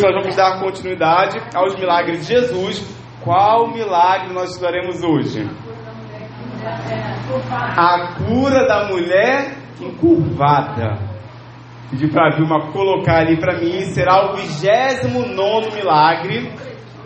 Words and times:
nós 0.00 0.14
vamos 0.14 0.36
dar 0.36 0.58
continuidade 0.60 1.38
aos 1.54 1.74
milagres 1.76 2.26
de 2.26 2.34
Jesus. 2.34 2.98
Qual 3.22 3.72
milagre 3.72 4.32
nós 4.32 4.50
estudaremos 4.50 5.02
hoje? 5.02 5.48
A 7.76 8.14
cura 8.16 8.66
da 8.66 8.88
mulher 8.88 9.56
encurvada. 9.80 10.98
Pedi 11.90 12.08
para 12.08 12.28
a 12.28 12.36
Vilma 12.36 12.70
colocar 12.72 13.20
ali 13.20 13.38
para 13.38 13.58
mim, 13.58 13.80
será 13.86 14.30
o 14.30 14.36
29 14.36 15.74
milagre. 15.74 16.52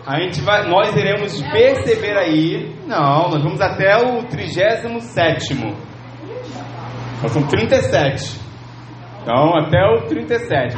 A 0.06 0.20
gente 0.20 0.42
vai, 0.42 0.68
nós 0.68 0.94
iremos 0.94 1.40
perceber 1.50 2.16
aí. 2.18 2.76
Não, 2.86 3.30
nós 3.30 3.42
vamos 3.42 3.60
até 3.60 3.96
o 3.96 4.22
37. 4.24 4.88
Nós 7.22 7.32
são 7.32 7.46
37. 7.46 8.40
Então, 9.22 9.56
até 9.56 9.82
o 9.86 10.06
37. 10.06 10.76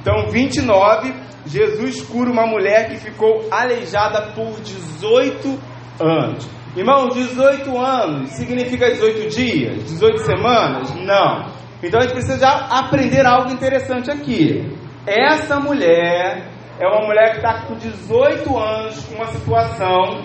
Então, 0.00 0.30
29, 0.30 1.12
Jesus 1.46 2.02
cura 2.02 2.30
uma 2.30 2.46
mulher 2.46 2.88
que 2.88 2.96
ficou 2.96 3.46
aleijada 3.50 4.32
por 4.32 4.60
18 4.60 5.58
anos. 6.00 6.48
Irmão, 6.76 7.08
18 7.08 7.78
anos 7.78 8.30
significa 8.30 8.90
18 8.90 9.28
dias? 9.28 9.84
18 9.84 10.18
semanas? 10.18 10.94
Não. 10.96 11.52
Então 11.82 12.00
a 12.00 12.02
gente 12.02 12.14
precisa 12.14 12.38
já 12.38 12.66
aprender 12.70 13.24
algo 13.26 13.52
interessante 13.52 14.10
aqui. 14.10 14.74
Essa 15.06 15.60
mulher 15.60 16.48
é 16.80 16.86
uma 16.88 17.06
mulher 17.06 17.32
que 17.32 17.36
está 17.36 17.66
com 17.66 17.74
18 17.76 18.58
anos 18.58 19.04
com 19.04 19.14
uma 19.16 19.26
situação 19.26 20.24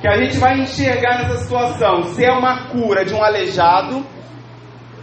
que 0.00 0.08
a 0.08 0.16
gente 0.16 0.36
vai 0.38 0.58
enxergar 0.58 1.22
nessa 1.22 1.38
situação 1.38 2.02
se 2.02 2.24
é 2.24 2.30
uma 2.30 2.68
cura 2.68 3.04
de 3.04 3.14
um 3.14 3.22
aleijado 3.22 4.04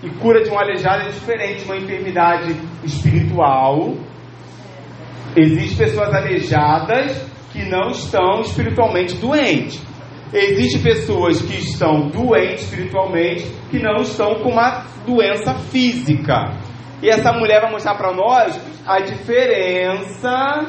e 0.03 0.09
cura 0.09 0.43
de 0.43 0.49
um 0.49 0.59
aleijado 0.59 1.03
é 1.03 1.09
diferente 1.09 1.63
de 1.63 1.65
uma 1.65 1.77
enfermidade 1.77 2.55
espiritual. 2.84 3.95
Existem 5.35 5.87
pessoas 5.87 6.13
aleijadas 6.13 7.25
que 7.51 7.63
não 7.65 7.89
estão 7.89 8.41
espiritualmente 8.41 9.15
doentes. 9.15 9.81
Existem 10.31 10.81
pessoas 10.81 11.41
que 11.41 11.55
estão 11.57 12.09
doentes 12.09 12.63
espiritualmente 12.63 13.45
que 13.70 13.79
não 13.79 14.01
estão 14.01 14.35
com 14.35 14.49
uma 14.49 14.85
doença 15.05 15.53
física. 15.55 16.51
E 17.01 17.09
essa 17.09 17.34
mulher 17.34 17.62
vai 17.62 17.71
mostrar 17.71 17.95
para 17.95 18.13
nós 18.13 18.59
a 18.85 18.99
diferença 18.99 20.67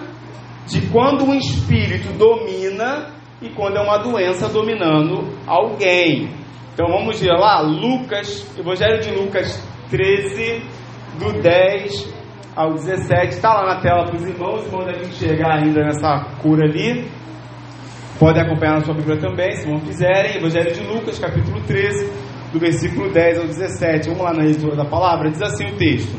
de 0.66 0.80
quando 0.88 1.24
um 1.24 1.34
espírito 1.34 2.12
domina 2.14 3.10
e 3.40 3.50
quando 3.50 3.76
é 3.76 3.80
uma 3.80 3.98
doença 3.98 4.48
dominando 4.48 5.28
alguém. 5.46 6.28
Então 6.72 6.88
vamos 6.88 7.20
ver 7.20 7.32
lá, 7.32 7.60
Lucas, 7.60 8.46
Evangelho 8.58 9.00
de 9.00 9.10
Lucas 9.10 9.62
13, 9.90 10.62
do 11.18 11.40
10 11.40 12.23
ao 12.54 12.74
17. 12.74 13.34
Está 13.34 13.54
lá 13.54 13.74
na 13.74 13.80
tela 13.80 14.04
para 14.04 14.16
os 14.16 14.22
irmãos, 14.22 14.60
os 14.60 14.66
irmãos 14.66 14.84
devem 14.86 15.10
chegar 15.12 15.58
ainda 15.58 15.84
nessa 15.84 16.24
cura 16.40 16.64
ali. 16.64 17.10
Podem 18.18 18.42
acompanhar 18.42 18.74
na 18.74 18.84
sua 18.84 18.94
Bíblia 18.94 19.18
também, 19.18 19.56
se 19.56 19.68
não 19.68 19.80
quiserem. 19.80 20.36
Evangelho 20.36 20.72
de 20.72 20.80
Lucas, 20.86 21.18
capítulo 21.18 21.60
13, 21.62 22.12
do 22.52 22.60
versículo 22.60 23.12
10 23.12 23.38
ao 23.40 23.46
17. 23.46 24.08
Vamos 24.08 24.24
lá 24.24 24.32
na 24.32 24.44
leitura 24.44 24.76
da 24.76 24.84
palavra. 24.84 25.30
Diz 25.30 25.42
assim 25.42 25.66
o 25.66 25.76
texto: 25.76 26.16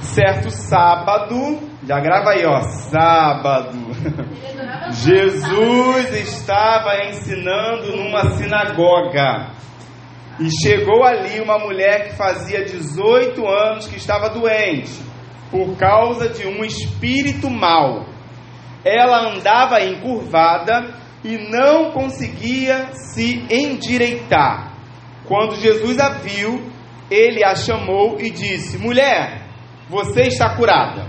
Certo 0.00 0.48
sábado, 0.50 1.58
já 1.86 1.98
grava 1.98 2.30
aí, 2.30 2.46
ó, 2.46 2.60
sábado. 2.60 3.76
Jesus 4.94 6.14
estava 6.14 7.04
ensinando 7.08 7.96
numa 7.96 8.30
sinagoga. 8.30 9.56
E 10.38 10.48
chegou 10.62 11.02
ali 11.02 11.40
uma 11.40 11.58
mulher 11.58 12.08
que 12.08 12.16
fazia 12.16 12.64
18 12.64 13.48
anos 13.48 13.86
que 13.88 13.96
estava 13.96 14.28
doente, 14.28 14.92
por 15.50 15.76
causa 15.76 16.28
de 16.28 16.46
um 16.46 16.64
espírito 16.64 17.50
mau. 17.50 18.06
Ela 18.84 19.30
andava 19.30 19.82
encurvada 19.82 20.94
e 21.24 21.36
não 21.50 21.90
conseguia 21.90 22.90
se 22.92 23.44
endireitar. 23.50 24.76
Quando 25.26 25.56
Jesus 25.56 25.98
a 25.98 26.10
viu, 26.10 26.62
ele 27.10 27.44
a 27.44 27.54
chamou 27.54 28.20
e 28.20 28.30
disse: 28.30 28.78
Mulher, 28.78 29.42
você 29.88 30.22
está 30.22 30.54
curada. 30.56 31.06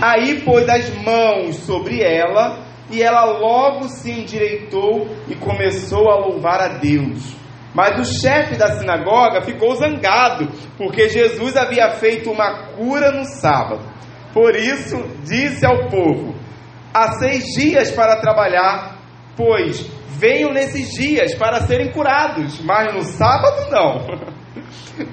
Aí 0.00 0.40
pôs 0.42 0.68
as 0.68 0.94
mãos 1.02 1.56
sobre 1.56 2.00
ela 2.02 2.64
e 2.90 3.02
ela 3.02 3.24
logo 3.24 3.88
se 3.88 4.10
endireitou 4.10 5.08
e 5.28 5.34
começou 5.34 6.10
a 6.10 6.16
louvar 6.16 6.60
a 6.60 6.68
Deus. 6.78 7.37
Mas 7.78 7.96
o 8.00 8.20
chefe 8.20 8.56
da 8.56 8.76
sinagoga 8.76 9.40
ficou 9.42 9.76
zangado, 9.76 10.48
porque 10.76 11.08
Jesus 11.08 11.56
havia 11.56 11.92
feito 11.92 12.28
uma 12.28 12.72
cura 12.72 13.12
no 13.12 13.24
sábado. 13.24 13.84
Por 14.34 14.56
isso, 14.56 14.96
disse 15.22 15.64
ao 15.64 15.88
povo: 15.88 16.34
Há 16.92 17.12
seis 17.20 17.44
dias 17.54 17.92
para 17.92 18.20
trabalhar, 18.20 18.98
pois 19.36 19.88
venham 20.08 20.52
nesses 20.52 20.90
dias 20.90 21.36
para 21.36 21.60
serem 21.68 21.92
curados, 21.92 22.60
mas 22.62 22.92
no 22.92 23.04
sábado 23.04 23.70
não. 23.70 24.38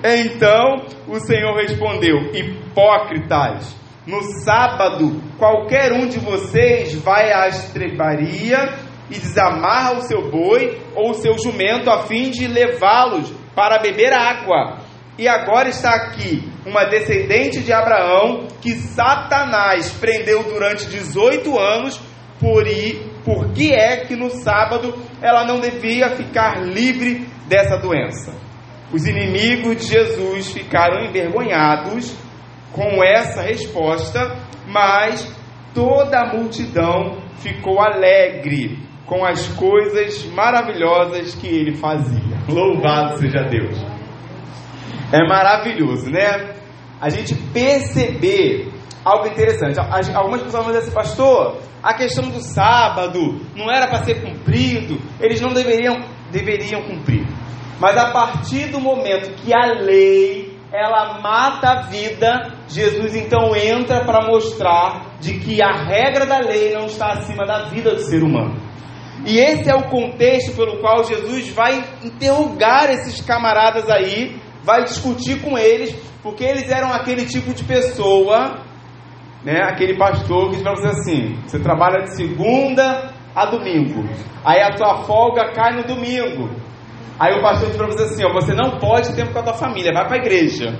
Então 0.03 0.87
o 1.07 1.19
Senhor 1.19 1.55
respondeu: 1.57 2.31
Hipócritas 2.33 3.75
no 4.07 4.23
sábado, 4.43 5.21
qualquer 5.37 5.93
um 5.93 6.07
de 6.07 6.17
vocês 6.17 6.95
vai 6.95 7.31
à 7.31 7.47
estrebaria 7.47 8.73
e 9.09 9.19
desamarra 9.19 9.97
o 9.97 10.01
seu 10.01 10.29
boi 10.29 10.81
ou 10.95 11.11
o 11.11 11.13
seu 11.13 11.37
jumento 11.37 11.89
a 11.89 12.03
fim 12.03 12.31
de 12.31 12.47
levá-los 12.47 13.31
para 13.55 13.79
beber 13.79 14.13
água. 14.13 14.79
E 15.17 15.27
agora 15.27 15.69
está 15.69 15.91
aqui 15.91 16.43
uma 16.65 16.83
descendente 16.85 17.61
de 17.61 17.71
Abraão 17.71 18.47
que 18.61 18.73
Satanás 18.73 19.91
prendeu 19.91 20.43
durante 20.43 20.87
18 20.87 21.57
anos, 21.57 22.01
por, 22.39 22.67
ir, 22.67 23.13
por 23.23 23.53
que 23.53 23.73
é 23.73 24.05
que 24.05 24.15
no 24.15 24.29
sábado 24.29 24.93
ela 25.21 25.45
não 25.45 25.59
devia 25.59 26.09
ficar 26.09 26.61
livre 26.61 27.25
dessa 27.47 27.77
doença? 27.77 28.33
Os 28.91 29.05
inimigos 29.05 29.77
de 29.77 29.93
Jesus 29.93 30.51
ficaram 30.51 31.05
envergonhados 31.05 32.13
com 32.73 33.01
essa 33.01 33.41
resposta, 33.41 34.35
mas 34.67 35.25
toda 35.73 36.19
a 36.19 36.33
multidão 36.33 37.21
ficou 37.37 37.79
alegre 37.79 38.84
com 39.05 39.23
as 39.23 39.47
coisas 39.49 40.25
maravilhosas 40.25 41.35
que 41.35 41.47
ele 41.47 41.75
fazia. 41.75 42.37
Louvado 42.49 43.19
seja 43.19 43.43
Deus! 43.43 43.79
É 45.11 45.27
maravilhoso, 45.27 46.09
né? 46.09 46.55
A 46.99 47.09
gente 47.09 47.35
perceber 47.53 48.71
algo 49.03 49.27
interessante. 49.27 49.79
Algumas 49.79 50.41
pessoas 50.41 50.63
vão 50.63 50.73
dizer 50.73 50.85
assim, 50.85 50.95
pastor, 50.95 51.57
a 51.83 51.93
questão 51.93 52.29
do 52.29 52.39
sábado 52.39 53.39
não 53.55 53.71
era 53.71 53.87
para 53.87 54.03
ser 54.03 54.21
cumprido, 54.21 54.97
eles 55.19 55.39
não 55.39 55.53
deveriam, 55.53 56.03
deveriam 56.31 56.81
cumprir. 56.81 57.25
Mas 57.79 57.95
a 57.95 58.11
partir 58.11 58.71
do 58.71 58.79
momento 58.79 59.35
que 59.35 59.53
a 59.53 59.73
lei 59.81 60.55
ela 60.73 61.19
mata 61.21 61.69
a 61.69 61.81
vida, 61.83 62.53
Jesus 62.67 63.15
então 63.15 63.55
entra 63.55 64.03
para 64.03 64.25
mostrar 64.25 65.17
de 65.21 65.39
que 65.39 65.61
a 65.61 65.71
regra 65.71 66.25
da 66.25 66.39
lei 66.39 66.73
não 66.73 66.87
está 66.87 67.13
acima 67.13 67.45
da 67.45 67.69
vida 67.69 67.93
do 67.93 68.01
ser 68.01 68.23
humano. 68.23 68.64
E 69.25 69.39
esse 69.39 69.67
é 69.67 69.75
o 69.75 69.89
contexto 69.89 70.55
pelo 70.55 70.77
qual 70.79 71.03
Jesus 71.03 71.49
vai 71.49 71.83
interrogar 72.03 72.91
esses 72.91 73.19
camaradas 73.21 73.89
aí, 73.89 74.39
vai 74.63 74.83
discutir 74.83 75.41
com 75.41 75.57
eles, 75.57 75.95
porque 76.21 76.43
eles 76.43 76.69
eram 76.69 76.93
aquele 76.93 77.25
tipo 77.25 77.51
de 77.51 77.63
pessoa, 77.63 78.63
né, 79.43 79.61
aquele 79.63 79.97
pastor 79.97 80.49
que 80.49 80.57
diz 80.57 80.61
para 80.61 80.75
você 80.75 80.87
assim: 80.87 81.39
você 81.43 81.59
trabalha 81.59 82.03
de 82.03 82.15
segunda 82.15 83.13
a 83.35 83.45
domingo, 83.47 84.07
aí 84.43 84.61
a 84.61 84.75
tua 84.75 85.03
folga 85.03 85.51
cai 85.53 85.75
no 85.75 85.83
domingo. 85.83 86.49
Aí 87.17 87.33
o 87.33 87.41
pastor 87.41 87.69
diz 87.69 87.77
para 87.77 87.87
você 87.87 88.03
assim: 88.03 88.25
ó, 88.25 88.31
você 88.31 88.53
não 88.53 88.77
pode 88.77 89.09
ter 89.09 89.15
tempo 89.15 89.33
com 89.33 89.39
a 89.39 89.43
tua 89.43 89.53
família, 89.55 89.91
vai 89.91 90.05
para 90.05 90.17
a 90.17 90.19
igreja. 90.19 90.77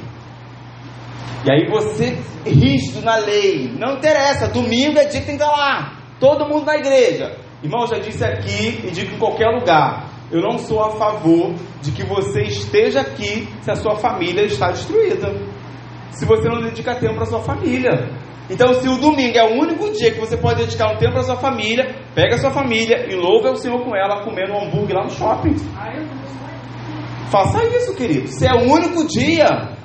E 1.46 1.52
aí 1.52 1.68
você, 1.70 2.18
rígido 2.46 3.02
na 3.04 3.18
lei, 3.18 3.72
não 3.80 3.96
interessa, 3.98 4.48
domingo 4.48 5.00
é 5.00 5.06
dia 5.06 5.22
que 5.22 5.28
tem 5.28 5.38
que 5.38 5.44
estar 5.44 5.56
lá, 5.56 5.94
todo 6.20 6.48
mundo 6.48 6.66
na 6.66 6.76
igreja. 6.76 7.45
Irmão, 7.66 7.88
já 7.88 7.98
disse 7.98 8.24
aqui 8.24 8.80
e 8.86 8.92
digo 8.92 9.16
em 9.16 9.18
qualquer 9.18 9.48
lugar: 9.48 10.08
eu 10.32 10.40
não 10.40 10.60
sou 10.60 10.84
a 10.84 10.92
favor 10.92 11.56
de 11.82 11.92
que 11.92 12.06
você 12.06 12.44
esteja 12.44 13.02
aqui 13.02 13.48
se 13.62 13.72
a 13.72 13.76
sua 13.76 13.96
família 13.96 14.44
está 14.44 14.70
destruída. 14.70 15.34
Se 16.12 16.26
você 16.26 16.48
não 16.48 16.62
dedica 16.62 16.96
tempo 16.96 17.16
para 17.16 17.26
sua 17.26 17.42
família. 17.42 18.10
Então, 18.48 18.72
se 18.76 18.88
o 18.88 19.00
domingo 19.00 19.36
é 19.36 19.44
o 19.44 19.60
único 19.60 19.92
dia 19.92 20.12
que 20.12 20.20
você 20.20 20.38
pode 20.38 20.64
dedicar 20.64 20.94
um 20.94 20.98
tempo 20.98 21.14
para 21.14 21.24
sua 21.24 21.38
família, 21.38 21.96
pega 22.14 22.36
a 22.36 22.38
sua 22.38 22.52
família 22.52 23.12
e 23.12 23.16
louve 23.16 23.50
o 23.50 23.56
Senhor 23.56 23.84
com 23.84 23.96
ela 23.96 24.24
comendo 24.24 24.54
um 24.54 24.68
hambúrguer 24.68 24.96
lá 24.96 25.04
no 25.06 25.10
shopping. 25.10 25.56
Faça 27.32 27.64
isso, 27.76 27.96
querido. 27.96 28.28
Se 28.28 28.46
é 28.46 28.54
o 28.54 28.72
único 28.72 29.08
dia, 29.08 29.76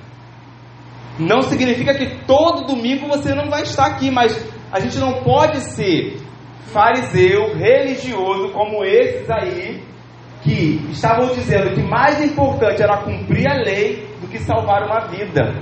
não 1.18 1.40
significa 1.40 1.94
que 1.94 2.26
todo 2.26 2.66
domingo 2.66 3.08
você 3.08 3.34
não 3.34 3.48
vai 3.48 3.62
estar 3.62 3.86
aqui, 3.86 4.10
mas 4.10 4.46
a 4.70 4.78
gente 4.78 4.98
não 4.98 5.22
pode 5.22 5.60
ser 5.60 6.20
fariseu, 6.72 7.54
religioso, 7.54 8.52
como 8.52 8.84
esses 8.84 9.28
aí, 9.30 9.82
que 10.42 10.80
estavam 10.90 11.34
dizendo 11.34 11.74
que 11.74 11.82
mais 11.82 12.22
importante 12.24 12.82
era 12.82 13.02
cumprir 13.02 13.46
a 13.46 13.54
lei 13.54 14.06
do 14.20 14.28
que 14.28 14.38
salvar 14.38 14.84
uma 14.84 15.06
vida. 15.08 15.54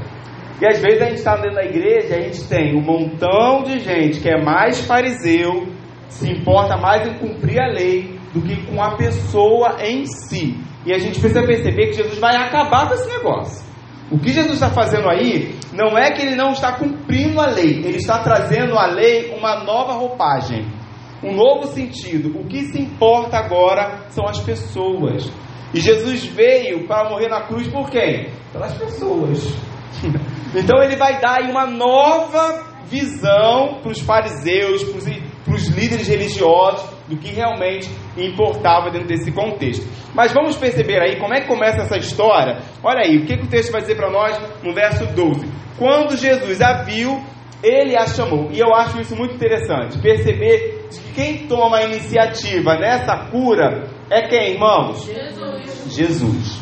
E 0.60 0.66
às 0.66 0.81
vezes 0.81 1.00
a 1.00 1.05
gente 1.06 1.19
está 1.19 1.37
dentro 1.37 1.55
da 1.55 1.64
igreja, 1.64 2.16
a 2.16 2.20
gente 2.20 2.49
tem 2.49 2.76
um 2.76 2.82
montão 2.82 3.62
de 3.62 3.78
gente 3.78 4.20
que 4.20 4.28
é 4.28 4.43
mais 4.43 4.81
fariseu, 4.81 5.69
se 6.08 6.31
importa 6.31 6.76
mais 6.76 7.06
em 7.06 7.14
cumprir 7.14 7.61
a 7.61 7.69
lei 7.69 8.19
do 8.32 8.43
que 8.43 8.66
com 8.66 8.82
a 8.82 8.96
pessoa 8.96 9.76
em 9.81 10.04
si. 10.04 10.56
E 10.84 10.93
a 10.93 10.99
gente 10.99 11.20
precisa 11.20 11.43
perceber 11.44 11.88
que 11.88 11.94
Jesus 11.94 12.19
vai 12.19 12.37
acabar 12.37 12.88
com 12.88 12.94
esse 12.94 13.08
negócio. 13.08 13.69
O 14.11 14.19
que 14.19 14.31
Jesus 14.32 14.54
está 14.54 14.70
fazendo 14.70 15.08
aí 15.08 15.54
não 15.72 15.96
é 15.99 16.11
que 16.11 16.22
ele 16.22 16.34
não 16.34 16.52
está 16.52 16.72
cumprindo 16.72 17.40
a 17.40 17.46
lei, 17.46 17.84
ele 17.84 17.99
está 17.99 18.19
trazendo 18.20 18.76
à 18.78 18.87
lei 18.87 19.34
uma 19.37 19.62
nova 19.64 19.93
roupagem, 19.93 20.66
um 21.22 21.34
novo 21.34 21.66
sentido. 21.68 22.38
O 22.38 22.44
que 22.46 22.64
se 22.64 22.80
importa 22.80 23.38
agora 23.38 24.06
são 24.10 24.26
as 24.26 24.40
pessoas. 24.40 25.30
E 25.74 25.80
Jesus 25.80 26.24
veio 26.24 26.86
para 26.86 27.10
morrer 27.10 27.28
na 27.28 27.42
cruz 27.42 27.68
por 27.68 27.90
quem? 27.90 28.30
Pelas 28.52 28.76
pessoas. 28.76 29.54
Então 30.54 30.82
ele 30.82 30.96
vai 30.96 31.20
dar 31.20 31.42
uma 31.42 31.66
nova 31.66 32.64
visão 32.86 33.80
para 33.82 33.90
os 33.90 34.00
fariseus, 34.00 34.82
para 34.82 35.54
os 35.54 35.68
líderes 35.68 36.08
religiosos, 36.08 36.88
do 37.06 37.16
que 37.16 37.28
realmente 37.28 37.88
importava 38.16 38.90
dentro 38.90 39.08
desse 39.08 39.30
contexto. 39.32 39.86
Mas 40.14 40.32
vamos 40.32 40.56
perceber 40.56 41.00
aí 41.00 41.18
como 41.18 41.34
é 41.34 41.40
que 41.40 41.48
começa 41.48 41.82
essa 41.82 41.96
história. 41.96 42.62
Olha 42.82 43.00
aí, 43.04 43.18
o 43.18 43.26
que, 43.26 43.36
que 43.36 43.44
o 43.44 43.48
texto 43.48 43.72
vai 43.72 43.80
dizer 43.80 43.96
para 43.96 44.10
nós 44.10 44.38
no 44.62 44.74
verso 44.74 45.06
12. 45.06 45.46
Quando 45.78 46.16
Jesus 46.16 46.60
a 46.60 46.82
viu, 46.82 47.22
ele 47.62 47.96
a 47.96 48.06
chamou. 48.06 48.50
E 48.50 48.58
eu 48.58 48.74
acho 48.74 49.00
isso 49.00 49.16
muito 49.16 49.34
interessante. 49.34 49.98
Perceber 49.98 50.77
quem 51.14 51.46
toma 51.46 51.79
a 51.79 51.85
iniciativa 51.85 52.76
nessa 52.76 53.17
cura 53.31 53.88
é 54.11 54.29
quem, 54.29 54.52
irmãos? 54.52 55.05
Jesus. 55.05 55.94
Jesus. 55.94 56.61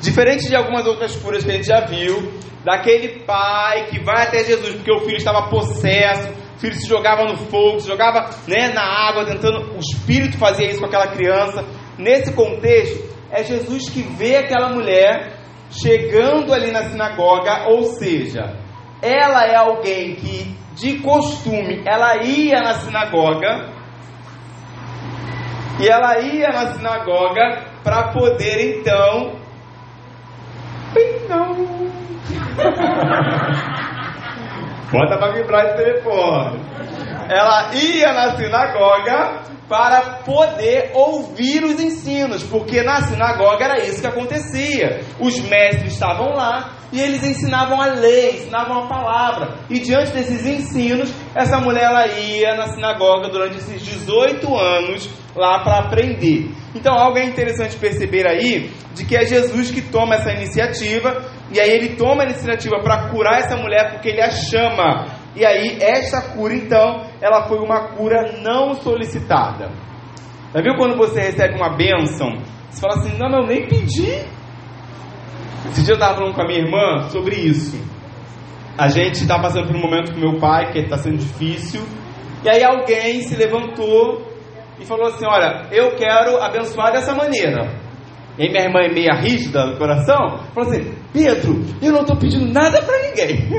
Diferente 0.00 0.48
de 0.48 0.56
algumas 0.56 0.86
outras 0.86 1.14
curas 1.16 1.44
que 1.44 1.50
a 1.50 1.54
gente 1.54 1.66
já 1.66 1.80
viu, 1.86 2.32
daquele 2.64 3.20
pai 3.24 3.86
que 3.86 4.02
vai 4.02 4.24
até 4.24 4.44
Jesus 4.44 4.74
porque 4.74 4.92
o 4.92 5.00
filho 5.00 5.16
estava 5.16 5.48
possesso, 5.48 6.28
o 6.56 6.58
filho 6.58 6.74
se 6.74 6.88
jogava 6.88 7.24
no 7.24 7.36
fogo, 7.36 7.80
se 7.80 7.88
jogava 7.88 8.30
né, 8.46 8.72
na 8.72 8.82
água, 8.82 9.24
tentando. 9.24 9.74
O 9.76 9.78
espírito 9.78 10.38
fazia 10.38 10.68
isso 10.70 10.80
com 10.80 10.86
aquela 10.86 11.08
criança. 11.08 11.64
Nesse 11.98 12.32
contexto, 12.32 13.12
é 13.30 13.44
Jesus 13.44 13.88
que 13.88 14.02
vê 14.02 14.36
aquela 14.36 14.70
mulher 14.70 15.38
chegando 15.70 16.52
ali 16.52 16.70
na 16.70 16.84
sinagoga, 16.84 17.68
ou 17.68 17.84
seja, 17.84 18.56
ela 19.00 19.46
é 19.46 19.56
alguém 19.56 20.14
que 20.16 20.61
de 20.74 20.98
costume 20.98 21.82
ela 21.86 22.22
ia 22.22 22.60
na 22.60 22.74
sinagoga 22.74 23.70
e 25.80 25.88
ela 25.88 26.20
ia 26.20 26.48
na 26.48 26.72
sinagoga 26.72 27.64
para 27.82 28.12
poder 28.12 28.78
então 28.78 29.40
não 31.28 31.82
Bota 34.92 35.16
para 35.16 35.32
vibrar 35.32 35.64
esse 35.64 35.76
telefone. 35.76 36.60
Ela 37.30 37.74
ia 37.74 38.12
na 38.12 38.36
sinagoga 38.36 39.40
para 39.66 40.00
poder 40.22 40.90
ouvir 40.92 41.64
os 41.64 41.80
ensinos, 41.80 42.42
porque 42.42 42.82
na 42.82 43.00
sinagoga 43.00 43.64
era 43.64 43.78
isso 43.78 44.02
que 44.02 44.06
acontecia. 44.06 45.00
Os 45.18 45.40
mestres 45.40 45.94
estavam 45.94 46.34
lá 46.34 46.72
e 46.92 47.00
eles 47.00 47.24
ensinavam 47.24 47.80
a 47.80 47.86
lei, 47.86 48.36
ensinavam 48.36 48.84
a 48.84 48.86
palavra. 48.86 49.54
E 49.70 49.80
diante 49.80 50.12
desses 50.12 50.44
ensinos, 50.44 51.12
essa 51.34 51.58
mulher 51.58 51.84
ela 51.84 52.06
ia 52.06 52.54
na 52.54 52.68
sinagoga 52.68 53.30
durante 53.30 53.56
esses 53.56 53.80
18 53.82 54.54
anos 54.54 55.08
lá 55.34 55.64
para 55.64 55.78
aprender. 55.78 56.50
Então, 56.74 56.94
algo 56.94 57.18
é 57.18 57.24
interessante 57.24 57.76
perceber 57.76 58.26
aí 58.28 58.70
de 58.94 59.06
que 59.06 59.16
é 59.16 59.24
Jesus 59.24 59.70
que 59.70 59.80
toma 59.80 60.16
essa 60.16 60.32
iniciativa 60.32 61.24
e 61.50 61.58
aí 61.58 61.70
ele 61.70 61.96
toma 61.96 62.22
a 62.22 62.26
iniciativa 62.26 62.78
para 62.82 63.08
curar 63.08 63.40
essa 63.40 63.56
mulher 63.56 63.92
porque 63.92 64.10
ele 64.10 64.20
a 64.20 64.30
chama. 64.30 65.06
E 65.34 65.46
aí 65.46 65.78
essa 65.80 66.20
cura 66.34 66.54
então, 66.54 67.06
ela 67.22 67.48
foi 67.48 67.58
uma 67.58 67.88
cura 67.94 68.38
não 68.42 68.74
solicitada. 68.74 69.70
Já 70.54 70.60
viu 70.60 70.74
quando 70.76 70.96
você 70.96 71.20
recebe 71.20 71.54
uma 71.54 71.74
bênção? 71.74 72.28
Você 72.68 72.80
fala 72.80 72.94
assim: 73.00 73.16
"Não, 73.16 73.40
eu 73.40 73.46
nem 73.46 73.66
pedi". 73.66 74.26
Esse 75.66 75.82
dia 75.82 75.92
eu 75.92 75.98
estava 75.98 76.16
falando 76.16 76.34
com 76.34 76.42
a 76.42 76.46
minha 76.46 76.60
irmã 76.60 77.08
sobre 77.08 77.36
isso. 77.36 77.78
A 78.76 78.88
gente 78.88 79.22
está 79.22 79.38
passando 79.38 79.68
por 79.68 79.76
um 79.76 79.80
momento 79.80 80.12
com 80.12 80.18
meu 80.18 80.38
pai 80.38 80.72
que 80.72 80.78
está 80.78 80.96
sendo 80.96 81.18
difícil. 81.18 81.82
E 82.44 82.48
aí 82.48 82.64
alguém 82.64 83.22
se 83.22 83.36
levantou 83.36 84.26
e 84.80 84.84
falou 84.84 85.06
assim: 85.06 85.26
Olha, 85.26 85.68
eu 85.70 85.94
quero 85.96 86.42
abençoar 86.42 86.92
dessa 86.92 87.14
maneira. 87.14 87.80
E 88.38 88.44
aí 88.44 88.48
minha 88.48 88.64
irmã 88.64 88.80
é 88.80 88.92
meia 88.92 89.14
rígida 89.14 89.66
no 89.66 89.76
coração, 89.76 90.38
falou 90.54 90.70
assim, 90.70 90.90
Pedro, 91.12 91.62
eu 91.82 91.92
não 91.92 92.00
estou 92.00 92.16
pedindo 92.16 92.50
nada 92.50 92.80
para 92.80 92.98
ninguém. 93.02 93.36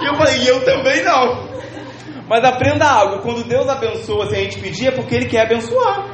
e 0.00 0.06
eu 0.06 0.14
falei, 0.14 0.38
e 0.38 0.48
eu 0.48 0.64
também 0.64 1.04
não. 1.04 1.50
Mas 2.26 2.42
aprenda 2.42 2.88
algo, 2.88 3.22
quando 3.22 3.46
Deus 3.46 3.68
abençoa 3.68 4.26
sem 4.30 4.38
a 4.38 4.42
gente 4.44 4.58
pedir, 4.60 4.86
é 4.86 4.90
porque 4.92 5.14
Ele 5.14 5.26
quer 5.26 5.42
abençoar. 5.42 6.08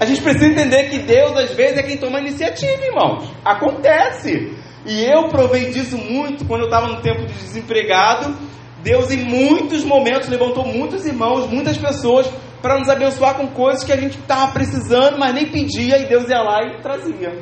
A 0.00 0.06
gente 0.06 0.22
precisa 0.22 0.46
entender 0.46 0.88
que 0.88 1.00
Deus, 1.00 1.36
às 1.36 1.52
vezes, 1.52 1.76
é 1.76 1.82
quem 1.82 1.98
toma 1.98 2.16
a 2.16 2.20
iniciativa, 2.22 2.82
irmãos. 2.82 3.30
Acontece. 3.44 4.56
E 4.86 5.04
eu 5.04 5.28
provei 5.28 5.70
disso 5.70 5.98
muito 5.98 6.46
quando 6.46 6.62
eu 6.62 6.68
estava 6.68 6.86
no 6.86 7.02
tempo 7.02 7.26
de 7.26 7.34
desempregado. 7.34 8.34
Deus, 8.82 9.10
em 9.10 9.18
muitos 9.18 9.84
momentos, 9.84 10.26
levantou 10.28 10.64
muitos 10.64 11.04
irmãos, 11.04 11.50
muitas 11.50 11.76
pessoas 11.76 12.26
para 12.62 12.78
nos 12.78 12.88
abençoar 12.88 13.34
com 13.34 13.48
coisas 13.48 13.84
que 13.84 13.92
a 13.92 13.96
gente 13.96 14.18
estava 14.18 14.52
precisando, 14.52 15.18
mas 15.18 15.34
nem 15.34 15.50
pedia, 15.50 15.98
e 15.98 16.06
Deus 16.06 16.26
ia 16.30 16.40
lá 16.40 16.62
e 16.62 16.80
trazia. 16.80 17.38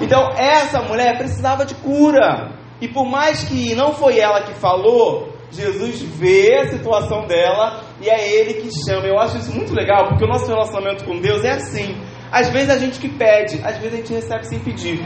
Então, 0.00 0.30
essa 0.36 0.82
mulher 0.82 1.16
precisava 1.16 1.64
de 1.64 1.76
cura. 1.76 2.52
E 2.80 2.88
por 2.88 3.08
mais 3.08 3.44
que 3.44 3.76
não 3.76 3.94
foi 3.94 4.18
ela 4.18 4.42
que 4.42 4.54
falou, 4.54 5.35
Jesus 5.50 6.02
vê 6.02 6.56
a 6.56 6.68
situação 6.68 7.26
dela 7.26 7.82
e 8.00 8.08
é 8.08 8.40
ele 8.40 8.54
que 8.54 8.70
chama. 8.86 9.06
Eu 9.06 9.18
acho 9.18 9.38
isso 9.38 9.54
muito 9.54 9.72
legal, 9.72 10.08
porque 10.08 10.24
o 10.24 10.28
nosso 10.28 10.46
relacionamento 10.46 11.04
com 11.04 11.20
Deus 11.20 11.44
é 11.44 11.52
assim. 11.52 11.96
Às 12.30 12.50
vezes 12.50 12.70
a 12.70 12.78
gente 12.78 12.98
que 12.98 13.08
pede, 13.08 13.60
às 13.64 13.78
vezes 13.78 13.94
a 13.94 13.96
gente 13.96 14.12
recebe 14.12 14.46
sem 14.46 14.58
pedir. 14.58 15.00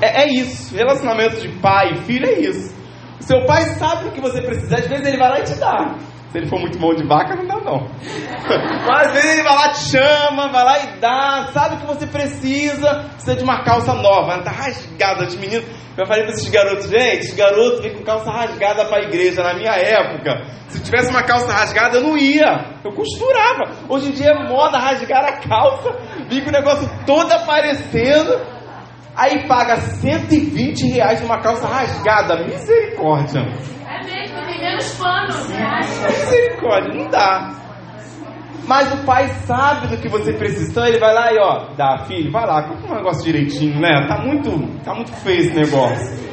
É, 0.00 0.24
é 0.24 0.28
isso. 0.28 0.74
Relacionamento 0.74 1.40
de 1.40 1.48
pai 1.60 1.92
e 1.92 1.96
filho 2.02 2.26
é 2.26 2.40
isso. 2.40 2.74
Seu 3.20 3.44
pai 3.46 3.62
sabe 3.78 4.08
o 4.08 4.12
que 4.12 4.20
você 4.20 4.42
precisa, 4.42 4.76
às 4.76 4.86
vezes 4.86 5.06
ele 5.06 5.16
vai 5.16 5.30
lá 5.30 5.40
e 5.40 5.44
te 5.44 5.54
dá. 5.54 5.96
Se 6.36 6.40
ele 6.40 6.50
for 6.50 6.60
muito 6.60 6.78
mão 6.78 6.94
de 6.94 7.02
vaca, 7.02 7.34
não 7.34 7.46
dá 7.46 7.56
não. 7.64 7.88
Mas 8.86 9.24
ele 9.24 9.42
vai 9.42 9.54
lá, 9.54 9.70
te 9.70 9.78
chama, 9.78 10.48
vai 10.52 10.64
lá 10.64 10.78
e 10.80 11.00
dá, 11.00 11.48
sabe 11.50 11.76
o 11.76 11.78
que 11.78 11.86
você 11.86 12.06
precisa, 12.06 13.06
precisa 13.12 13.36
de 13.36 13.42
uma 13.42 13.64
calça 13.64 13.94
nova, 13.94 14.42
tá 14.42 14.50
rasgada 14.50 15.24
de 15.24 15.38
menino. 15.38 15.64
Eu 15.96 16.06
falei 16.06 16.24
para 16.24 16.34
esses 16.34 16.50
garotos, 16.50 16.90
gente, 16.90 17.34
garoto 17.34 17.80
vem 17.80 17.94
com 17.94 18.04
calça 18.04 18.30
rasgada 18.30 18.84
para 18.84 18.98
a 18.98 19.08
igreja 19.08 19.42
na 19.42 19.54
minha 19.54 19.72
época. 19.72 20.44
Se 20.68 20.82
tivesse 20.82 21.08
uma 21.08 21.22
calça 21.22 21.50
rasgada, 21.50 21.96
eu 21.96 22.02
não 22.02 22.18
ia. 22.18 22.82
Eu 22.84 22.92
costurava. 22.92 23.72
Hoje 23.88 24.10
em 24.10 24.12
dia 24.12 24.32
é 24.32 24.46
moda 24.46 24.76
rasgar 24.76 25.24
a 25.24 25.38
calça, 25.38 25.90
vem 26.28 26.42
com 26.42 26.50
o 26.50 26.52
negócio 26.52 26.86
todo 27.06 27.32
aparecendo. 27.32 28.38
Aí 29.16 29.48
paga 29.48 29.76
120 29.76 30.86
reais 30.88 31.22
numa 31.22 31.40
calça 31.40 31.66
rasgada. 31.66 32.44
Misericórdia. 32.44 33.40
Menos 34.76 34.94
pano. 34.96 35.32
Misericórdia, 36.20 36.94
não 36.94 37.10
dá. 37.10 37.62
Mas 38.66 38.92
o 38.92 39.04
pai 39.04 39.28
sabe 39.46 39.86
do 39.88 39.96
que 39.98 40.08
você 40.08 40.32
precisa. 40.32 40.70
Então 40.70 40.86
ele 40.86 40.98
vai 40.98 41.14
lá 41.14 41.32
e 41.32 41.38
ó, 41.38 41.74
dá, 41.76 42.04
filho, 42.06 42.30
vai 42.32 42.46
lá, 42.46 42.68
compra 42.68 42.92
um 42.92 42.96
negócio 42.96 43.24
direitinho, 43.24 43.80
né? 43.80 44.06
Tá 44.08 44.18
muito, 44.18 44.50
tá 44.82 44.94
muito 44.94 45.12
feio 45.12 45.40
esse 45.40 45.54
negócio. 45.54 46.26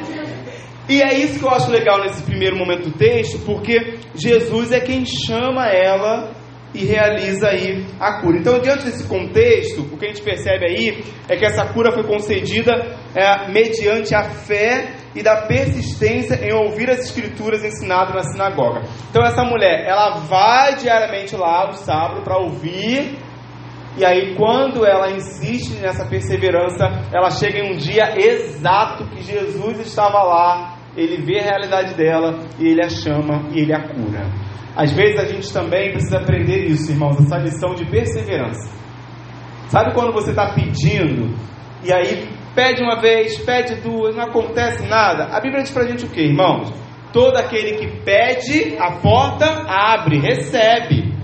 E 0.88 1.00
é 1.00 1.14
isso 1.14 1.38
que 1.38 1.44
eu 1.44 1.50
acho 1.50 1.70
legal 1.70 1.98
nesse 2.00 2.22
primeiro 2.24 2.56
momento 2.56 2.90
do 2.90 2.98
texto, 2.98 3.38
porque 3.46 3.98
Jesus 4.14 4.70
é 4.72 4.80
quem 4.80 5.04
chama 5.06 5.66
ela 5.66 6.30
e 6.74 6.84
realiza 6.84 7.48
aí 7.48 7.86
a 8.00 8.20
cura. 8.20 8.38
Então, 8.38 8.58
diante 8.58 8.84
desse 8.84 9.06
contexto, 9.06 9.82
o 9.82 9.96
que 9.96 10.06
a 10.06 10.08
gente 10.08 10.22
percebe 10.22 10.66
aí 10.66 11.04
é 11.28 11.36
que 11.36 11.44
essa 11.46 11.72
cura 11.72 11.92
foi 11.92 12.02
concedida 12.02 12.72
é, 13.14 13.48
mediante 13.50 14.14
a 14.14 14.24
fé 14.24 14.92
e 15.14 15.22
da 15.22 15.46
persistência 15.46 16.34
em 16.34 16.52
ouvir 16.52 16.90
as 16.90 16.98
escrituras 16.98 17.64
ensinadas 17.64 18.14
na 18.14 18.22
sinagoga. 18.22 18.82
Então, 19.08 19.22
essa 19.22 19.44
mulher, 19.44 19.86
ela 19.86 20.18
vai 20.18 20.74
diariamente 20.74 21.36
lá 21.36 21.68
no 21.68 21.74
sábado 21.74 22.22
para 22.22 22.36
ouvir. 22.38 23.16
E 23.96 24.04
aí, 24.04 24.34
quando 24.34 24.84
ela 24.84 25.12
insiste 25.12 25.80
nessa 25.80 26.04
perseverança, 26.04 26.84
ela 27.12 27.30
chega 27.30 27.60
em 27.60 27.72
um 27.72 27.76
dia 27.76 28.16
exato 28.18 29.04
que 29.10 29.22
Jesus 29.22 29.78
estava 29.78 30.20
lá, 30.24 30.78
ele 30.96 31.22
vê 31.24 31.38
a 31.38 31.44
realidade 31.44 31.94
dela 31.94 32.40
e 32.58 32.66
ele 32.66 32.82
a 32.84 32.88
chama 32.88 33.48
e 33.52 33.60
ele 33.60 33.72
a 33.72 33.80
cura. 33.80 34.43
Às 34.76 34.92
vezes 34.92 35.18
a 35.18 35.26
gente 35.26 35.52
também 35.52 35.92
precisa 35.92 36.18
aprender 36.18 36.66
isso, 36.66 36.90
irmãos, 36.90 37.16
essa 37.20 37.38
lição 37.38 37.74
de 37.74 37.84
perseverança. 37.86 38.68
Sabe 39.68 39.94
quando 39.94 40.12
você 40.12 40.30
está 40.30 40.52
pedindo 40.52 41.34
e 41.84 41.92
aí 41.92 42.28
pede 42.54 42.82
uma 42.82 43.00
vez, 43.00 43.38
pede 43.38 43.76
duas, 43.76 44.14
não 44.16 44.24
acontece 44.24 44.86
nada? 44.86 45.24
A 45.36 45.40
Bíblia 45.40 45.62
diz 45.62 45.70
pra 45.70 45.86
gente 45.86 46.04
o 46.04 46.08
que, 46.08 46.20
irmãos? 46.20 46.72
Todo 47.12 47.36
aquele 47.36 47.78
que 47.78 48.00
pede, 48.02 48.76
a 48.78 48.92
porta 48.92 49.46
abre, 49.68 50.18
recebe. 50.18 51.14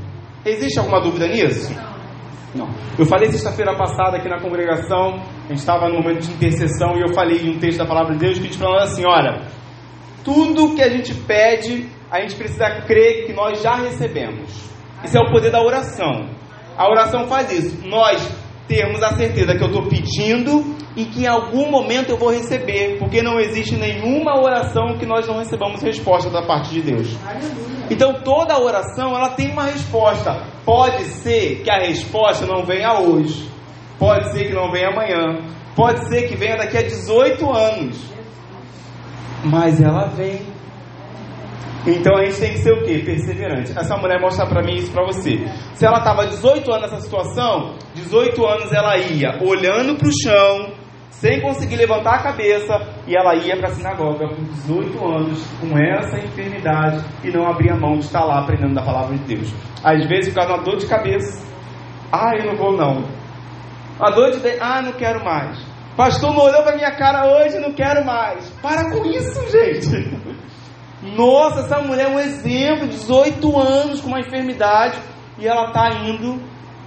Existe 0.44 0.78
alguma 0.78 1.00
dúvida 1.00 1.26
nisso? 1.26 1.74
Não. 2.54 2.68
Eu 2.98 3.04
falei 3.06 3.30
sexta-feira 3.30 3.76
passada 3.76 4.16
aqui 4.16 4.28
na 4.28 4.40
congregação, 4.40 5.14
a 5.44 5.48
gente 5.48 5.58
estava 5.58 5.88
no 5.88 5.96
momento 5.96 6.26
de 6.26 6.32
intercessão 6.32 6.96
e 6.96 7.02
eu 7.02 7.14
falei 7.14 7.38
em 7.38 7.56
um 7.56 7.58
texto 7.58 7.78
da 7.78 7.86
palavra 7.86 8.14
de 8.14 8.20
Deus 8.20 8.38
que 8.38 8.48
diz 8.48 8.56
para 8.56 8.68
nós 8.68 8.92
assim: 8.92 9.04
olha, 9.06 9.42
tudo 10.24 10.74
que 10.74 10.82
a 10.82 10.88
gente 10.88 11.14
pede, 11.14 11.88
a 12.10 12.20
gente 12.20 12.34
precisa 12.34 12.68
crer 12.86 13.26
que 13.26 13.32
nós 13.32 13.62
já 13.62 13.76
recebemos. 13.76 14.50
Isso 15.04 15.16
é 15.16 15.20
o 15.20 15.30
poder 15.30 15.50
da 15.50 15.62
oração. 15.62 16.28
A 16.76 16.88
oração 16.90 17.26
faz 17.28 17.50
isso. 17.52 17.86
Nós 17.86 18.20
termos 18.66 19.02
a 19.02 19.16
certeza 19.16 19.56
que 19.56 19.62
eu 19.62 19.68
estou 19.68 19.88
pedindo 19.88 20.76
e 20.96 21.04
que 21.04 21.22
em 21.24 21.26
algum 21.26 21.70
momento 21.70 22.10
eu 22.10 22.16
vou 22.16 22.30
receber, 22.30 22.98
porque 22.98 23.22
não 23.22 23.38
existe 23.38 23.76
nenhuma 23.76 24.40
oração 24.40 24.96
que 24.98 25.06
nós 25.06 25.26
não 25.26 25.38
recebamos 25.38 25.82
resposta 25.82 26.30
da 26.30 26.42
parte 26.42 26.70
de 26.70 26.82
Deus. 26.82 27.16
Então 27.90 28.14
toda 28.22 28.58
oração 28.58 29.16
ela 29.16 29.30
tem 29.30 29.50
uma 29.50 29.64
resposta. 29.64 30.46
Pode 30.64 31.04
ser 31.04 31.62
que 31.62 31.70
a 31.70 31.78
resposta 31.78 32.46
não 32.46 32.64
venha 32.64 33.00
hoje, 33.00 33.50
pode 33.98 34.30
ser 34.32 34.46
que 34.46 34.52
não 34.52 34.70
venha 34.70 34.88
amanhã, 34.88 35.44
pode 35.74 36.08
ser 36.08 36.28
que 36.28 36.36
venha 36.36 36.56
daqui 36.56 36.76
a 36.76 36.82
18 36.82 37.50
anos, 37.50 37.98
mas 39.44 39.80
ela 39.80 40.06
vem. 40.06 40.59
Então 41.86 42.16
a 42.16 42.24
gente 42.24 42.38
tem 42.38 42.52
que 42.52 42.58
ser 42.58 42.72
o 42.72 42.82
quê? 42.82 43.02
Perseverante. 43.04 43.72
Essa 43.76 43.96
mulher 43.96 44.20
mostra 44.20 44.46
para 44.46 44.62
mim 44.62 44.76
isso 44.76 44.92
para 44.92 45.04
você. 45.06 45.38
Se 45.74 45.86
ela 45.86 45.98
estava 45.98 46.26
18 46.26 46.70
anos 46.70 46.90
nessa 46.90 47.00
situação, 47.02 47.74
18 47.94 48.46
anos 48.46 48.72
ela 48.72 48.96
ia 48.98 49.38
olhando 49.42 49.96
para 49.96 50.08
o 50.08 50.12
chão, 50.22 50.72
sem 51.08 51.40
conseguir 51.40 51.76
levantar 51.76 52.16
a 52.16 52.22
cabeça, 52.22 52.74
e 53.06 53.16
ela 53.16 53.34
ia 53.34 53.56
para 53.56 53.68
a 53.68 53.72
sinagoga 53.72 54.28
com 54.28 54.42
18 54.42 55.06
anos, 55.06 55.46
com 55.60 55.78
essa 55.78 56.18
enfermidade, 56.18 57.02
e 57.24 57.30
não 57.30 57.46
abria 57.46 57.74
mão 57.74 57.94
de 57.94 58.04
estar 58.04 58.24
lá 58.24 58.40
aprendendo 58.40 58.74
da 58.74 58.82
palavra 58.82 59.16
de 59.16 59.34
Deus. 59.34 59.52
Às 59.82 60.06
vezes 60.06 60.32
fica 60.32 60.46
uma 60.46 60.62
dor 60.62 60.76
de 60.76 60.86
cabeça, 60.86 61.46
ah, 62.12 62.32
eu 62.38 62.46
não 62.46 62.56
vou 62.56 62.76
não. 62.76 63.04
Uma 63.98 64.10
dor 64.10 64.30
de 64.30 64.40
ah, 64.60 64.82
não 64.82 64.92
quero 64.92 65.24
mais. 65.24 65.58
Pastor 65.96 66.34
não 66.34 66.44
olhou 66.44 66.62
para 66.62 66.76
minha 66.76 66.90
cara 66.92 67.26
hoje, 67.26 67.58
não 67.58 67.72
quero 67.72 68.04
mais. 68.04 68.48
Para 68.62 68.90
com 68.90 69.04
isso, 69.06 69.40
gente. 69.50 70.29
Nossa, 71.02 71.60
essa 71.60 71.80
mulher 71.80 72.06
é 72.06 72.14
um 72.14 72.18
exemplo, 72.18 72.88
18 72.88 73.58
anos 73.58 74.00
com 74.00 74.08
uma 74.08 74.20
enfermidade, 74.20 74.98
e 75.38 75.46
ela 75.46 75.68
está 75.68 75.88
indo 76.04 76.38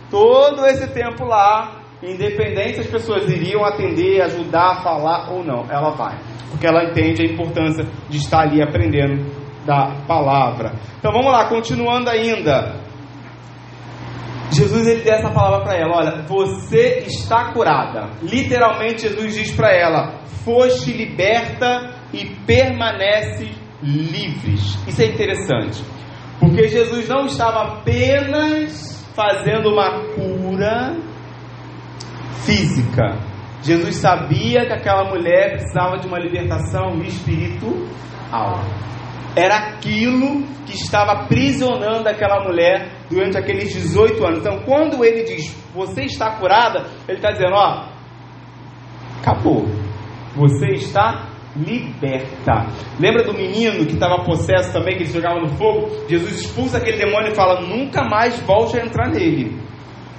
todo 0.09 0.65
esse 0.67 0.87
tempo 0.93 1.25
lá, 1.25 1.81
independente 2.03 2.75
se 2.75 2.81
as 2.81 2.87
pessoas 2.87 3.27
iriam 3.27 3.65
atender, 3.65 4.21
ajudar, 4.21 4.83
falar 4.83 5.31
ou 5.31 5.43
não, 5.43 5.65
ela 5.71 5.89
vai, 5.91 6.15
porque 6.51 6.67
ela 6.67 6.83
entende 6.83 7.23
a 7.23 7.31
importância 7.31 7.85
de 8.09 8.17
estar 8.17 8.41
ali 8.41 8.61
aprendendo 8.61 9.43
da 9.65 9.95
palavra. 10.07 10.73
Então 10.99 11.11
vamos 11.11 11.31
lá, 11.31 11.45
continuando 11.47 12.09
ainda. 12.09 12.83
Jesus 14.51 14.85
ele 14.85 15.01
deu 15.01 15.13
essa 15.15 15.31
palavra 15.31 15.61
para 15.61 15.75
ela: 15.75 15.97
Olha, 15.97 16.21
você 16.27 16.99
está 17.07 17.51
curada. 17.53 18.09
Literalmente, 18.21 19.01
Jesus 19.01 19.33
diz 19.33 19.51
para 19.51 19.73
ela: 19.73 20.19
Foste 20.45 20.91
liberta 20.91 21.95
e 22.13 22.25
permanece 22.45 23.62
livres. 23.83 24.79
Isso 24.87 25.01
é 25.01 25.05
interessante, 25.05 25.83
porque 26.39 26.67
Jesus 26.67 27.07
não 27.09 27.25
estava 27.25 27.79
apenas 27.79 29.03
fazendo 29.13 29.69
uma 29.69 30.05
cura 30.15 30.97
física. 32.45 33.19
Jesus 33.61 33.95
sabia 33.95 34.65
que 34.65 34.73
aquela 34.73 35.09
mulher 35.09 35.53
precisava 35.53 35.97
de 35.97 36.07
uma 36.07 36.19
libertação 36.19 36.97
espiritual. 37.01 38.63
Era 39.35 39.55
aquilo 39.57 40.43
que 40.65 40.75
estava 40.75 41.11
aprisionando 41.13 42.07
aquela 42.07 42.43
mulher 42.43 42.89
durante 43.09 43.37
aqueles 43.37 43.73
18 43.73 44.25
anos. 44.25 44.39
Então, 44.39 44.59
quando 44.65 45.03
ele 45.03 45.23
diz, 45.23 45.55
você 45.73 46.03
está 46.03 46.31
curada, 46.37 46.85
ele 47.07 47.17
está 47.17 47.31
dizendo, 47.31 47.55
ó, 47.55 47.87
acabou. 49.21 49.65
Você 50.35 50.67
está 50.73 51.32
liberta. 51.55 52.67
Lembra 52.99 53.23
do 53.23 53.33
menino 53.33 53.85
que 53.85 53.93
estava 53.93 54.23
possesso 54.23 54.73
também, 54.73 54.95
que 54.95 55.03
ele 55.03 55.11
jogava 55.11 55.39
no 55.39 55.49
fogo? 55.49 55.89
Jesus 56.07 56.41
expulsa 56.41 56.77
aquele 56.77 56.97
demônio 56.97 57.31
e 57.31 57.35
fala: 57.35 57.61
nunca 57.61 58.03
mais 58.03 58.39
volte 58.41 58.79
a 58.79 58.85
entrar 58.85 59.09
nele. 59.09 59.61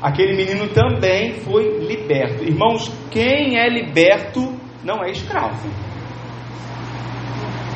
Aquele 0.00 0.36
menino 0.36 0.68
também 0.68 1.34
foi 1.40 1.78
liberto. 1.78 2.44
Irmãos, 2.44 2.92
quem 3.10 3.58
é 3.58 3.68
liberto 3.68 4.54
não 4.84 5.02
é 5.02 5.10
escravo. 5.10 5.66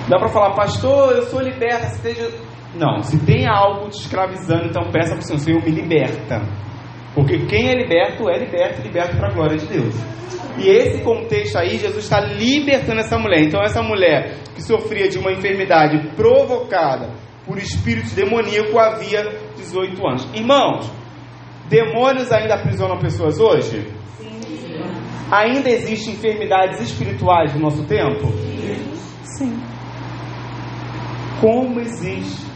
Dá 0.09 0.19
para 0.19 0.29
falar, 0.29 0.55
pastor, 0.55 1.17
eu 1.17 1.23
sou 1.23 1.41
liberta. 1.41 1.87
Esteja... 1.87 2.31
Não, 2.75 3.03
se 3.03 3.19
tem 3.25 3.47
algo 3.49 3.89
te 3.89 4.01
escravizando, 4.01 4.67
então 4.67 4.91
peça 4.91 5.13
para 5.13 5.21
o 5.21 5.23
Senhor, 5.23 5.39
Senhor, 5.39 5.63
me 5.65 5.71
liberta. 5.71 6.43
Porque 7.19 7.37
quem 7.47 7.69
é 7.69 7.75
liberto 7.75 8.31
é 8.31 8.39
liberto 8.39 8.81
e 8.81 8.85
liberto 8.85 9.17
para 9.17 9.29
a 9.29 9.35
glória 9.35 9.57
de 9.57 9.67
Deus. 9.67 9.93
E 10.57 10.69
esse 10.69 11.03
contexto 11.03 11.59
aí, 11.59 11.77
Jesus 11.77 12.05
está 12.05 12.21
libertando 12.21 13.01
essa 13.01 13.19
mulher. 13.19 13.43
Então, 13.43 13.61
essa 13.61 13.83
mulher 13.83 14.37
que 14.55 14.63
sofria 14.63 15.09
de 15.09 15.19
uma 15.19 15.33
enfermidade 15.33 16.15
provocada 16.15 17.11
por 17.45 17.59
espírito 17.59 18.15
demoníaco 18.15 18.79
havia 18.79 19.37
18 19.57 20.07
anos. 20.07 20.29
Irmãos, 20.33 20.93
demônios 21.69 22.31
ainda 22.31 22.55
aprisionam 22.55 22.99
pessoas 22.99 23.41
hoje? 23.41 23.93
Sim. 24.17 24.41
Ainda 25.29 25.69
existem 25.71 26.15
enfermidades 26.15 26.81
espirituais 26.81 27.53
no 27.53 27.63
nosso 27.63 27.85
tempo? 27.85 28.29
Sim. 29.25 29.59
Como 31.41 31.81
existe? 31.81 32.48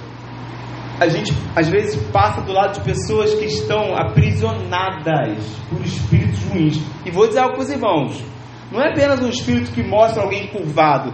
A 1.02 1.08
gente 1.08 1.32
às 1.56 1.68
vezes 1.68 2.00
passa 2.12 2.42
do 2.42 2.52
lado 2.52 2.74
de 2.74 2.80
pessoas 2.82 3.34
que 3.34 3.44
estão 3.46 3.92
aprisionadas 3.96 5.36
por 5.68 5.80
espíritos 5.80 6.40
ruins. 6.44 6.80
E 7.04 7.10
vou 7.10 7.26
dizer 7.26 7.40
algo 7.40 7.54
para 7.54 7.62
os 7.64 7.70
irmãos: 7.70 8.24
não 8.70 8.80
é 8.80 8.90
apenas 8.90 9.20
um 9.20 9.28
espírito 9.28 9.72
que 9.72 9.82
mostra 9.82 10.22
alguém 10.22 10.46
curvado, 10.46 11.12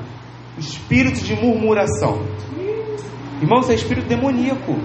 espírito 0.59 1.25
de 1.25 1.35
murmuração. 1.35 2.23
Irmãos, 3.41 3.71
é 3.71 3.75
espírito 3.77 4.07
demoníaco. 4.07 4.77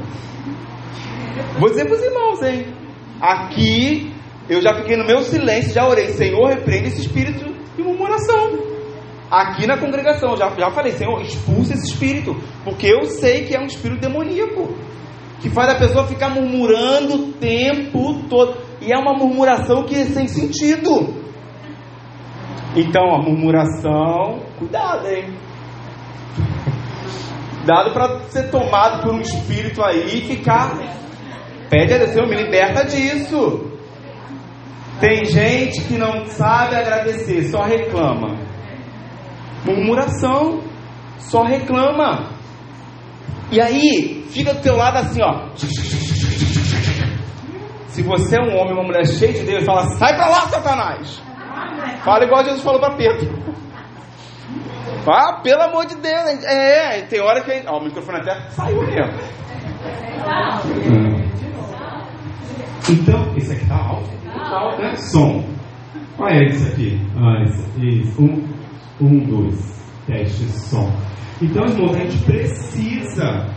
Vou 1.60 1.70
dizer 1.70 1.84
para 1.84 1.96
os 1.96 2.02
irmãos, 2.02 2.42
hein? 2.42 2.74
Aqui 3.20 4.10
eu 4.48 4.62
já 4.62 4.74
fiquei 4.74 4.96
no 4.96 5.06
meu 5.06 5.20
silêncio, 5.20 5.74
já 5.74 5.86
orei, 5.86 6.14
Senhor, 6.14 6.48
repreende 6.48 6.88
esse 6.88 7.02
espírito 7.02 7.44
de 7.76 7.84
murmuração 7.84 8.73
aqui 9.34 9.66
na 9.66 9.78
congregação. 9.78 10.38
Já, 10.38 10.50
já 10.50 10.70
falei, 10.70 10.92
Senhor, 10.92 11.20
expulsa 11.22 11.74
esse 11.74 11.92
espírito, 11.92 12.36
porque 12.64 12.88
eu 12.88 13.06
sei 13.06 13.46
que 13.46 13.56
é 13.56 13.60
um 13.60 13.66
espírito 13.66 14.02
demoníaco, 14.02 14.76
que 15.42 15.50
faz 15.50 15.74
a 15.74 15.80
pessoa 15.80 16.08
ficar 16.08 16.30
murmurando 16.30 17.16
o 17.16 17.34
tempo 17.34 18.24
todo, 18.30 18.58
e 18.80 18.94
é 18.94 18.98
uma 18.98 19.14
murmuração 19.14 19.84
que 19.84 19.96
é 19.96 20.06
sem 20.06 20.28
sentido. 20.28 21.22
Então, 22.76 23.16
a 23.16 23.22
murmuração, 23.22 24.40
cuidado, 24.58 25.08
hein? 25.08 25.34
Cuidado 27.58 27.94
para 27.94 28.20
ser 28.30 28.50
tomado 28.50 29.04
por 29.04 29.14
um 29.14 29.22
espírito 29.22 29.84
aí 29.84 30.18
e 30.18 30.22
ficar. 30.22 30.78
Pede 31.70 31.94
a 31.94 31.98
Deus, 31.98 32.12
Senhor, 32.12 32.28
me 32.28 32.36
liberta 32.36 32.84
disso. 32.84 33.72
Tem 35.00 35.26
gente 35.26 35.82
que 35.82 35.98
não 35.98 36.26
sabe 36.26 36.76
agradecer, 36.76 37.44
só 37.44 37.64
reclama. 37.64 38.53
Murmuração, 39.66 40.62
só 41.18 41.44
reclama. 41.44 42.30
E 43.52 43.62
aí, 43.62 44.26
fica 44.30 44.54
do 44.54 44.62
teu 44.62 44.76
lado 44.76 44.98
assim, 44.98 45.22
ó. 45.22 45.48
Se 47.88 48.02
você 48.02 48.38
é 48.38 48.42
um 48.42 48.58
homem, 48.58 48.74
uma 48.74 48.84
mulher 48.84 49.06
cheia 49.06 49.34
de 49.34 49.44
Deus, 49.44 49.64
fala: 49.64 49.84
sai 49.98 50.16
pra 50.16 50.28
lá, 50.28 50.42
Satanás. 50.42 51.22
Fala 52.04 52.26
igual 52.26 52.44
Jesus 52.44 52.64
falou 52.64 52.80
para 52.80 52.96
Pedro. 52.96 53.44
Ah, 55.08 55.42
pelo 55.44 55.62
amor 55.62 55.86
de 55.86 55.96
Deus. 55.96 56.44
É, 56.46 57.02
tem 57.04 57.22
hora 57.22 57.42
que. 57.42 57.64
Ó, 57.68 57.80
o 57.80 57.84
microfone 57.84 58.20
até 58.20 58.50
saiu 58.50 58.82
mesmo. 58.82 59.14
Então, 62.90 63.38
esse 63.38 63.54
aqui 63.54 63.66
tá 63.68 63.76
alto. 63.76 64.10
Tá 64.26 64.60
alto, 64.60 64.82
né? 64.82 64.96
Som. 64.96 65.46
Qual 66.18 66.30
é 66.30 66.46
esse 66.46 66.72
aqui? 66.72 67.00
Ah, 67.18 67.44
esse 67.44 67.62
aqui. 67.62 68.14
Um, 68.20 68.53
um, 69.02 69.20
dois. 69.26 69.84
Teste 70.06 70.44
som. 70.50 70.92
Então, 71.42 71.66
irmãos, 71.66 71.96
a 71.96 72.00
gente 72.00 72.18
precisa. 72.24 73.48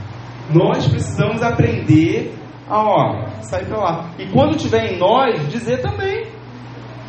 Nós 0.52 0.86
precisamos 0.86 1.42
aprender 1.42 2.34
a, 2.68 2.82
ó, 2.82 3.26
sair 3.42 3.66
para 3.66 3.78
lá. 3.78 4.10
E 4.18 4.26
quando 4.30 4.56
tiver 4.56 4.92
em 4.92 4.98
nós, 4.98 5.48
dizer 5.48 5.80
também. 5.80 6.26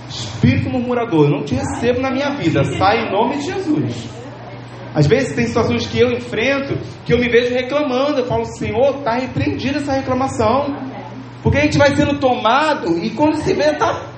Espírito 0.10 0.70
murmurador, 0.70 1.30
não 1.30 1.44
te 1.44 1.54
recebo 1.54 2.00
na 2.00 2.10
minha 2.10 2.30
vida. 2.36 2.64
Sai 2.64 3.08
em 3.08 3.12
nome 3.12 3.38
de 3.38 3.44
Jesus. 3.44 4.18
Às 4.96 5.06
vezes 5.06 5.36
tem 5.36 5.46
situações 5.46 5.86
que 5.86 6.00
eu 6.00 6.12
enfrento 6.12 6.76
que 7.06 7.14
eu 7.14 7.20
me 7.20 7.30
vejo 7.30 7.54
reclamando. 7.54 8.20
Eu 8.20 8.26
falo, 8.26 8.46
Senhor, 8.46 8.98
está 8.98 9.14
repreendida 9.14 9.80
essa 9.80 9.94
reclamação. 9.94 10.76
Porque 11.44 11.58
a 11.58 11.62
gente 11.62 11.78
vai 11.78 11.96
sendo 11.96 12.20
tomado 12.20 12.98
e 12.98 13.10
quando 13.12 13.36
se 13.36 13.54
vê, 13.54 13.74
tá 13.76 14.10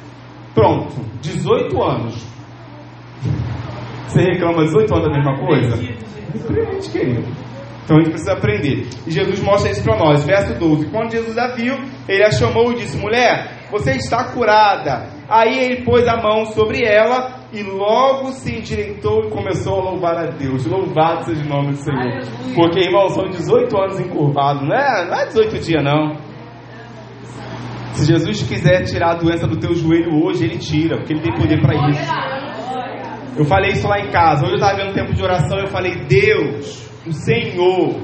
pronto. 0.53 0.95
18 1.21 1.83
anos. 1.83 2.25
Você 4.09 4.21
reclama 4.23 4.63
18 4.63 4.91
anos 4.91 5.07
da 5.07 5.13
mesma 5.13 5.37
coisa? 5.37 5.75
Repreende, 6.33 6.89
querido. 6.89 7.23
Então 7.83 7.97
a 7.97 7.99
gente 8.01 8.09
precisa 8.09 8.33
aprender. 8.33 8.87
E 9.05 9.11
Jesus 9.11 9.39
mostra 9.41 9.71
isso 9.71 9.83
para 9.83 9.97
nós. 9.97 10.23
Verso 10.25 10.57
12. 10.57 10.89
Quando 10.89 11.11
Jesus 11.11 11.37
a 11.37 11.47
viu, 11.53 11.75
ele 12.07 12.23
a 12.23 12.31
chamou 12.31 12.71
e 12.71 12.75
disse: 12.77 12.97
Mulher, 12.97 13.67
você 13.71 13.91
está 13.91 14.25
curada. 14.25 15.07
Aí 15.29 15.59
ele 15.63 15.83
pôs 15.83 16.07
a 16.07 16.17
mão 16.17 16.45
sobre 16.45 16.83
ela 16.83 17.39
e 17.53 17.61
logo 17.61 18.31
se 18.31 18.57
endireitou 18.57 19.25
e 19.25 19.29
começou 19.29 19.79
a 19.79 19.91
louvar 19.91 20.17
a 20.17 20.25
Deus. 20.31 20.65
Louvado 20.65 21.25
seja 21.25 21.43
o 21.45 21.47
nome 21.47 21.73
do 21.73 21.77
Senhor. 21.77 22.21
Porque, 22.55 22.79
irmão, 22.79 23.09
são 23.09 23.27
18 23.27 23.77
anos 23.77 23.99
encurvados, 23.99 24.67
não 24.67 24.75
é, 24.75 25.05
não 25.07 25.15
é 25.15 25.25
18 25.27 25.59
dias, 25.59 25.83
não. 25.83 26.15
Se 27.93 28.05
Jesus 28.05 28.41
quiser 28.43 28.83
tirar 28.83 29.11
a 29.11 29.15
doença 29.15 29.45
do 29.45 29.57
teu 29.57 29.73
joelho 29.75 30.23
hoje, 30.23 30.45
Ele 30.45 30.57
tira, 30.57 30.97
porque 30.97 31.13
Ele 31.13 31.21
tem 31.21 31.33
poder 31.33 31.61
para 31.61 31.89
isso. 31.89 32.48
Eu 33.39 33.45
falei 33.45 33.71
isso 33.71 33.87
lá 33.87 33.97
em 34.01 34.11
casa. 34.11 34.43
Hoje 34.43 34.55
eu 34.55 34.57
estava 34.57 34.75
vendo 34.75 34.89
um 34.89 34.93
tempo 34.93 35.13
de 35.13 35.23
oração 35.23 35.57
e 35.59 35.61
eu 35.61 35.67
falei: 35.67 35.95
Deus, 36.09 36.85
o 37.07 37.13
Senhor, 37.13 38.01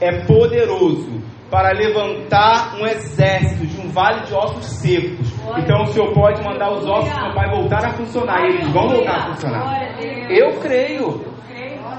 é 0.00 0.24
poderoso 0.24 1.20
para 1.50 1.72
levantar 1.72 2.76
um 2.80 2.86
exército 2.86 3.66
de 3.66 3.80
um 3.80 3.90
vale 3.90 4.26
de 4.26 4.32
ossos 4.32 4.66
secos. 4.80 5.28
Então 5.58 5.82
o 5.82 5.86
Senhor 5.86 6.12
pode 6.12 6.40
mandar 6.44 6.70
os 6.70 6.86
ossos 6.88 7.12
do 7.12 7.20
meu 7.20 7.34
pai 7.34 7.50
voltar 7.50 7.84
a 7.84 7.94
funcionar. 7.94 8.44
E 8.44 8.46
eles 8.46 8.68
vão 8.68 8.88
voltar 8.88 9.16
a 9.16 9.34
funcionar. 9.34 10.00
Eu 10.30 10.60
creio. 10.60 11.20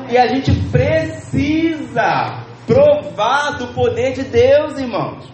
E 0.10 0.18
a 0.18 0.28
gente 0.28 0.54
precisa 0.70 2.46
provar 2.66 3.58
do 3.58 3.68
poder 3.74 4.14
de 4.14 4.24
Deus, 4.24 4.80
irmãos. 4.80 5.30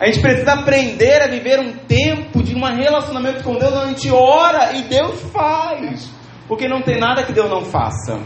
A 0.00 0.06
gente 0.06 0.22
precisa 0.22 0.52
aprender 0.54 1.20
a 1.20 1.26
viver 1.26 1.60
um 1.60 1.72
tempo 1.72 2.42
de 2.42 2.54
um 2.54 2.64
relacionamento 2.64 3.44
com 3.44 3.52
Deus 3.52 3.74
onde 3.74 3.84
a 3.84 3.88
gente 3.88 4.10
ora 4.10 4.72
e 4.72 4.82
Deus 4.84 5.20
faz. 5.30 6.17
Porque 6.48 6.66
não 6.66 6.82
tem 6.82 6.98
nada 6.98 7.22
que 7.22 7.32
Deus 7.32 7.50
não 7.50 7.62
faça. 7.62 8.18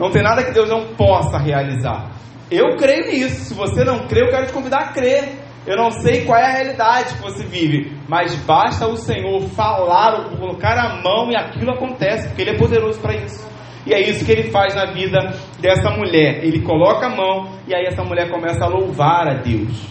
Não 0.00 0.10
tem 0.10 0.22
nada 0.22 0.42
que 0.42 0.52
Deus 0.52 0.68
não 0.68 0.94
possa 0.94 1.38
realizar. 1.38 2.10
Eu 2.50 2.76
creio 2.76 3.06
nisso. 3.06 3.44
Se 3.44 3.54
você 3.54 3.84
não 3.84 4.06
crê, 4.06 4.22
eu 4.22 4.30
quero 4.30 4.46
te 4.46 4.52
convidar 4.52 4.78
a 4.78 4.92
crer. 4.92 5.38
Eu 5.64 5.76
não 5.76 5.90
sei 5.90 6.24
qual 6.24 6.38
é 6.38 6.44
a 6.44 6.52
realidade 6.52 7.14
que 7.14 7.22
você 7.22 7.46
vive, 7.46 7.96
mas 8.08 8.34
basta 8.44 8.84
o 8.88 8.96
Senhor 8.96 9.42
falar, 9.50 10.24
colocar 10.36 10.76
a 10.76 11.00
mão 11.00 11.30
e 11.30 11.36
aquilo 11.36 11.70
acontece, 11.70 12.26
porque 12.26 12.42
Ele 12.42 12.50
é 12.50 12.58
poderoso 12.58 13.00
para 13.00 13.14
isso. 13.14 13.48
E 13.86 13.94
é 13.94 14.00
isso 14.00 14.24
que 14.24 14.32
Ele 14.32 14.50
faz 14.50 14.74
na 14.74 14.86
vida 14.92 15.18
dessa 15.60 15.90
mulher. 15.90 16.44
Ele 16.44 16.62
coloca 16.62 17.06
a 17.06 17.16
mão 17.16 17.48
e 17.68 17.74
aí 17.74 17.84
essa 17.86 18.02
mulher 18.02 18.28
começa 18.28 18.64
a 18.64 18.68
louvar 18.68 19.28
a 19.28 19.34
Deus. 19.34 19.86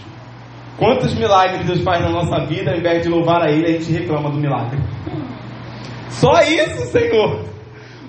Quantos 0.78 1.14
milagres 1.14 1.64
Deus 1.64 1.82
faz 1.82 2.02
na 2.02 2.10
nossa 2.10 2.44
vida, 2.44 2.72
ao 2.72 2.76
invés 2.76 3.02
de 3.02 3.08
louvar 3.08 3.42
a 3.42 3.50
Ele, 3.50 3.66
a 3.66 3.72
gente 3.72 3.92
reclama 3.92 4.30
do 4.30 4.38
milagre. 4.38 4.78
Só 6.10 6.42
isso, 6.42 6.84
Senhor. 6.92 7.51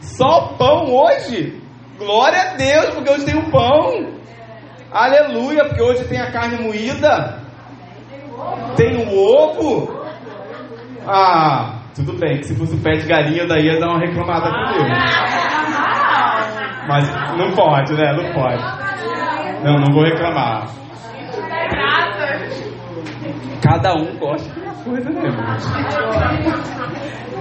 Só 0.03 0.53
pão 0.57 0.93
hoje. 0.93 1.61
Glória 1.97 2.41
a 2.41 2.55
Deus, 2.55 2.95
porque 2.95 3.09
hoje 3.09 3.25
tem 3.25 3.37
o 3.37 3.49
pão. 3.49 4.13
Aleluia, 4.91 5.65
porque 5.65 5.81
hoje 5.81 6.05
tem 6.05 6.19
a 6.19 6.31
carne 6.31 6.61
moída. 6.61 7.41
Tem 8.75 8.97
o 8.97 9.17
ovo. 9.17 10.03
Ah, 11.07 11.79
tudo 11.95 12.13
bem, 12.13 12.37
que 12.37 12.45
se 12.45 12.55
fosse 12.55 12.75
o 12.75 12.81
pé 12.81 12.91
de 12.91 13.07
galinha, 13.07 13.47
daí 13.47 13.65
ia 13.65 13.79
dar 13.79 13.89
uma 13.89 13.99
reclamada 13.99 14.49
com 14.49 14.73
Deus. 14.73 14.89
Mas 16.87 17.09
não 17.37 17.51
pode, 17.53 17.93
né? 17.93 18.13
Não 18.13 18.33
pode. 18.33 18.63
Não, 19.63 19.79
não 19.79 19.93
vou 19.93 20.03
reclamar. 20.03 20.67
Cada 23.63 23.93
um 23.93 24.17
gosta 24.17 24.49
de 24.53 24.59
uma 24.59 24.73
coisa, 24.83 25.09
né, 25.09 25.21
irmão? 25.23 25.45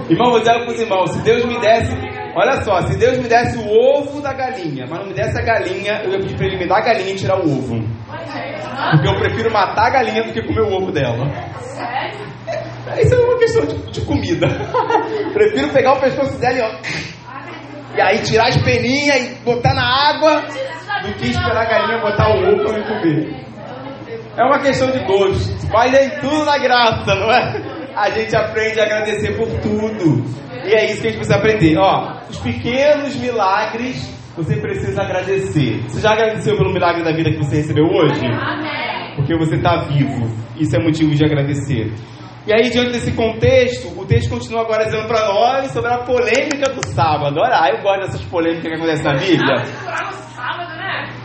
Irmão, 0.09 0.31
vou 0.31 0.39
dizer 0.39 0.53
para 0.53 0.71
os 0.71 0.79
irmãos: 0.79 1.11
se 1.11 1.23
Deus 1.23 1.45
me 1.45 1.59
desse, 1.59 2.22
olha 2.35 2.61
só, 2.63 2.81
se 2.81 2.97
Deus 2.97 3.17
me 3.17 3.27
desse 3.27 3.57
o 3.57 3.67
ovo 3.67 4.21
da 4.21 4.33
galinha, 4.33 4.85
mas 4.89 4.99
não 4.99 5.07
me 5.07 5.13
desse 5.13 5.37
a 5.37 5.41
galinha, 5.41 6.01
eu 6.03 6.11
ia 6.11 6.19
pedir 6.19 6.35
para 6.35 6.45
ele 6.47 6.57
me 6.57 6.67
dar 6.67 6.77
a 6.77 6.81
galinha 6.81 7.11
e 7.11 7.15
tirar 7.15 7.39
o 7.39 7.43
ovo. 7.43 7.79
Porque 8.91 9.07
eu 9.07 9.19
prefiro 9.19 9.51
matar 9.51 9.87
a 9.87 9.89
galinha 9.89 10.23
do 10.23 10.33
que 10.33 10.41
comer 10.41 10.61
o 10.61 10.73
ovo 10.73 10.91
dela. 10.91 11.25
Isso 13.01 13.15
é 13.15 13.17
uma 13.17 13.37
questão 13.39 13.65
de, 13.65 13.91
de 13.91 14.01
comida. 14.01 14.47
prefiro 15.33 15.69
pegar 15.69 15.93
o 15.93 15.99
pescoço 15.99 16.37
dela 16.39 16.57
e 16.57 16.61
ó. 16.61 16.71
E 17.95 18.01
aí 18.01 18.19
tirar 18.19 18.49
as 18.49 18.57
peninhas 18.57 19.21
e 19.21 19.35
botar 19.45 19.73
na 19.73 20.09
água 20.09 20.41
do 21.03 21.13
que 21.13 21.29
esperar 21.29 21.61
a 21.61 21.65
galinha 21.65 22.01
botar 22.01 22.29
o 22.29 22.39
ovo 22.39 22.63
para 22.63 22.77
me 22.77 22.83
comer. 22.83 23.43
É 24.35 24.43
uma 24.43 24.59
questão 24.59 24.89
de 24.89 24.99
gosto. 25.05 25.67
Mas 25.71 25.91
nem 25.91 26.09
tudo 26.19 26.43
na 26.45 26.57
graça, 26.57 27.13
não 27.15 27.31
é? 27.31 27.53
A 27.95 28.09
gente 28.09 28.35
aprende 28.35 28.79
a 28.79 28.83
agradecer 28.83 29.37
por 29.37 29.47
tudo. 29.61 30.23
E 30.65 30.73
é 30.73 30.85
isso 30.85 31.01
que 31.01 31.07
a 31.07 31.11
gente 31.11 31.19
precisa 31.19 31.35
aprender. 31.35 31.77
Ó, 31.77 32.17
os 32.29 32.37
pequenos 32.39 33.15
milagres 33.15 34.13
você 34.35 34.55
precisa 34.55 35.01
agradecer. 35.03 35.83
Você 35.87 36.01
já 36.01 36.11
agradeceu 36.11 36.57
pelo 36.57 36.73
milagre 36.73 37.03
da 37.03 37.11
vida 37.11 37.31
que 37.31 37.37
você 37.37 37.57
recebeu 37.57 37.85
hoje? 37.85 38.19
Porque 39.15 39.35
você 39.37 39.55
está 39.55 39.83
vivo. 39.85 40.27
Isso 40.59 40.75
é 40.75 40.83
motivo 40.83 41.13
de 41.13 41.23
agradecer. 41.23 41.93
E 42.45 42.53
aí, 42.53 42.69
diante 42.69 42.91
desse 42.91 43.11
contexto, 43.13 43.87
o 43.97 44.05
texto 44.05 44.29
continua 44.29 44.61
agora 44.61 44.85
dizendo 44.85 45.07
para 45.07 45.25
nós 45.27 45.71
sobre 45.71 45.89
a 45.93 45.99
polêmica 45.99 46.73
do 46.73 46.85
sábado. 46.87 47.39
Olha, 47.39 47.71
eu 47.71 47.81
gosto 47.81 48.01
dessas 48.01 48.21
polêmicas 48.25 48.69
que 48.69 48.75
acontecem 48.75 49.05
na 49.05 49.13
Bíblia. 49.13 49.63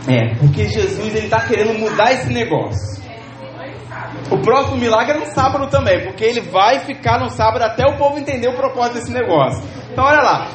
É, 0.07 0.35
porque 0.35 0.65
Jesus 0.67 1.15
ele 1.15 1.25
está 1.25 1.41
querendo 1.41 1.77
mudar 1.77 2.13
esse 2.13 2.31
negócio. 2.31 2.98
O 4.31 4.41
próximo 4.41 4.77
milagre 4.77 5.17
é 5.17 5.19
no 5.19 5.25
sábado 5.27 5.67
também, 5.69 6.03
porque 6.03 6.23
ele 6.23 6.41
vai 6.41 6.79
ficar 6.79 7.19
no 7.19 7.29
sábado 7.29 7.63
até 7.63 7.85
o 7.85 7.97
povo 7.97 8.19
entender 8.19 8.47
o 8.47 8.55
propósito 8.55 8.95
desse 8.95 9.11
negócio. 9.11 9.63
Então, 9.91 10.05
olha 10.05 10.21
lá. 10.21 10.47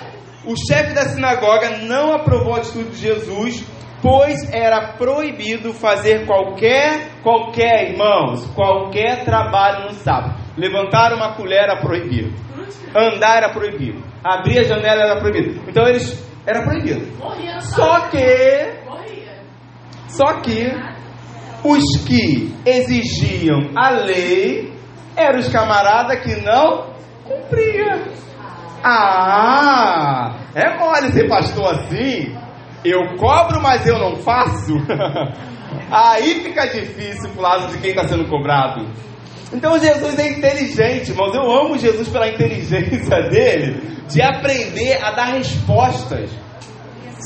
O 0.46 0.54
chefe 0.56 0.92
da 0.92 1.02
sinagoga 1.02 1.78
não 1.78 2.12
aprovou 2.12 2.54
a 2.54 2.58
atitude 2.58 2.90
de 2.90 2.96
Jesus, 2.98 3.64
pois 4.02 4.52
era 4.52 4.92
proibido 4.98 5.72
fazer 5.72 6.26
qualquer, 6.26 7.12
qualquer, 7.22 7.92
irmãos, 7.92 8.44
qualquer 8.54 9.24
trabalho 9.24 9.86
no 9.86 9.94
sábado. 9.94 10.34
Levantar 10.54 11.14
uma 11.14 11.34
colher 11.34 11.62
era 11.62 11.80
proibido. 11.80 12.30
Andar 12.94 13.38
era 13.38 13.52
proibido. 13.54 14.04
Abrir 14.22 14.58
a 14.58 14.62
janela 14.64 15.02
era 15.04 15.18
proibido. 15.18 15.62
Então 15.66 15.86
eles 15.88 16.22
era 16.46 16.62
proibido. 16.62 17.06
Só 17.60 18.08
que 18.08 18.84
só 20.08 20.40
que 20.42 20.70
os 21.64 22.04
que 22.04 22.54
exigiam 22.66 23.70
a 23.74 23.90
lei 23.90 24.72
eram 25.16 25.38
os 25.38 25.48
camaradas 25.48 26.20
que 26.20 26.36
não 26.42 26.94
cumpriam. 27.24 28.04
Ah, 28.84 30.36
é 30.54 30.76
mole 30.78 31.10
ser 31.12 31.26
pastor 31.26 31.74
assim? 31.74 32.36
Eu 32.84 33.16
cobro, 33.16 33.62
mas 33.62 33.86
eu 33.86 33.98
não 33.98 34.16
faço? 34.16 34.74
Aí 35.90 36.42
fica 36.42 36.66
difícil 36.66 37.30
pro 37.30 37.40
lado 37.40 37.72
de 37.72 37.78
quem 37.78 37.90
está 37.90 38.06
sendo 38.06 38.28
cobrado. 38.28 38.86
Então 39.52 39.78
Jesus 39.78 40.18
é 40.18 40.32
inteligente, 40.32 41.12
irmãos. 41.12 41.34
Eu 41.34 41.50
amo 41.50 41.78
Jesus 41.78 42.08
pela 42.10 42.28
inteligência 42.28 43.22
dele 43.30 43.80
de 44.06 44.20
aprender 44.20 45.02
a 45.02 45.12
dar 45.12 45.26
respostas 45.26 46.30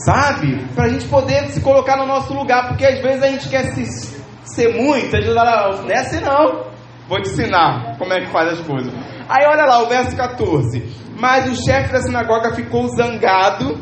sabe? 0.04 0.64
Para 0.74 0.84
a 0.84 0.88
gente 0.88 1.06
poder 1.06 1.46
se 1.48 1.60
colocar 1.60 1.96
no 1.96 2.06
nosso 2.06 2.32
lugar, 2.32 2.68
porque 2.68 2.84
às 2.84 3.00
vezes 3.00 3.22
a 3.22 3.28
gente 3.28 3.48
quer 3.48 3.72
se, 3.74 4.17
ser 4.54 4.74
muito, 4.74 5.16
a 5.16 5.20
gente 5.20 5.34
fala, 5.34 5.82
não 5.82 5.90
é 5.90 5.98
assim 5.98 6.20
não, 6.20 6.66
vou 7.08 7.20
te 7.22 7.30
ensinar 7.30 7.96
como 7.98 8.12
é 8.12 8.20
que 8.20 8.30
faz 8.30 8.58
as 8.58 8.60
coisas. 8.60 8.92
Aí 9.28 9.46
olha 9.46 9.64
lá 9.64 9.82
o 9.82 9.86
verso 9.86 10.16
14: 10.16 10.82
Mas 11.18 11.50
o 11.50 11.64
chefe 11.64 11.92
da 11.92 12.00
sinagoga 12.00 12.54
ficou 12.54 12.88
zangado, 12.88 13.78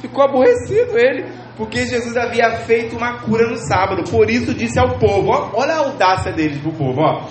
ficou 0.00 0.24
aborrecido 0.24 0.98
ele, 0.98 1.32
porque 1.56 1.86
Jesus 1.86 2.16
havia 2.16 2.50
feito 2.58 2.96
uma 2.96 3.20
cura 3.20 3.48
no 3.48 3.56
sábado, 3.56 4.10
por 4.10 4.28
isso 4.28 4.54
disse 4.54 4.78
ao 4.78 4.98
povo: 4.98 5.30
ó, 5.30 5.50
olha 5.54 5.74
a 5.74 5.78
audácia 5.78 6.32
deles 6.32 6.60
pro 6.60 6.72
povo, 6.72 7.00
ó, 7.00 7.26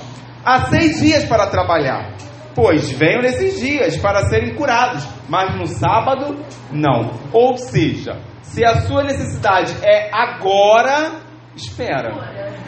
há 0.46 0.66
seis 0.66 1.00
dias 1.00 1.26
para 1.26 1.48
trabalhar. 1.48 2.16
Pois 2.54 2.92
venham 2.92 3.22
nesses 3.22 3.62
dias 3.62 3.98
para 3.98 4.28
serem 4.28 4.54
curados, 4.56 5.08
mas 5.30 5.56
no 5.56 5.66
sábado 5.68 6.38
não. 6.70 7.12
Ou 7.32 7.58
seja, 7.58 8.20
se 8.42 8.66
a 8.66 8.82
sua 8.82 9.04
necessidade 9.04 9.74
é 9.82 10.10
agora, 10.12 11.22
espera. 11.56 12.12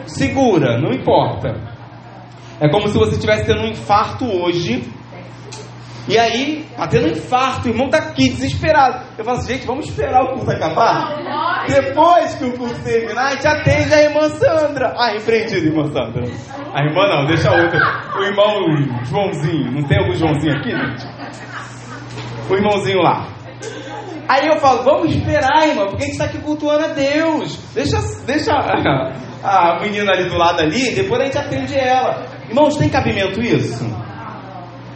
Segura, 0.06 0.78
não 0.80 0.92
importa. 0.92 1.56
É 2.60 2.70
como 2.70 2.88
se 2.88 2.98
você 2.98 3.16
estivesse 3.16 3.46
tendo 3.46 3.62
um 3.62 3.68
infarto 3.68 4.26
hoje. 4.26 4.84
E 6.08 6.18
aí, 6.20 6.66
tá 6.76 6.86
tendo 6.88 7.08
um 7.08 7.12
infarto, 7.12 7.68
o 7.68 7.72
irmão 7.72 7.90
tá 7.90 7.98
aqui 7.98 8.28
desesperado. 8.30 9.06
Eu 9.18 9.24
falo 9.24 9.38
assim, 9.38 9.54
gente, 9.54 9.66
vamos 9.66 9.88
esperar 9.88 10.22
o 10.24 10.34
curso 10.34 10.52
acabar? 10.52 11.66
Depois 11.66 12.36
que 12.36 12.44
o 12.44 12.58
curso 12.58 12.84
terminar, 12.84 13.28
a 13.28 13.32
gente 13.32 13.48
atende 13.48 13.94
a 13.94 14.02
irmã 14.02 14.30
Sandra. 14.30 14.94
Ah, 14.98 15.14
repreendido, 15.14 15.68
irmã 15.68 15.86
Sandra. 15.86 16.24
A 16.74 16.84
irmã 16.84 17.08
não, 17.08 17.26
deixa 17.26 17.50
a 17.50 17.56
outra. 17.56 17.80
O 18.18 18.24
irmão 18.24 19.04
Joãozinho. 19.06 19.72
Não 19.72 19.84
tem 19.84 19.98
algum 19.98 20.14
Joãozinho 20.14 20.54
aqui, 20.58 20.72
gente? 20.72 21.06
O 22.50 22.56
irmãozinho 22.56 23.02
lá. 23.02 23.33
Aí 24.28 24.48
eu 24.48 24.58
falo, 24.58 24.84
vamos 24.84 25.14
esperar, 25.14 25.68
irmã, 25.68 25.88
porque 25.88 26.04
a 26.04 26.06
gente 26.06 26.14
está 26.14 26.26
aqui 26.26 26.40
cultuando 26.40 26.86
a 26.86 26.88
Deus. 26.88 27.58
Deixa, 27.74 27.98
deixa 28.26 28.54
a, 28.54 29.12
a 29.76 29.80
menina 29.82 30.12
ali 30.12 30.30
do 30.30 30.38
lado 30.38 30.62
ali, 30.62 30.96
depois 30.96 31.22
a 31.22 31.26
gente 31.26 31.38
atende 31.38 31.76
ela. 31.76 32.26
Irmãos, 32.48 32.78
tem 32.78 32.90
cabimento 32.90 33.42
isso? 33.42 33.84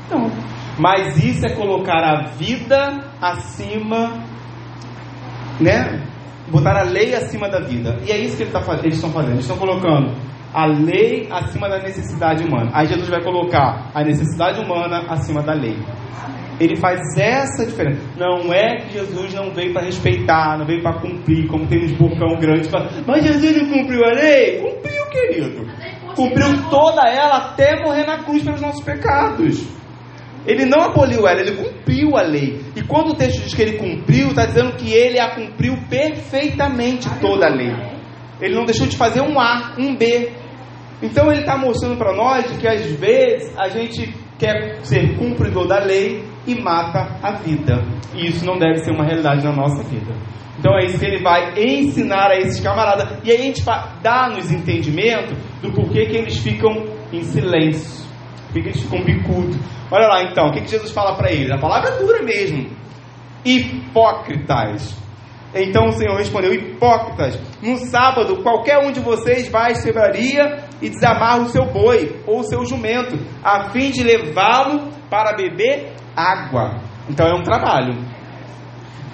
Não. 0.10 0.32
Mas 0.80 1.22
isso 1.24 1.46
é 1.46 1.56
colocar 1.56 2.04
a 2.04 2.28
vida 2.38 3.04
acima, 3.22 4.24
né? 5.60 6.04
Botar 6.50 6.78
a 6.78 6.84
lei 6.84 7.14
acima 7.16 7.50
da 7.50 7.60
vida. 7.60 7.98
E 8.06 8.12
é 8.12 8.18
isso 8.18 8.38
que 8.38 8.44
ele 8.44 8.52
tá, 8.52 8.62
eles 8.84 8.96
estão 8.96 9.12
fazendo. 9.12 9.34
Eles 9.34 9.46
estão 9.46 9.58
colocando 9.58 10.16
a 10.54 10.66
lei 10.66 11.28
acima 11.32 11.68
da 11.68 11.80
necessidade 11.80 12.44
humana. 12.44 12.72
Aí 12.74 12.88
Jesus 12.88 13.10
vai 13.10 13.22
colocar 13.22 13.92
a 13.94 14.04
necessidade 14.04 14.60
humana 14.62 15.06
acima 15.10 15.42
da 15.42 15.54
lei. 15.54 15.78
Ele 16.60 16.76
faz 16.76 17.00
essa 17.18 17.66
diferença. 17.66 18.02
Não 18.18 18.52
é 18.52 18.78
que 18.78 18.94
Jesus 18.94 19.34
não 19.34 19.52
veio 19.52 19.74
para 19.74 19.86
respeitar, 19.86 20.58
não 20.58 20.66
veio 20.66 20.82
para 20.82 21.00
cumprir, 21.00 21.48
como 21.48 21.68
tem 21.68 21.86
uns 21.86 21.92
bocão 21.92 22.36
grande. 22.40 22.70
Mas 23.06 23.24
Jesus 23.24 23.58
não 23.58 23.70
cumpriu 23.70 24.04
a 24.04 24.12
lei? 24.12 24.60
Cumpriu, 24.60 25.06
querido. 25.12 25.68
Cumpriu 26.16 26.70
toda 26.70 27.08
ela 27.08 27.38
até 27.38 27.84
morrer 27.84 28.06
na 28.08 28.24
cruz 28.24 28.44
pelos 28.44 28.60
nossos 28.60 28.84
pecados. 28.84 29.68
Ele 30.48 30.66
não 30.66 30.82
aboliu 30.82 31.28
ela, 31.28 31.42
ele 31.42 31.58
cumpriu 31.58 32.16
a 32.16 32.22
lei. 32.22 32.62
E 32.76 32.82
quando 32.82 33.10
o 33.10 33.16
texto 33.16 33.42
diz 33.42 33.54
que 33.54 33.62
ele 33.62 33.78
cumpriu, 33.78 34.30
está 34.30 34.46
dizendo 34.46 34.78
que 34.78 34.92
ele 34.94 35.20
a 35.20 35.36
cumpriu 35.36 35.78
perfeitamente 35.90 37.08
toda 37.20 37.46
a 37.46 37.50
lei. 37.50 37.72
Ele 38.42 38.56
não 38.56 38.66
deixou 38.66 38.88
de 38.88 38.96
fazer 38.96 39.22
um 39.22 39.40
A, 39.40 39.76
um 39.78 39.96
B. 39.96 40.32
Então 41.04 41.30
ele 41.32 41.42
está 41.42 41.58
mostrando 41.58 41.98
para 41.98 42.16
nós 42.16 42.46
que 42.58 42.68
às 42.68 42.86
vezes 42.86 43.56
a 43.58 43.68
gente 43.68 44.12
quer 44.40 44.80
ser 44.84 45.18
cumpridor 45.18 45.68
da 45.68 45.80
lei 45.80 46.24
e 46.48 46.60
mata 46.60 47.20
a 47.22 47.34
vida. 47.34 47.84
E 48.16 48.28
isso 48.28 48.46
não 48.46 48.58
deve 48.58 48.80
ser 48.80 48.92
uma 48.92 49.04
realidade 49.04 49.44
na 49.44 49.52
nossa 49.52 49.84
vida. 49.84 50.16
Então 50.58 50.76
é 50.76 50.86
isso 50.86 50.98
que 50.98 51.06
ele 51.06 51.22
vai 51.22 51.54
ensinar 51.56 52.32
a 52.32 52.38
esses 52.38 52.60
camaradas. 52.60 53.20
E 53.24 53.32
aí 53.32 53.38
a 53.38 53.42
gente 53.42 53.64
dá-nos 54.02 54.52
entendimento 54.52 55.36
do 55.62 55.72
porquê 55.72 56.06
que 56.06 56.18
eles 56.18 56.38
ficam 56.38 56.86
em 57.14 57.22
silêncio. 57.22 58.08
Por 58.48 58.64
que 58.64 58.70
eles 58.70 58.82
ficam 58.82 59.04
bicudos. 59.04 59.58
Olha 59.92 60.08
lá 60.08 60.24
então, 60.24 60.48
o 60.48 60.52
que, 60.52 60.66
Jesus 60.66 60.92
fala 60.92 61.16
para 61.16 61.32
eles? 61.32 61.52
A 61.52 61.60
palavra 61.60 61.92
é 61.92 61.98
dura 62.00 62.24
mesmo. 62.24 62.70
Hipócritas. 63.46 64.98
Então 65.54 65.86
o 65.86 65.92
Senhor 65.92 66.18
respondeu: 66.18 66.54
Hipócritas, 66.54 67.40
no 67.62 67.78
sábado 67.78 68.42
qualquer 68.42 68.80
um 68.80 68.92
de 68.92 69.00
vocês 69.00 69.48
vai 69.50 69.72
à 69.72 69.76
cevaria 69.76 70.64
e 70.82 70.90
desamarra 70.90 71.44
o 71.44 71.50
seu 71.50 71.66
boi 71.66 72.22
ou 72.26 72.40
o 72.40 72.44
seu 72.44 72.66
jumento, 72.66 73.18
a 73.44 73.70
fim 73.70 73.92
de 73.92 74.04
levá-lo 74.04 74.90
para 75.10 75.36
beber 75.36 75.94
água. 76.18 76.82
Então 77.08 77.28
é 77.28 77.36
um 77.36 77.44
trabalho. 77.44 77.94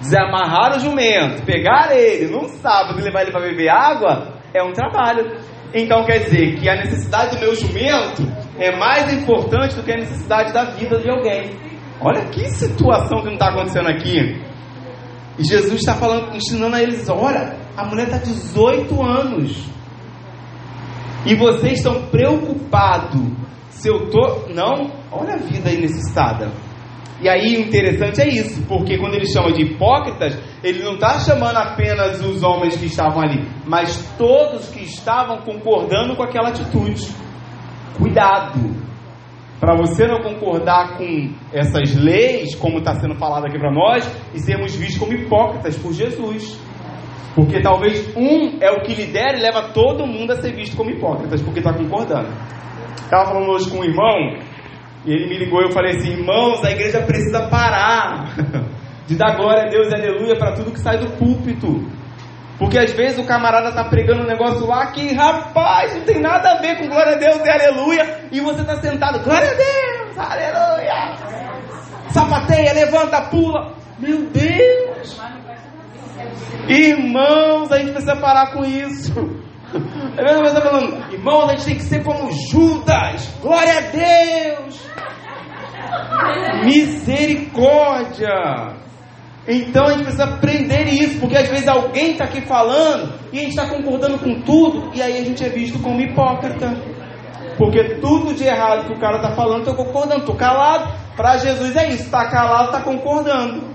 Desamarrar 0.00 0.76
o 0.76 0.80
jumento, 0.80 1.44
pegar 1.44 1.94
ele 1.94 2.32
num 2.32 2.48
sábado 2.48 2.98
e 2.98 3.02
levar 3.02 3.22
ele 3.22 3.30
para 3.30 3.40
beber 3.40 3.68
água 3.68 4.34
é 4.52 4.62
um 4.62 4.72
trabalho. 4.72 5.38
Então 5.74 6.04
quer 6.04 6.18
dizer 6.24 6.56
que 6.56 6.68
a 6.68 6.76
necessidade 6.76 7.36
do 7.36 7.40
meu 7.40 7.54
jumento 7.54 8.22
é 8.58 8.76
mais 8.76 9.12
importante 9.12 9.76
do 9.76 9.82
que 9.82 9.92
a 9.92 9.96
necessidade 9.96 10.52
da 10.52 10.64
vida 10.64 10.98
de 10.98 11.10
alguém. 11.10 11.50
Olha 12.00 12.24
que 12.26 12.48
situação 12.48 13.20
que 13.20 13.26
não 13.26 13.34
está 13.34 13.48
acontecendo 13.48 13.88
aqui. 13.88 14.40
E 15.38 15.44
Jesus 15.44 15.80
está 15.80 15.94
falando, 15.94 16.34
ensinando 16.36 16.76
a 16.76 16.82
eles: 16.82 17.08
olha, 17.08 17.56
a 17.76 17.84
mulher 17.84 18.06
está 18.06 18.18
18 18.18 19.02
anos. 19.02 19.68
E 21.26 21.34
vocês 21.34 21.78
estão 21.78 22.02
preocupados 22.06 23.20
se 23.70 23.88
eu 23.88 24.10
tô. 24.10 24.48
Não, 24.52 24.92
olha 25.10 25.34
a 25.34 25.38
vida 25.38 25.70
aí 25.70 25.80
necessitada. 25.80 26.52
E 27.20 27.28
aí 27.28 27.56
o 27.56 27.60
interessante 27.60 28.20
é 28.20 28.28
isso, 28.28 28.66
porque 28.66 28.98
quando 28.98 29.14
ele 29.14 29.26
chama 29.26 29.52
de 29.52 29.62
hipócritas, 29.62 30.36
ele 30.62 30.82
não 30.82 30.94
está 30.94 31.18
chamando 31.20 31.56
apenas 31.56 32.20
os 32.20 32.42
homens 32.42 32.76
que 32.76 32.86
estavam 32.86 33.22
ali, 33.22 33.48
mas 33.64 33.96
todos 34.18 34.68
que 34.68 34.82
estavam 34.82 35.38
concordando 35.38 36.16
com 36.16 36.22
aquela 36.22 36.48
atitude. 36.48 37.06
Cuidado! 37.96 38.84
Para 39.60 39.76
você 39.76 40.06
não 40.06 40.20
concordar 40.20 40.98
com 40.98 41.32
essas 41.52 41.94
leis, 41.94 42.54
como 42.54 42.78
está 42.78 42.94
sendo 42.96 43.14
falado 43.14 43.46
aqui 43.46 43.58
para 43.58 43.72
nós, 43.72 44.04
e 44.34 44.40
sermos 44.40 44.74
vistos 44.74 44.98
como 44.98 45.14
hipócritas 45.14 45.78
por 45.78 45.92
Jesus. 45.92 46.60
Porque 47.34 47.60
talvez 47.60 48.14
um 48.16 48.58
é 48.60 48.70
o 48.70 48.82
que 48.82 48.94
lidera 48.94 49.38
e 49.38 49.40
leva 49.40 49.70
todo 49.72 50.06
mundo 50.06 50.32
a 50.32 50.36
ser 50.36 50.54
visto 50.54 50.76
como 50.76 50.90
hipócritas, 50.90 51.40
porque 51.40 51.60
está 51.60 51.72
concordando. 51.72 52.28
Estava 52.96 53.26
falando 53.26 53.50
hoje 53.50 53.70
com 53.70 53.78
um 53.78 53.84
irmão, 53.84 54.38
e 55.04 55.12
ele 55.12 55.28
me 55.28 55.38
ligou 55.38 55.60
e 55.60 55.64
eu 55.64 55.72
falei 55.72 55.96
assim: 55.96 56.12
irmãos, 56.12 56.64
a 56.64 56.70
igreja 56.70 57.02
precisa 57.02 57.48
parar 57.48 58.34
de 59.06 59.16
dar 59.16 59.36
glória 59.36 59.64
a 59.64 59.68
Deus 59.68 59.88
e 59.90 59.94
aleluia 59.94 60.36
para 60.36 60.52
tudo 60.52 60.72
que 60.72 60.80
sai 60.80 60.98
do 60.98 61.10
púlpito. 61.12 61.84
Porque 62.58 62.78
às 62.78 62.92
vezes 62.92 63.18
o 63.18 63.26
camarada 63.26 63.70
está 63.70 63.84
pregando 63.84 64.22
um 64.22 64.26
negócio 64.26 64.66
lá 64.66 64.86
que, 64.86 65.12
rapaz, 65.12 65.94
não 65.94 66.04
tem 66.04 66.20
nada 66.20 66.52
a 66.52 66.60
ver 66.60 66.78
com 66.78 66.88
glória 66.88 67.14
a 67.14 67.18
Deus 67.18 67.44
e 67.44 67.50
aleluia, 67.50 68.28
e 68.30 68.40
você 68.40 68.60
está 68.60 68.76
sentado, 68.80 69.22
glória 69.24 69.50
a 69.50 69.54
Deus, 69.54 70.16
aleluia, 70.16 71.14
sapateia, 72.10 72.72
levanta, 72.72 73.22
pula, 73.22 73.74
meu 73.98 74.26
Deus, 74.30 75.20
irmãos, 76.68 77.72
a 77.72 77.78
gente 77.78 77.90
precisa 77.90 78.16
parar 78.16 78.52
com 78.52 78.64
isso. 78.64 79.43
É 80.16 80.22
mesmo 80.22 80.44
você 80.44 80.60
falando, 80.60 81.12
irmãos, 81.12 81.50
a 81.50 81.56
gente 81.56 81.64
tem 81.64 81.76
que 81.76 81.82
ser 81.82 82.04
como 82.04 82.30
Judas, 82.30 83.28
glória 83.40 83.78
a 83.78 83.80
Deus, 83.80 84.80
misericórdia. 86.64 88.28
Então 89.46 89.84
a 89.84 89.90
gente 89.90 90.04
precisa 90.04 90.24
aprender 90.24 90.84
isso, 90.84 91.20
porque 91.20 91.36
às 91.36 91.48
vezes 91.48 91.68
alguém 91.68 92.12
está 92.12 92.24
aqui 92.24 92.40
falando 92.42 93.12
e 93.32 93.38
a 93.38 93.40
gente 93.42 93.50
está 93.50 93.68
concordando 93.68 94.18
com 94.18 94.40
tudo, 94.42 94.90
e 94.94 95.02
aí 95.02 95.18
a 95.18 95.24
gente 95.24 95.44
é 95.44 95.48
visto 95.48 95.78
como 95.80 96.00
hipócrita. 96.00 96.74
Porque 97.58 97.96
tudo 98.00 98.34
de 98.34 98.44
errado 98.44 98.86
que 98.86 98.92
o 98.92 98.98
cara 98.98 99.16
está 99.16 99.32
falando, 99.32 99.60
estou 99.60 99.74
concordando, 99.74 100.20
estou 100.20 100.34
calado. 100.34 100.92
Para 101.16 101.38
Jesus 101.38 101.76
é 101.76 101.88
isso, 101.88 102.04
está 102.04 102.28
calado, 102.28 102.66
está 102.66 102.80
concordando. 102.80 103.74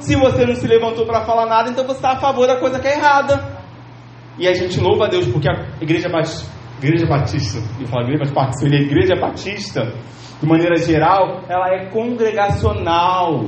Se 0.00 0.16
você 0.16 0.44
não 0.44 0.54
se 0.54 0.66
levantou 0.66 1.06
para 1.06 1.24
falar 1.24 1.46
nada, 1.46 1.70
então 1.70 1.84
você 1.84 1.98
está 1.98 2.12
a 2.12 2.20
favor 2.20 2.46
da 2.46 2.56
coisa 2.56 2.80
que 2.80 2.88
é 2.88 2.94
errada. 2.96 3.51
E 4.42 4.48
a 4.48 4.54
gente 4.54 4.80
louva 4.80 5.06
a 5.06 5.08
Deus, 5.08 5.26
porque 5.28 5.48
a 5.48 5.54
Igreja 5.80 6.08
Batista, 6.08 6.50
igreja 6.82 7.06
Batista 7.06 7.58
eu 7.80 7.86
falo 7.86 8.08
Igreja 8.08 8.34
Batista, 8.34 8.66
a 8.66 8.80
Igreja 8.80 9.14
Batista, 9.14 9.94
de 10.40 10.46
maneira 10.46 10.76
geral, 10.78 11.44
ela 11.48 11.68
é 11.72 11.86
congregacional 11.86 13.44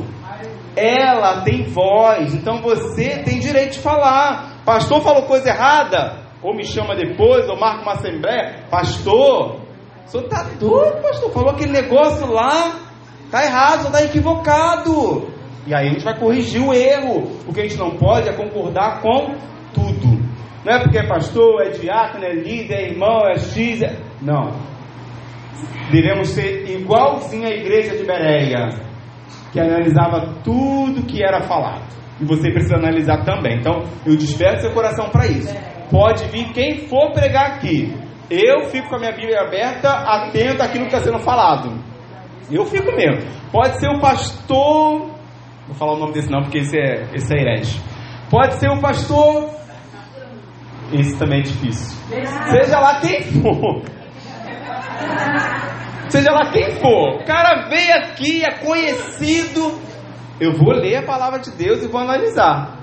ela 0.77 1.43
tem 1.43 1.65
voz, 1.65 2.35
então 2.35 2.61
você 2.61 3.19
tem 3.19 3.39
direito 3.39 3.75
de 3.75 3.79
falar. 3.79 4.63
Pastor 4.65 5.01
falou 5.03 5.23
coisa 5.23 5.49
errada, 5.49 6.19
ou 6.43 6.55
me 6.55 6.65
chama 6.65 6.97
depois, 6.97 7.49
ou 7.49 7.59
marca 7.59 7.83
uma 7.83 7.93
assembleia. 7.93 8.65
Pastor, 8.71 9.61
o 10.05 10.09
senhor 10.09 10.25
está 10.25 10.43
doido, 10.59 11.01
pastor? 11.03 11.33
Falou 11.33 11.51
aquele 11.51 11.73
negócio 11.73 12.27
lá, 12.31 12.81
está 13.25 13.45
errado, 13.45 13.87
está 13.87 14.03
equivocado. 14.03 15.29
E 15.67 15.75
aí 15.75 15.89
a 15.89 15.93
gente 15.93 16.05
vai 16.05 16.19
corrigir 16.19 16.61
o 16.61 16.75
erro. 16.75 17.31
O 17.47 17.53
que 17.53 17.61
a 17.61 17.63
gente 17.63 17.79
não 17.79 17.93
pode 17.93 18.29
é 18.29 18.33
concordar 18.33 19.01
com 19.01 19.35
tudo. 19.73 20.14
Não 20.65 20.73
é 20.73 20.83
porque 20.83 20.99
é 20.99 21.07
pastor, 21.07 21.63
é 21.63 21.71
diácono, 21.71 22.25
é 22.25 22.33
líder, 22.33 22.75
é 22.75 22.91
irmão, 22.91 23.27
é 23.29 23.37
X. 23.37 23.83
É... 23.83 23.97
Não. 24.23 24.53
Devemos 25.91 26.29
ser 26.29 26.69
igualzinho 26.71 27.47
à 27.47 27.51
igreja 27.51 27.97
de 27.97 28.05
Bereia 28.05 28.85
que 29.53 29.61
analisava 29.61 30.35
tudo 30.43 31.07
que 31.07 31.23
era 31.23 31.43
falado. 31.43 31.85
E 32.21 32.25
você 32.25 32.51
precisa 32.51 32.77
analisar 32.77 33.25
também. 33.25 33.59
Então, 33.59 33.85
eu 34.05 34.17
desperto 34.17 34.63
seu 34.63 34.73
coração 34.73 35.09
para 35.11 35.27
isso. 35.27 35.55
Pode 35.91 36.25
vir 36.29 36.53
quem 36.53 36.89
for 36.89 37.13
pregar 37.13 37.53
aqui. 37.53 37.95
Eu 38.29 38.65
fico 38.71 38.89
com 38.89 38.97
a 38.97 38.99
minha 38.99 39.13
Bíblia 39.13 39.43
aberta, 39.43 39.91
atento 39.91 40.63
àquilo 40.63 40.87
que 40.87 40.95
está 40.95 41.01
sendo 41.01 41.21
falado. 41.21 41.73
Eu 42.51 42.65
fico 42.67 42.91
mesmo. 42.97 43.31
Pode 43.53 43.79
ser 43.79 43.89
o 43.89 44.01
pastor. 44.01 45.11
Vou 45.67 45.77
falar 45.77 45.93
o 45.95 45.99
nome 45.99 46.15
desse 46.15 46.31
não, 46.31 46.43
porque 46.43 46.59
esse 46.59 46.77
é, 46.77 47.09
esse 47.15 47.33
é 47.37 47.41
herege. 47.41 47.81
Pode 48.31 48.55
ser 48.55 48.69
o 48.71 48.81
pastor. 48.81 49.51
Esse 50.95 51.19
também 51.19 51.41
é 51.41 51.43
difícil. 51.43 51.99
Seja 52.51 52.79
lá 52.79 53.01
quem 53.01 53.23
for 53.23 53.83
seja 56.15 56.31
lá 56.31 56.51
quem 56.53 56.71
for, 56.73 57.17
o 57.17 57.25
cara 57.25 57.69
veio 57.69 57.93
aqui, 57.97 58.45
é 58.45 58.53
conhecido, 58.59 59.81
eu 60.41 60.53
vou 60.53 60.73
ler 60.73 60.97
a 60.99 61.03
palavra 61.03 61.41
de 61.41 61.51
Deus 61.51 61.83
e 61.83 61.89
vou 61.89 62.01
analisar. 62.01 62.79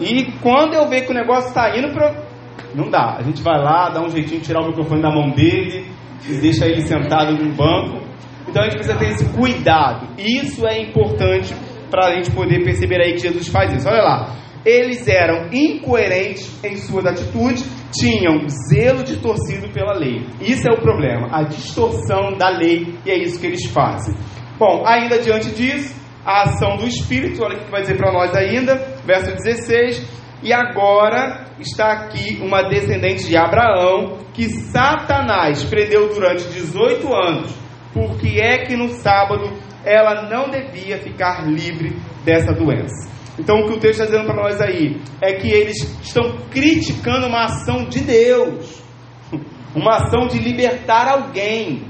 E 0.00 0.32
quando 0.40 0.74
eu 0.74 0.88
ver 0.88 1.02
que 1.02 1.10
o 1.10 1.14
negócio 1.14 1.48
está 1.48 1.76
indo 1.76 1.92
para. 1.92 2.26
Não 2.74 2.88
dá. 2.90 3.16
A 3.18 3.22
gente 3.22 3.42
vai 3.42 3.58
lá, 3.58 3.88
dá 3.88 4.00
um 4.00 4.08
jeitinho 4.08 4.40
de 4.40 4.46
tirar 4.46 4.60
o 4.60 4.68
microfone 4.68 5.02
da 5.02 5.10
mão 5.10 5.30
dele 5.30 5.90
e 6.28 6.34
deixa 6.40 6.66
ele 6.66 6.82
sentado 6.82 7.32
no 7.32 7.52
banco. 7.54 8.02
Então 8.46 8.62
a 8.62 8.66
gente 8.66 8.76
precisa 8.76 8.96
ter 8.98 9.08
esse 9.08 9.24
cuidado. 9.30 10.06
Isso 10.18 10.66
é 10.66 10.80
importante 10.80 11.54
para 11.90 12.08
a 12.08 12.14
gente 12.14 12.30
poder 12.30 12.62
perceber 12.62 13.00
aí 13.02 13.12
que 13.14 13.20
Jesus 13.20 13.48
faz 13.48 13.72
isso. 13.72 13.88
Olha 13.88 14.02
lá. 14.02 14.36
Eles 14.64 15.06
eram 15.06 15.48
incoerentes 15.52 16.62
em 16.64 16.76
suas 16.76 17.06
atitudes 17.06 17.64
tinham 17.92 18.46
zelo 18.68 19.02
distorcido 19.02 19.68
pela 19.70 19.94
lei. 19.94 20.26
Isso 20.40 20.68
é 20.68 20.74
o 20.74 20.80
problema, 20.80 21.28
a 21.32 21.42
distorção 21.42 22.36
da 22.36 22.48
lei, 22.50 22.94
e 23.04 23.10
é 23.10 23.16
isso 23.16 23.40
que 23.40 23.46
eles 23.46 23.64
fazem. 23.66 24.14
Bom, 24.58 24.84
ainda 24.86 25.18
diante 25.18 25.50
disso, 25.50 25.94
a 26.24 26.42
ação 26.42 26.76
do 26.76 26.86
Espírito, 26.86 27.42
olha 27.42 27.56
o 27.56 27.64
que 27.64 27.70
vai 27.70 27.80
dizer 27.80 27.96
para 27.96 28.12
nós 28.12 28.34
ainda, 28.34 28.76
verso 29.04 29.34
16. 29.34 30.18
E 30.42 30.52
agora 30.52 31.46
está 31.58 31.92
aqui 31.92 32.38
uma 32.42 32.62
descendente 32.62 33.26
de 33.26 33.36
Abraão 33.36 34.18
que 34.32 34.48
Satanás 34.48 35.64
prendeu 35.64 36.08
durante 36.08 36.44
18 36.44 37.12
anos. 37.12 37.54
Porque 37.92 38.38
é 38.40 38.58
que 38.58 38.76
no 38.76 38.88
sábado 38.90 39.50
ela 39.84 40.28
não 40.28 40.50
devia 40.50 40.98
ficar 40.98 41.48
livre 41.48 41.96
dessa 42.24 42.52
doença. 42.52 43.17
Então, 43.38 43.60
o 43.60 43.66
que 43.66 43.74
o 43.74 43.78
texto 43.78 44.00
está 44.00 44.06
dizendo 44.06 44.26
para 44.26 44.42
nós 44.42 44.60
aí 44.60 45.00
é 45.20 45.34
que 45.34 45.48
eles 45.48 45.76
estão 46.02 46.38
criticando 46.50 47.26
uma 47.26 47.44
ação 47.44 47.84
de 47.84 48.00
Deus, 48.00 48.82
uma 49.74 49.96
ação 49.96 50.26
de 50.26 50.38
libertar 50.38 51.08
alguém. 51.08 51.86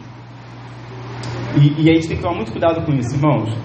E, 1.56 1.82
e 1.82 1.90
a 1.90 1.94
gente 1.94 2.08
tem 2.08 2.16
que 2.16 2.22
tomar 2.22 2.37
muito 2.37 2.52
cuidado 2.52 2.84
com 2.84 2.92
isso, 2.92 3.14
irmãos. 3.14 3.56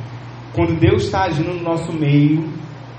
quando 0.54 0.80
Deus 0.80 1.04
está 1.04 1.26
agindo 1.26 1.54
no 1.54 1.62
nosso 1.62 1.92
meio 1.92 2.48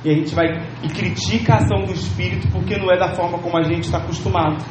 e 0.04 0.10
a 0.10 0.14
gente 0.14 0.34
vai 0.34 0.44
e 0.82 0.88
critica 0.88 1.54
a 1.54 1.56
ação 1.56 1.84
do 1.84 1.92
Espírito 1.92 2.46
porque 2.52 2.76
não 2.76 2.92
é 2.92 2.98
da 2.98 3.14
forma 3.14 3.38
como 3.38 3.56
a 3.56 3.62
gente 3.62 3.84
está 3.84 3.98
acostumado, 3.98 4.62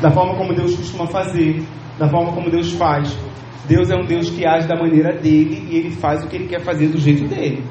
da 0.00 0.10
forma 0.10 0.34
como 0.36 0.52
Deus 0.54 0.74
costuma 0.74 1.06
fazer, 1.06 1.62
da 1.98 2.08
forma 2.08 2.32
como 2.32 2.50
Deus 2.50 2.72
faz. 2.72 3.16
Deus 3.68 3.90
é 3.92 3.94
um 3.94 4.04
Deus 4.04 4.28
que 4.28 4.44
age 4.44 4.66
da 4.66 4.74
maneira 4.74 5.16
dele 5.16 5.68
e 5.70 5.76
ele 5.76 5.90
faz 5.92 6.24
o 6.24 6.28
que 6.28 6.34
ele 6.34 6.48
quer 6.48 6.60
fazer 6.64 6.88
do 6.88 6.98
jeito 6.98 7.28
dele. 7.28 7.62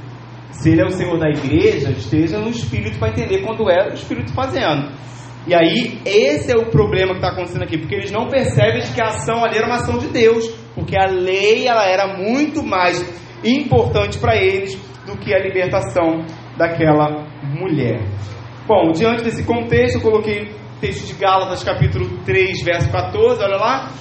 Se 0.51 0.69
ele 0.69 0.81
é 0.81 0.85
o 0.85 0.91
Senhor 0.91 1.17
da 1.17 1.29
igreja, 1.29 1.89
esteja 1.91 2.37
no 2.39 2.49
Espírito 2.49 2.99
para 2.99 3.09
entender 3.09 3.41
quando 3.41 3.69
é 3.69 3.89
o 3.89 3.93
Espírito 3.93 4.33
fazendo. 4.33 4.91
E 5.47 5.55
aí, 5.55 5.99
esse 6.05 6.51
é 6.51 6.55
o 6.55 6.69
problema 6.69 7.13
que 7.13 7.19
está 7.19 7.29
acontecendo 7.29 7.63
aqui, 7.63 7.77
porque 7.77 7.95
eles 7.95 8.11
não 8.11 8.27
percebem 8.27 8.83
que 8.93 9.01
a 9.01 9.07
ação 9.07 9.43
ali 9.43 9.57
era 9.57 9.65
uma 9.65 9.77
ação 9.77 9.97
de 9.97 10.07
Deus, 10.07 10.47
porque 10.75 10.95
a 10.95 11.07
lei 11.07 11.67
ela 11.67 11.85
era 11.85 12.15
muito 12.15 12.61
mais 12.61 13.03
importante 13.43 14.19
para 14.19 14.35
eles 14.35 14.75
do 15.05 15.17
que 15.17 15.33
a 15.33 15.39
libertação 15.39 16.23
daquela 16.57 17.25
mulher. 17.41 18.01
Bom, 18.67 18.91
diante 18.91 19.23
desse 19.23 19.43
contexto, 19.43 19.95
eu 19.95 20.01
coloquei 20.01 20.43
o 20.43 20.79
texto 20.79 21.07
de 21.07 21.13
Gálatas, 21.19 21.63
capítulo 21.63 22.19
3, 22.23 22.63
verso 22.63 22.91
14, 22.91 23.43
olha 23.43 23.57
lá. 23.57 23.91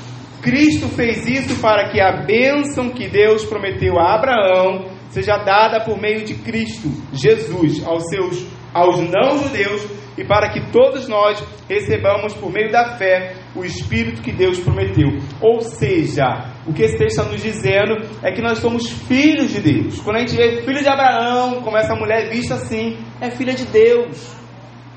Cristo 0.42 0.88
fez 0.88 1.26
isso 1.26 1.60
para 1.60 1.88
que 1.90 2.00
a 2.00 2.22
bênção 2.22 2.90
que 2.90 3.08
Deus 3.08 3.44
prometeu 3.44 3.98
a 3.98 4.14
Abraão 4.14 4.99
seja 5.10 5.36
dada 5.36 5.84
por 5.84 6.00
meio 6.00 6.24
de 6.24 6.34
Cristo, 6.34 6.88
Jesus, 7.12 7.86
aos 7.86 8.08
seus 8.08 8.46
aos 8.72 9.00
não-judeus 9.00 9.84
e 10.16 10.24
para 10.24 10.50
que 10.50 10.70
todos 10.70 11.08
nós 11.08 11.42
recebamos 11.68 12.34
por 12.34 12.52
meio 12.52 12.70
da 12.70 12.96
fé 12.96 13.34
o 13.54 13.64
Espírito 13.64 14.22
que 14.22 14.32
Deus 14.32 14.58
prometeu. 14.58 15.08
Ou 15.40 15.60
seja, 15.60 16.52
o 16.66 16.72
que 16.72 16.82
esse 16.82 16.98
texto 16.98 17.18
está 17.18 17.30
nos 17.30 17.42
dizendo 17.42 17.96
é 18.22 18.32
que 18.32 18.42
nós 18.42 18.58
somos 18.58 18.88
filhos 18.88 19.50
de 19.52 19.60
Deus. 19.60 20.00
Quando 20.00 20.16
a 20.16 20.20
gente 20.20 20.36
vê 20.36 20.62
filho 20.62 20.82
de 20.82 20.88
Abraão, 20.88 21.62
como 21.62 21.76
essa 21.76 21.94
mulher 21.94 22.26
é 22.26 22.30
vista 22.30 22.54
assim, 22.54 22.98
é 23.20 23.30
filha 23.30 23.54
de 23.54 23.64
Deus. 23.66 24.36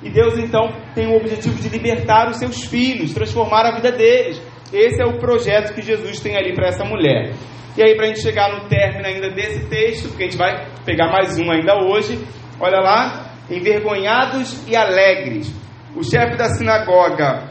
E 0.02 0.10
Deus 0.10 0.38
então 0.38 0.74
tem 0.94 1.08
o 1.08 1.16
objetivo 1.16 1.56
de 1.56 1.70
libertar 1.70 2.30
os 2.30 2.38
seus 2.38 2.66
filhos, 2.66 3.14
transformar 3.14 3.66
a 3.66 3.76
vida 3.76 3.92
deles. 3.92 4.42
Esse 4.74 5.02
é 5.02 5.06
o 5.06 5.20
projeto 5.20 5.74
que 5.74 5.82
Jesus 5.82 6.20
tem 6.20 6.36
ali 6.36 6.54
para 6.54 6.68
essa 6.68 6.84
mulher. 6.84 7.34
E 7.76 7.82
aí, 7.82 7.96
para 7.96 8.06
a 8.06 8.08
gente 8.10 8.22
chegar 8.22 8.52
no 8.54 8.68
término 8.68 9.08
ainda 9.08 9.32
desse 9.32 9.68
texto, 9.68 10.10
porque 10.10 10.24
a 10.24 10.26
gente 10.28 10.38
vai 10.38 10.68
pegar 10.86 11.12
mais 11.12 11.40
um 11.40 11.52
ainda 11.52 11.76
hoje, 11.84 12.20
olha 12.60 12.80
lá, 12.80 13.34
envergonhados 13.50 14.68
e 14.68 14.76
alegres. 14.76 15.52
O 15.96 16.04
chefe 16.04 16.38
da 16.38 16.50
sinagoga 16.50 17.50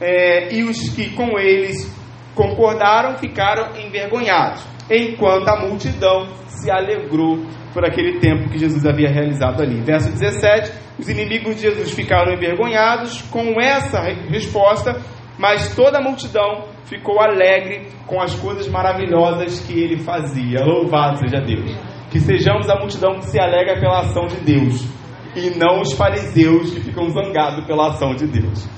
é, 0.00 0.52
e 0.54 0.62
os 0.62 0.90
que 0.90 1.14
com 1.14 1.38
eles 1.38 1.90
concordaram 2.34 3.16
ficaram 3.18 3.76
envergonhados, 3.76 4.62
enquanto 4.90 5.48
a 5.48 5.60
multidão 5.60 6.26
se 6.46 6.70
alegrou 6.70 7.44
por 7.72 7.84
aquele 7.84 8.18
tempo 8.18 8.50
que 8.50 8.58
Jesus 8.58 8.84
havia 8.84 9.08
realizado 9.08 9.62
ali. 9.62 9.80
Verso 9.80 10.10
17: 10.12 10.72
Os 10.98 11.08
inimigos 11.08 11.56
de 11.56 11.62
Jesus 11.62 11.92
ficaram 11.92 12.32
envergonhados 12.32 13.22
com 13.30 13.60
essa 13.60 14.00
resposta, 14.28 15.00
mas 15.42 15.74
toda 15.74 15.98
a 15.98 16.00
multidão 16.00 16.68
ficou 16.84 17.20
alegre 17.20 17.88
com 18.06 18.20
as 18.20 18.32
coisas 18.36 18.68
maravilhosas 18.68 19.58
que 19.58 19.72
ele 19.72 19.98
fazia. 19.98 20.64
Louvado 20.64 21.18
seja 21.18 21.40
Deus. 21.40 21.76
Que 22.12 22.20
sejamos 22.20 22.70
a 22.70 22.78
multidão 22.78 23.18
que 23.18 23.26
se 23.26 23.40
alegra 23.40 23.80
pela 23.80 24.02
ação 24.02 24.26
de 24.26 24.36
Deus 24.36 24.86
e 25.34 25.50
não 25.58 25.80
os 25.80 25.94
fariseus 25.94 26.70
que 26.70 26.80
ficam 26.80 27.08
zangados 27.08 27.66
pela 27.66 27.88
ação 27.88 28.14
de 28.14 28.28
Deus. 28.28 28.68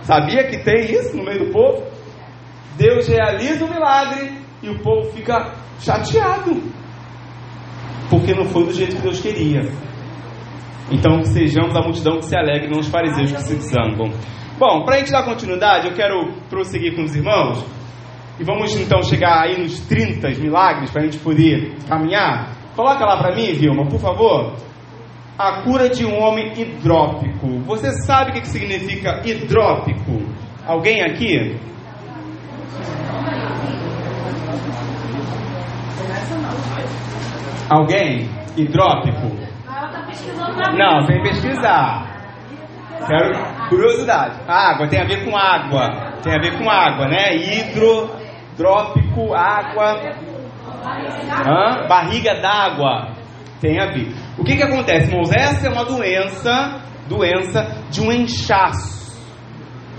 Sabia 0.00 0.44
que 0.44 0.64
tem 0.64 0.92
isso 0.92 1.14
no 1.14 1.24
meio 1.24 1.44
do 1.44 1.52
povo? 1.52 1.84
Deus 2.78 3.06
realiza 3.06 3.66
o 3.66 3.68
milagre 3.68 4.32
e 4.62 4.70
o 4.70 4.78
povo 4.78 5.10
fica 5.10 5.52
chateado, 5.78 6.62
porque 8.08 8.32
não 8.32 8.46
foi 8.46 8.64
do 8.64 8.72
jeito 8.72 8.96
que 8.96 9.02
Deus 9.02 9.20
queria. 9.20 9.60
Então, 10.90 11.22
sejamos 11.24 11.76
a 11.76 11.82
multidão 11.82 12.16
que 12.16 12.24
se 12.24 12.36
alegra, 12.36 12.70
não 12.70 12.78
os 12.78 12.88
fariseus 12.88 13.30
que 13.30 13.42
se 13.42 13.56
zangam. 13.56 14.10
Bom, 14.58 14.84
para 14.84 14.96
a 14.96 14.98
gente 14.98 15.10
dar 15.10 15.24
continuidade, 15.24 15.88
eu 15.88 15.94
quero 15.94 16.32
prosseguir 16.48 16.94
com 16.94 17.02
os 17.02 17.14
irmãos. 17.14 17.64
E 18.38 18.44
vamos 18.44 18.74
então 18.78 19.02
chegar 19.02 19.42
aí 19.42 19.60
nos 19.60 19.80
30 19.80 20.28
milagres 20.40 20.90
para 20.90 21.02
a 21.02 21.04
gente 21.04 21.18
poder 21.18 21.74
caminhar. 21.88 22.52
Coloca 22.74 23.04
lá 23.04 23.16
para 23.16 23.34
mim, 23.34 23.52
Vilma, 23.52 23.86
por 23.86 24.00
favor 24.00 24.54
a 25.38 25.62
cura 25.62 25.88
de 25.88 26.04
um 26.04 26.20
homem 26.20 26.52
hidrópico. 26.56 27.58
Você 27.66 27.90
sabe 28.02 28.30
o 28.30 28.34
que 28.34 28.46
significa 28.46 29.20
hidrópico? 29.24 30.22
Alguém 30.66 31.02
aqui? 31.02 31.58
Alguém? 37.68 38.28
Hidrópico? 38.56 39.44
Não, 40.76 41.06
vem 41.06 41.22
pesquisar. 41.22 42.13
Quero 43.06 43.68
curiosidade. 43.68 44.40
Água 44.46 44.88
tem 44.88 45.00
a 45.00 45.04
ver 45.04 45.24
com 45.24 45.36
água. 45.36 46.14
Tem 46.22 46.34
a 46.34 46.38
ver 46.38 46.58
com 46.58 46.70
água, 46.70 47.06
né? 47.06 47.34
Hidrodrópico, 47.36 49.34
água. 49.34 50.00
Hã? 51.46 51.86
Barriga 51.88 52.40
d'água. 52.40 53.14
Tem 53.60 53.80
a 53.80 53.86
ver. 53.86 54.12
O 54.38 54.44
que, 54.44 54.56
que 54.56 54.62
acontece, 54.62 55.10
irmãos? 55.10 55.30
Essa 55.32 55.68
é 55.68 55.70
uma 55.70 55.84
doença, 55.84 56.82
doença 57.08 57.84
de 57.90 58.00
um 58.00 58.12
inchaço 58.12 59.04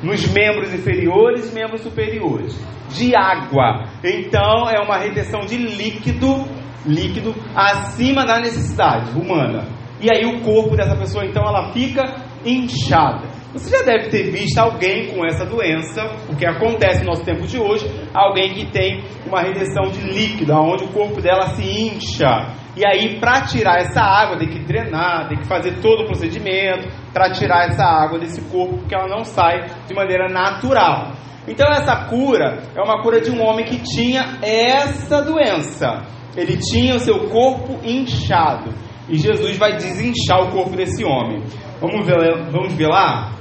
nos 0.04 0.28
membros 0.32 0.74
inferiores 0.74 1.52
e 1.52 1.56
membros 1.56 1.82
superiores, 1.82 2.56
de 2.90 3.16
água. 3.16 3.86
Então 4.04 4.70
é 4.70 4.80
uma 4.82 4.98
retenção 4.98 5.42
de 5.42 5.58
líquido, 5.58 6.46
líquido 6.86 7.34
acima 7.56 8.26
da 8.26 8.40
necessidade 8.40 9.18
humana. 9.18 9.66
E 10.00 10.10
aí 10.14 10.26
o 10.26 10.42
corpo 10.42 10.76
dessa 10.76 10.96
pessoa 10.96 11.26
então 11.26 11.44
ela 11.44 11.72
fica 11.72 12.04
inchada. 12.46 13.28
Você 13.54 13.70
já 13.70 13.84
deve 13.84 14.10
ter 14.10 14.32
visto 14.32 14.58
alguém 14.58 15.14
com 15.14 15.26
essa 15.26 15.46
doença, 15.46 16.04
o 16.30 16.36
que 16.36 16.46
acontece 16.46 17.00
no 17.00 17.12
nosso 17.12 17.24
tempo 17.24 17.48
de 17.48 17.58
hoje, 17.58 17.90
alguém 18.14 18.54
que 18.54 18.66
tem 18.66 19.02
uma 19.26 19.42
retenção 19.42 19.84
de 19.92 20.02
líquido, 20.02 20.54
onde 20.54 20.84
o 20.84 20.90
corpo 20.90 21.22
dela 21.22 21.48
se 21.56 21.64
incha. 21.64 22.54
E 22.76 22.86
aí, 22.86 23.18
para 23.18 23.44
tirar 23.44 23.78
essa 23.78 24.02
água, 24.02 24.38
tem 24.38 24.50
que 24.50 24.60
drenar, 24.60 25.30
tem 25.30 25.38
que 25.38 25.48
fazer 25.48 25.80
todo 25.80 26.04
o 26.04 26.06
procedimento 26.06 26.90
para 27.14 27.32
tirar 27.32 27.70
essa 27.70 27.86
água 27.86 28.20
desse 28.20 28.42
corpo, 28.52 28.80
porque 28.80 28.94
ela 28.94 29.08
não 29.08 29.24
sai 29.24 29.64
de 29.88 29.94
maneira 29.94 30.28
natural. 30.28 31.14
Então, 31.48 31.68
essa 31.70 31.96
cura 32.08 32.64
é 32.76 32.82
uma 32.82 33.02
cura 33.02 33.22
de 33.22 33.32
um 33.32 33.42
homem 33.42 33.64
que 33.64 33.78
tinha 33.80 34.38
essa 34.42 35.22
doença. 35.22 36.04
Ele 36.36 36.58
tinha 36.58 36.96
o 36.96 37.00
seu 37.00 37.30
corpo 37.30 37.80
inchado. 37.86 38.74
E 39.08 39.18
Jesus 39.18 39.56
vai 39.58 39.78
desinchar 39.78 40.42
o 40.42 40.52
corpo 40.52 40.76
desse 40.76 41.06
homem. 41.06 41.44
Vamos 41.92 42.06
ver, 42.06 42.52
vamos 42.52 42.74
ver 42.74 42.88
lá? 42.88 43.32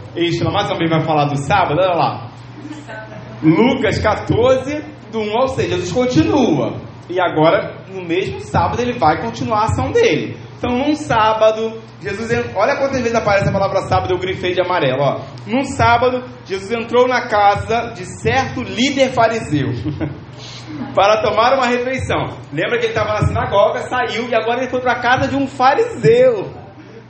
Mais 0.52 0.68
também 0.68 0.88
vai 0.88 1.00
falar 1.00 1.24
do 1.26 1.37
sábado, 1.37 1.80
olha 1.80 1.96
lá. 1.96 2.30
Lucas 3.42 3.98
14, 3.98 4.85
do 5.11 5.20
1 5.20 5.38
ao 5.38 5.48
6. 5.48 5.70
Jesus 5.70 5.92
continua. 5.92 6.76
E 7.11 7.20
agora, 7.20 7.85
no 7.92 8.02
mesmo 8.04 8.40
sábado, 8.40 8.80
ele 8.80 8.98
vai 8.98 9.20
continuar 9.20 9.61
a 9.61 9.64
ação 9.64 9.90
dele. 9.92 10.38
Então, 10.57 10.78
num 10.78 10.94
sábado, 10.94 11.78
Jesus. 12.00 12.30
Olha 12.54 12.76
quantas 12.76 12.98
vezes 12.98 13.14
aparece 13.14 13.48
a 13.48 13.52
palavra 13.52 13.83
sábado, 13.83 14.14
eu 14.14 14.18
grifei 14.18 14.54
de 14.54 14.62
amarelo. 14.62 15.02
Ó. 15.02 15.20
Num 15.46 15.64
sábado, 15.64 16.24
Jesus 16.44 16.70
entrou 16.70 17.07
na 17.07 17.28
casa 17.28 17.92
de 17.94 18.04
certo 18.04 18.62
líder 18.62 19.12
fariseu 19.12 19.68
para 20.94 21.22
tomar 21.22 21.54
uma 21.54 21.66
refeição. 21.66 22.38
Lembra 22.52 22.78
que 22.78 22.87
ele 22.87 22.94
estava 22.94 23.14
na 23.14 23.26
sinagoga, 23.26 23.80
saiu 23.88 24.28
e 24.28 24.35
agora 24.35 24.61
ele 24.62 24.70
foi 24.70 24.80
para 24.80 24.92
a 24.92 25.00
casa 25.00 25.28
de 25.28 25.37
um 25.37 25.46
fariseu. 25.46 26.63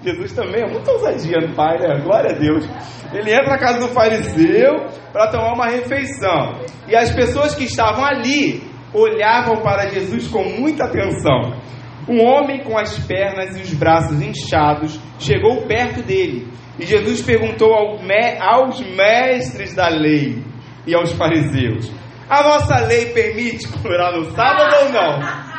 Jesus 0.05 0.33
também 0.33 0.63
é 0.63 0.71
muito 0.71 0.91
ousadia 0.91 1.39
no 1.41 1.55
Pai, 1.55 1.79
né? 1.79 2.01
Glória 2.03 2.31
a 2.31 2.39
Deus. 2.39 2.69
Ele 3.13 3.33
entra 3.33 3.49
na 3.49 3.59
casa 3.59 3.79
do 3.81 3.89
fariseu 3.89 4.87
para 5.13 5.31
tomar 5.31 5.55
uma 5.55 5.67
refeição. 5.67 6.61
E 6.87 6.95
as 6.95 7.11
pessoas 7.11 7.55
que 7.55 7.65
estavam 7.65 8.05
ali 8.05 8.63
olhavam 8.93 9.63
para 9.63 9.89
Jesus 9.89 10.29
com 10.29 10.45
muita 10.45 10.85
atenção. 10.85 11.59
Um 12.07 12.23
homem 12.23 12.63
com 12.63 12.77
as 12.77 12.99
pernas 13.07 13.59
e 13.59 13.63
os 13.63 13.73
braços 13.73 14.21
inchados 14.21 15.01
chegou 15.19 15.67
perto 15.67 16.03
dele. 16.03 16.53
E 16.79 16.85
Jesus 16.85 17.23
perguntou 17.23 17.73
aos 17.73 18.81
mestres 18.81 19.75
da 19.75 19.89
lei 19.89 20.43
e 20.87 20.95
aos 20.95 21.13
fariseus: 21.13 21.91
A 22.29 22.43
vossa 22.43 22.81
lei 22.81 23.07
permite 23.07 23.67
curar 23.69 24.13
no 24.13 24.31
sábado 24.33 24.75
ou 24.83 24.93
não? 24.93 25.54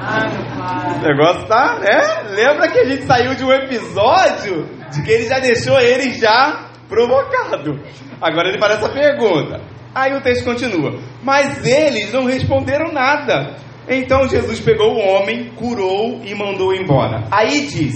O 0.00 1.06
negócio 1.06 1.46
tá, 1.46 1.78
né? 1.78 2.30
Lembra 2.30 2.70
que 2.70 2.78
a 2.78 2.84
gente 2.84 3.04
saiu 3.04 3.34
de 3.34 3.44
um 3.44 3.52
episódio 3.52 4.66
de 4.90 5.02
que 5.02 5.10
ele 5.10 5.28
já 5.28 5.38
deixou 5.38 5.78
ele 5.78 6.14
já 6.14 6.70
provocado. 6.88 7.78
Agora 8.20 8.48
ele 8.48 8.58
faz 8.58 8.78
essa 8.78 8.88
pergunta. 8.88 9.60
Aí 9.94 10.14
o 10.14 10.22
texto 10.22 10.44
continua. 10.44 10.98
Mas 11.22 11.64
eles 11.66 12.12
não 12.12 12.24
responderam 12.24 12.92
nada. 12.92 13.56
Então 13.88 14.28
Jesus 14.28 14.60
pegou 14.60 14.94
o 14.94 15.00
homem, 15.00 15.50
curou 15.54 16.20
e 16.24 16.34
mandou 16.34 16.74
embora. 16.74 17.24
Aí 17.30 17.66
diz: 17.66 17.94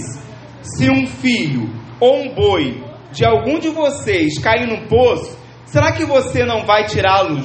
Se 0.61 0.89
um 0.89 1.07
filho 1.07 1.69
ou 1.99 2.21
um 2.21 2.35
boi 2.35 2.83
de 3.11 3.25
algum 3.25 3.59
de 3.59 3.69
vocês 3.69 4.37
cair 4.39 4.67
no 4.67 4.87
poço, 4.87 5.37
será 5.65 5.91
que 5.91 6.05
você 6.05 6.45
não 6.45 6.65
vai 6.65 6.85
tirá-lo, 6.85 7.41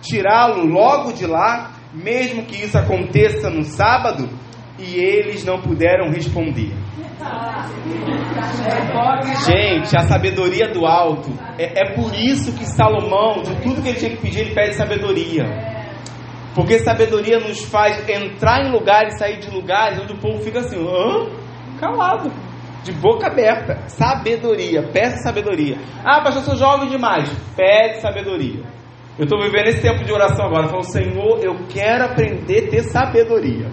tirá-lo 0.00 0.64
logo 0.64 1.12
de 1.12 1.26
lá? 1.26 1.72
Mesmo 1.92 2.44
que 2.44 2.62
isso 2.62 2.76
aconteça 2.76 3.50
no 3.50 3.64
sábado? 3.64 4.28
E 4.78 4.94
eles 4.94 5.44
não 5.44 5.60
puderam 5.60 6.10
responder. 6.10 6.72
Gente, 9.44 9.96
a 9.96 10.00
sabedoria 10.00 10.68
do 10.72 10.86
alto, 10.86 11.30
é, 11.58 11.82
é 11.82 11.94
por 11.94 12.14
isso 12.14 12.52
que 12.56 12.64
Salomão, 12.64 13.42
de 13.42 13.56
tudo 13.62 13.82
que 13.82 13.88
ele 13.88 13.98
tinha 13.98 14.10
que 14.12 14.22
pedir, 14.22 14.40
ele 14.40 14.54
pede 14.54 14.74
sabedoria. 14.76 15.44
Porque 16.54 16.78
sabedoria 16.78 17.38
nos 17.40 17.62
faz 17.64 18.08
entrar 18.08 18.64
em 18.64 18.70
lugares 18.70 19.18
sair 19.18 19.38
de 19.38 19.50
lugares 19.50 20.00
onde 20.00 20.12
o 20.12 20.18
povo 20.18 20.40
fica 20.42 20.60
assim, 20.60 20.76
hã? 20.76 21.28
calado, 21.78 22.30
de 22.84 22.92
boca 22.92 23.26
aberta. 23.26 23.88
Sabedoria, 23.88 24.82
peça 24.92 25.18
sabedoria. 25.18 25.76
Ah, 26.04 26.20
pastor, 26.22 26.42
eu 26.42 26.46
sou 26.46 26.56
jovem 26.56 26.88
demais. 26.88 27.30
Pede 27.56 28.00
sabedoria. 28.00 28.62
Eu 29.18 29.24
estou 29.24 29.42
vivendo 29.42 29.66
esse 29.66 29.82
tempo 29.82 30.04
de 30.04 30.12
oração 30.12 30.46
agora. 30.46 30.68
Falando, 30.68 30.92
Senhor, 30.92 31.40
eu 31.42 31.66
quero 31.68 32.04
aprender 32.04 32.66
a 32.66 32.70
ter 32.70 32.82
sabedoria. 32.84 33.68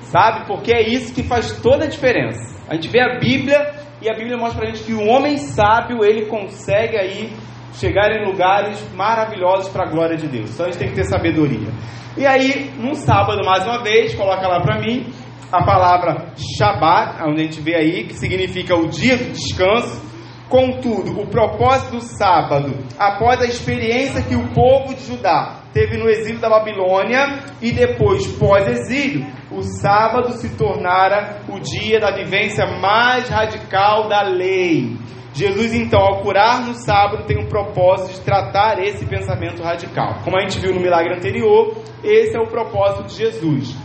Sabe? 0.00 0.44
Porque 0.46 0.72
é 0.72 0.82
isso 0.82 1.14
que 1.14 1.22
faz 1.22 1.60
toda 1.62 1.84
a 1.84 1.88
diferença. 1.88 2.60
A 2.68 2.74
gente 2.74 2.88
vê 2.88 3.00
a 3.00 3.18
Bíblia 3.20 3.74
e 4.02 4.10
a 4.10 4.14
Bíblia 4.14 4.36
mostra 4.36 4.58
pra 4.58 4.68
gente 4.68 4.82
que 4.82 4.92
o 4.92 5.06
homem 5.06 5.36
sábio, 5.36 6.04
ele 6.04 6.26
consegue 6.26 6.96
aí 6.96 7.32
chegar 7.74 8.10
em 8.10 8.26
lugares 8.26 8.84
maravilhosos 8.94 9.68
para 9.68 9.84
a 9.86 9.90
glória 9.90 10.16
de 10.16 10.26
Deus. 10.26 10.50
Então 10.50 10.66
a 10.66 10.70
gente 10.70 10.78
tem 10.78 10.88
que 10.88 10.96
ter 10.96 11.04
sabedoria. 11.04 11.68
E 12.16 12.26
aí, 12.26 12.72
num 12.76 12.94
sábado, 12.94 13.44
mais 13.44 13.64
uma 13.64 13.84
vez, 13.84 14.14
coloca 14.14 14.48
lá 14.48 14.60
para 14.60 14.80
mim 14.80 15.06
a 15.52 15.62
palavra 15.64 16.32
Shabat, 16.58 17.22
onde 17.22 17.42
a 17.42 17.44
gente 17.44 17.60
vê 17.60 17.76
aí, 17.76 18.04
que 18.04 18.14
significa 18.14 18.74
o 18.74 18.88
dia 18.88 19.16
do 19.16 19.32
descanso. 19.32 20.02
Contudo, 20.48 21.20
o 21.20 21.26
propósito 21.26 21.96
do 21.96 22.00
sábado, 22.00 22.72
após 22.96 23.40
a 23.40 23.46
experiência 23.46 24.22
que 24.22 24.36
o 24.36 24.46
povo 24.54 24.94
de 24.94 25.04
Judá 25.04 25.62
teve 25.72 25.96
no 25.96 26.08
exílio 26.08 26.38
da 26.38 26.48
Babilônia 26.48 27.40
e 27.60 27.72
depois 27.72 28.24
pós-exílio, 28.38 29.26
o 29.50 29.60
sábado 29.62 30.32
se 30.32 30.56
tornara 30.56 31.42
o 31.48 31.58
dia 31.58 31.98
da 31.98 32.12
vivência 32.12 32.64
mais 32.80 33.28
radical 33.28 34.08
da 34.08 34.22
lei. 34.22 34.96
Jesus, 35.34 35.74
então, 35.74 36.00
ao 36.00 36.22
curar 36.22 36.64
no 36.64 36.74
sábado, 36.74 37.26
tem 37.26 37.38
um 37.38 37.48
propósito 37.48 38.14
de 38.14 38.20
tratar 38.24 38.78
esse 38.82 39.04
pensamento 39.04 39.62
radical. 39.62 40.20
Como 40.24 40.38
a 40.38 40.40
gente 40.42 40.60
viu 40.60 40.72
no 40.72 40.80
milagre 40.80 41.14
anterior, 41.14 41.76
esse 42.02 42.36
é 42.36 42.40
o 42.40 42.46
propósito 42.46 43.08
de 43.08 43.16
Jesus. 43.16 43.76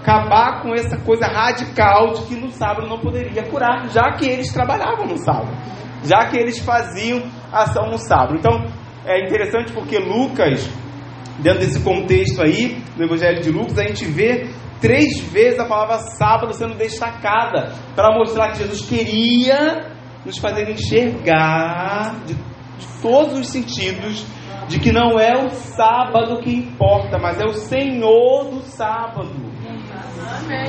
Acabar 0.00 0.62
com 0.62 0.74
essa 0.74 0.96
coisa 0.98 1.26
radical 1.26 2.12
de 2.12 2.22
que 2.26 2.36
no 2.36 2.50
sábado 2.50 2.86
não 2.86 2.98
poderia 2.98 3.42
curar, 3.44 3.88
já 3.88 4.12
que 4.12 4.28
eles 4.28 4.52
trabalhavam 4.52 5.06
no 5.06 5.16
sábado, 5.16 5.50
já 6.04 6.28
que 6.28 6.36
eles 6.36 6.58
faziam 6.58 7.22
ação 7.52 7.90
no 7.90 7.98
sábado. 7.98 8.36
Então, 8.36 8.64
é 9.04 9.24
interessante 9.24 9.72
porque 9.72 9.98
Lucas, 9.98 10.68
dentro 11.38 11.60
desse 11.60 11.80
contexto 11.80 12.42
aí, 12.42 12.82
do 12.96 13.04
Evangelho 13.04 13.40
de 13.40 13.50
Lucas, 13.50 13.78
a 13.78 13.86
gente 13.86 14.04
vê 14.04 14.48
três 14.80 15.20
vezes 15.20 15.58
a 15.58 15.64
palavra 15.64 15.98
sábado 15.98 16.52
sendo 16.52 16.74
destacada 16.74 17.72
para 17.94 18.16
mostrar 18.16 18.50
que 18.52 18.58
Jesus 18.58 18.82
queria 18.82 19.92
nos 20.24 20.38
fazer 20.38 20.68
enxergar 20.68 22.16
de, 22.26 22.34
de 22.34 23.00
todos 23.00 23.38
os 23.38 23.48
sentidos 23.48 24.24
de 24.68 24.78
que 24.78 24.92
não 24.92 25.18
é 25.18 25.44
o 25.44 25.50
sábado 25.50 26.40
que 26.40 26.50
importa, 26.50 27.18
mas 27.18 27.40
é 27.40 27.44
o 27.44 27.52
Senhor 27.52 28.50
do 28.50 28.60
sábado. 28.62 29.51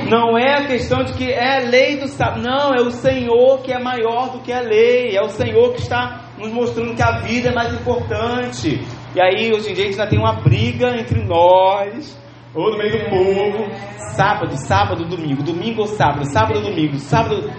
Não 0.08 0.36
é 0.38 0.54
a 0.54 0.66
questão 0.66 1.02
de 1.04 1.12
que 1.14 1.30
é 1.30 1.60
lei 1.60 1.98
do 1.98 2.08
sábado, 2.08 2.42
não, 2.42 2.74
é 2.74 2.80
o 2.80 2.90
Senhor 2.90 3.62
que 3.62 3.72
é 3.72 3.78
maior 3.78 4.30
do 4.30 4.40
que 4.40 4.52
a 4.52 4.60
lei, 4.60 5.16
é 5.16 5.22
o 5.22 5.28
Senhor 5.28 5.72
que 5.72 5.80
está 5.80 6.30
nos 6.38 6.52
mostrando 6.52 6.94
que 6.94 7.02
a 7.02 7.20
vida 7.20 7.50
é 7.50 7.54
mais 7.54 7.72
importante. 7.74 8.80
E 9.14 9.20
aí, 9.20 9.52
hoje 9.52 9.70
em 9.70 9.74
dia, 9.74 9.84
a 9.84 9.86
gente 9.86 10.00
ainda 10.00 10.10
tem 10.10 10.18
uma 10.18 10.40
briga 10.42 10.96
entre 10.98 11.22
nós, 11.24 12.18
ou 12.54 12.70
no 12.70 12.78
meio 12.78 12.92
do 12.92 13.10
povo, 13.10 13.70
sábado, 14.16 14.56
sábado, 14.56 15.04
domingo, 15.04 15.42
domingo 15.42 15.82
ou 15.82 15.86
sábado, 15.86 16.24
sábado 16.30 16.60
domingo, 16.60 16.98
sábado. 16.98 17.50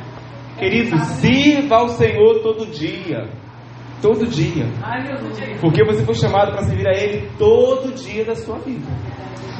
Querido, 0.57 0.97
sirva 0.97 1.77
ao 1.77 1.89
Senhor 1.89 2.41
todo 2.41 2.65
dia. 2.65 3.29
Todo 4.05 4.27
dia. 4.27 4.67
Porque 5.59 5.83
você 5.83 6.03
foi 6.05 6.13
chamado 6.13 6.51
para 6.51 6.61
servir 6.61 6.87
a 6.87 6.93
Ele 6.93 7.27
todo 7.39 7.91
dia 7.91 8.23
da 8.23 8.35
sua 8.35 8.59
vida. 8.59 8.85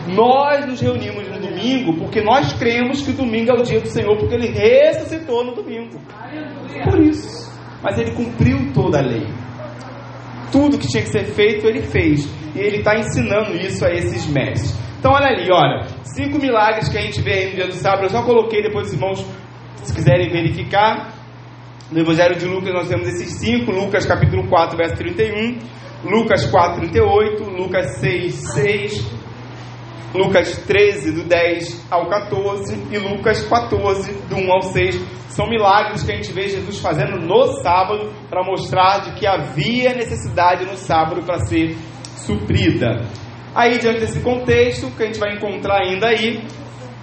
Nós 0.08 0.68
nos 0.68 0.80
reunimos 0.80 1.28
no 1.28 1.40
domingo 1.40 1.98
porque 1.98 2.22
nós 2.22 2.54
cremos 2.54 3.02
que 3.02 3.10
o 3.10 3.14
domingo 3.16 3.50
é 3.50 3.54
o 3.56 3.64
dia 3.64 3.82
do 3.82 3.88
Senhor, 3.88 4.16
porque 4.20 4.36
Ele 4.36 4.50
ressuscitou 4.50 5.44
no 5.44 5.56
domingo. 5.56 6.00
Por 6.84 7.02
isso. 7.02 7.52
Mas 7.82 7.98
Ele 7.98 8.12
cumpriu 8.12 8.72
toda 8.72 9.00
a 9.00 9.02
lei. 9.02 9.26
Tudo 10.52 10.78
que 10.78 10.88
tinha 10.88 11.02
que 11.02 11.10
ser 11.10 11.24
feito, 11.24 11.66
Ele 11.66 11.82
fez. 11.82 12.30
E 12.56 12.60
Ele 12.60 12.78
está 12.78 12.96
ensinando 13.00 13.58
isso 13.58 13.84
a 13.84 13.90
esses 13.90 14.28
mestres. 14.28 14.80
Então, 15.00 15.12
olha 15.12 15.26
ali, 15.26 15.52
olha. 15.52 15.88
Cinco 16.04 16.38
milagres 16.38 16.88
que 16.88 17.00
a 17.00 17.02
gente 17.02 17.20
vê 17.20 17.34
aí 17.34 17.50
no 17.50 17.56
dia 17.56 17.68
do 17.68 17.74
sábado. 17.74 18.04
Eu 18.04 18.10
só 18.10 18.22
coloquei 18.22 18.62
depois, 18.62 18.90
os 18.90 18.94
irmãos, 18.94 19.26
se 19.78 19.92
quiserem 19.92 20.30
verificar. 20.30 21.15
No 21.92 22.00
Evangelho 22.00 22.36
de 22.36 22.48
Lucas 22.48 22.74
nós 22.74 22.88
temos 22.88 23.08
esses 23.08 23.34
cinco, 23.34 23.72
Lucas 23.72 24.08
capítulo 24.08 24.48
4, 24.48 24.76
verso 24.76 24.96
31, 24.96 25.60
Lucas 26.04 26.46
4, 26.48 26.80
38, 26.82 27.44
Lucas 27.44 28.00
6, 28.00 28.34
6, 28.34 29.12
Lucas 30.16 30.58
13, 30.66 31.12
do 31.12 31.24
10 31.24 31.86
ao 31.92 32.08
14, 32.08 32.88
e 32.92 32.98
Lucas 32.98 33.44
14, 33.48 34.14
do 34.28 34.36
1 34.36 34.52
ao 34.52 34.62
6. 34.64 34.96
São 35.28 35.48
milagres 35.48 36.02
que 36.02 36.12
a 36.12 36.16
gente 36.16 36.32
vê 36.32 36.48
Jesus 36.48 36.80
fazendo 36.80 37.20
no 37.20 37.62
sábado 37.62 38.12
para 38.30 38.44
mostrar 38.44 39.00
de 39.02 39.20
que 39.20 39.28
havia 39.28 39.94
necessidade 39.94 40.66
no 40.66 40.78
sábado 40.78 41.22
para 41.24 41.40
ser 41.46 41.76
suprida. 42.16 43.06
Aí, 43.54 43.78
diante 43.78 44.00
desse 44.00 44.22
contexto, 44.22 44.90
que 44.96 45.04
a 45.04 45.06
gente 45.06 45.20
vai 45.20 45.36
encontrar 45.36 45.82
ainda 45.82 46.08
aí, 46.08 46.44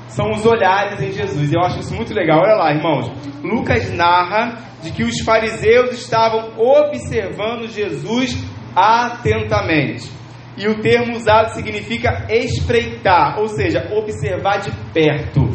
são 0.09 0.31
os 0.31 0.45
olhares 0.45 1.01
em 1.01 1.13
Jesus. 1.13 1.53
Eu 1.53 1.61
acho 1.61 1.81
isso 1.81 1.95
muito 1.95 2.13
legal. 2.13 2.41
Olha 2.41 2.57
lá, 2.57 2.73
irmãos. 2.73 3.11
Lucas 3.43 3.93
narra 3.93 4.72
de 4.83 4.91
que 4.91 5.05
os 5.05 5.21
fariseus 5.21 5.93
estavam 5.93 6.59
observando 6.59 7.69
Jesus 7.69 8.37
atentamente. 8.75 10.11
E 10.57 10.69
o 10.69 10.81
termo 10.81 11.17
usado 11.17 11.55
significa 11.55 12.27
espreitar, 12.29 13.39
ou 13.39 13.49
seja, 13.49 13.89
observar 13.93 14.59
de 14.59 14.71
perto. 14.93 15.49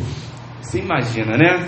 Você 0.62 0.80
imagina, 0.80 1.38
né? 1.38 1.68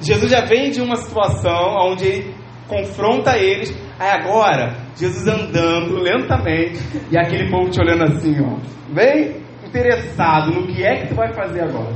Jesus 0.00 0.30
já 0.30 0.44
vem 0.44 0.70
de 0.70 0.82
uma 0.82 0.96
situação 0.96 1.76
onde 1.90 2.04
ele 2.04 2.34
confronta 2.68 3.38
eles, 3.38 3.74
aí 3.98 4.10
agora, 4.10 4.76
Jesus 4.96 5.26
andando 5.26 5.98
lentamente, 5.98 6.78
e 7.10 7.16
aquele 7.16 7.50
povo 7.50 7.70
te 7.70 7.80
olhando 7.80 8.04
assim, 8.04 8.36
ó, 8.40 8.58
bem 8.92 9.42
interessado 9.66 10.52
no 10.52 10.66
que 10.66 10.82
é 10.84 10.96
que 10.96 11.08
tu 11.08 11.14
vai 11.14 11.32
fazer 11.32 11.62
agora. 11.62 11.94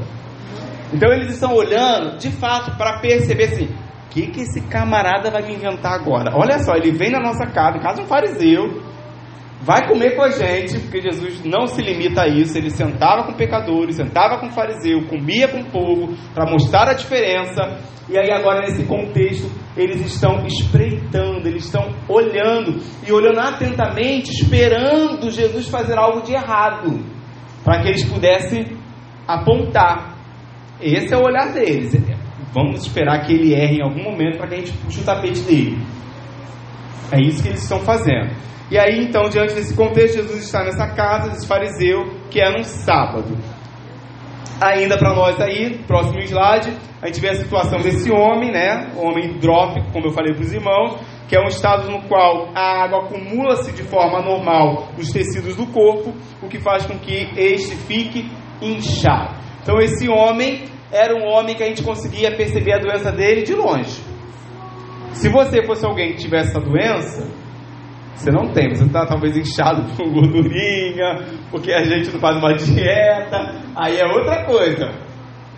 Então 0.92 1.12
eles 1.12 1.34
estão 1.34 1.54
olhando, 1.54 2.16
de 2.16 2.30
fato, 2.30 2.76
para 2.78 3.00
perceber 3.00 3.44
assim, 3.44 3.68
que, 4.10 4.28
que 4.28 4.40
esse 4.40 4.60
camarada 4.62 5.30
vai 5.30 5.42
me 5.42 5.54
inventar 5.54 5.92
agora? 5.92 6.34
Olha 6.34 6.58
só, 6.58 6.74
ele 6.74 6.92
vem 6.92 7.10
na 7.10 7.20
nossa 7.20 7.46
casa, 7.46 7.78
casa 7.78 7.96
de 7.96 8.02
um 8.02 8.06
fariseu, 8.06 8.82
vai 9.60 9.86
comer 9.88 10.16
com 10.16 10.22
a 10.22 10.30
gente, 10.30 10.78
porque 10.80 11.00
Jesus 11.00 11.44
não 11.44 11.66
se 11.66 11.82
limita 11.82 12.22
a 12.22 12.28
isso, 12.28 12.56
ele 12.56 12.70
sentava 12.70 13.24
com 13.24 13.34
pecadores, 13.34 13.96
sentava 13.96 14.38
com 14.38 14.50
fariseu, 14.50 15.06
comia 15.08 15.48
com 15.48 15.60
o 15.60 15.70
povo, 15.70 16.16
para 16.34 16.50
mostrar 16.50 16.88
a 16.88 16.94
diferença. 16.94 17.78
E 18.08 18.16
aí 18.16 18.30
agora 18.30 18.62
nesse 18.62 18.84
contexto, 18.84 19.50
eles 19.76 20.00
estão 20.00 20.46
espreitando, 20.46 21.46
eles 21.46 21.64
estão 21.64 21.94
olhando 22.08 22.80
e 23.06 23.12
olhando 23.12 23.40
atentamente, 23.40 24.30
esperando 24.30 25.30
Jesus 25.30 25.68
fazer 25.68 25.98
algo 25.98 26.22
de 26.22 26.32
errado, 26.32 27.04
para 27.62 27.82
que 27.82 27.88
eles 27.88 28.04
pudessem 28.04 28.78
apontar. 29.26 30.16
Esse 30.80 31.12
é 31.12 31.16
o 31.16 31.24
olhar 31.24 31.52
deles. 31.52 31.92
Vamos 32.52 32.80
esperar 32.80 33.26
que 33.26 33.32
ele 33.32 33.54
erre 33.54 33.76
em 33.76 33.82
algum 33.82 34.02
momento 34.02 34.38
para 34.38 34.48
que 34.48 34.54
a 34.54 34.58
gente 34.58 34.72
puxe 34.78 35.00
o 35.00 35.04
tapete 35.04 35.40
dele. 35.40 35.78
É 37.12 37.20
isso 37.20 37.42
que 37.42 37.48
eles 37.48 37.62
estão 37.62 37.80
fazendo. 37.80 38.34
E 38.70 38.78
aí, 38.78 39.02
então, 39.02 39.28
diante 39.30 39.54
desse 39.54 39.74
contexto, 39.74 40.16
Jesus 40.16 40.44
está 40.44 40.62
nessa 40.62 40.86
casa 40.88 41.30
desse 41.30 41.46
fariseu, 41.46 42.04
que 42.30 42.40
é 42.40 42.50
num 42.50 42.62
sábado. 42.62 43.36
Ainda 44.60 44.98
para 44.98 45.14
nós 45.14 45.40
aí, 45.40 45.78
próximo 45.86 46.20
slide, 46.20 46.76
a 47.00 47.06
gente 47.06 47.20
vê 47.20 47.30
a 47.30 47.34
situação 47.34 47.80
desse 47.80 48.10
homem, 48.10 48.50
né? 48.50 48.90
Homem 48.96 49.30
hidrópico, 49.30 49.90
como 49.92 50.08
eu 50.08 50.12
falei 50.12 50.34
para 50.34 50.42
os 50.42 50.52
irmãos, 50.52 51.00
que 51.28 51.36
é 51.36 51.40
um 51.40 51.46
estado 51.46 51.90
no 51.90 52.02
qual 52.08 52.50
a 52.54 52.82
água 52.82 53.04
acumula-se 53.04 53.72
de 53.72 53.84
forma 53.84 54.20
normal 54.20 54.88
nos 54.96 55.10
tecidos 55.10 55.56
do 55.56 55.66
corpo, 55.66 56.12
o 56.42 56.48
que 56.48 56.58
faz 56.58 56.84
com 56.84 56.98
que 56.98 57.28
este 57.36 57.76
fique 57.76 58.30
inchado. 58.60 59.36
Então, 59.62 59.78
esse 59.78 60.08
homem 60.08 60.64
era 60.90 61.14
um 61.14 61.26
homem 61.26 61.54
que 61.54 61.62
a 61.62 61.66
gente 61.66 61.82
conseguia 61.82 62.34
perceber 62.34 62.74
a 62.74 62.78
doença 62.78 63.12
dele 63.12 63.42
de 63.42 63.54
longe. 63.54 64.00
Se 65.12 65.28
você 65.28 65.64
fosse 65.66 65.84
alguém 65.84 66.12
que 66.12 66.18
tivesse 66.18 66.50
essa 66.50 66.60
doença, 66.60 67.28
você 68.14 68.30
não 68.30 68.52
tem, 68.52 68.70
você 68.70 68.84
está 68.84 69.06
talvez 69.06 69.36
inchado 69.36 69.84
com 69.96 70.10
gordurinha, 70.10 71.24
porque 71.50 71.72
a 71.72 71.84
gente 71.84 72.10
não 72.12 72.20
faz 72.20 72.36
uma 72.36 72.54
dieta, 72.54 73.62
aí 73.76 73.98
é 73.98 74.06
outra 74.06 74.44
coisa, 74.44 74.86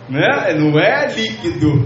né? 0.09 0.53
Não 0.57 0.79
é 0.79 1.07
líquido. 1.07 1.85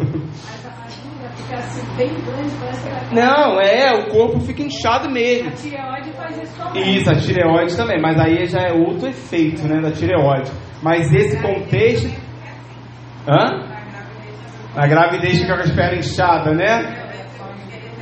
fica 1.35 1.57
assim 1.57 1.95
bem 1.95 2.09
grande, 2.09 2.51
parece 2.59 3.09
que 3.09 3.15
Não, 3.15 3.61
é, 3.61 3.93
o 3.93 4.09
corpo 4.09 4.39
fica 4.41 4.63
inchado 4.63 5.09
mesmo. 5.09 5.49
A 5.49 5.51
tireoide 5.51 6.11
faz 6.11 6.41
isso 6.41 6.57
também. 6.57 6.97
Isso, 6.97 7.09
a 7.09 7.15
tireoide 7.15 7.77
também, 7.77 8.01
mas 8.01 8.19
aí 8.19 8.45
já 8.45 8.61
é 8.61 8.73
outro 8.73 9.07
efeito, 9.07 9.67
né, 9.67 9.79
da 9.81 9.91
tireoide. 9.91 10.51
Mas 10.81 11.11
esse 11.13 11.41
contexto. 11.41 12.24
Hã? 13.27 13.75
A 14.75 14.87
gravidez 14.87 15.39
fica 15.39 15.55
com 15.55 15.61
as 15.63 15.71
pernas 15.71 16.05
inchadas, 16.05 16.55
né? 16.55 17.05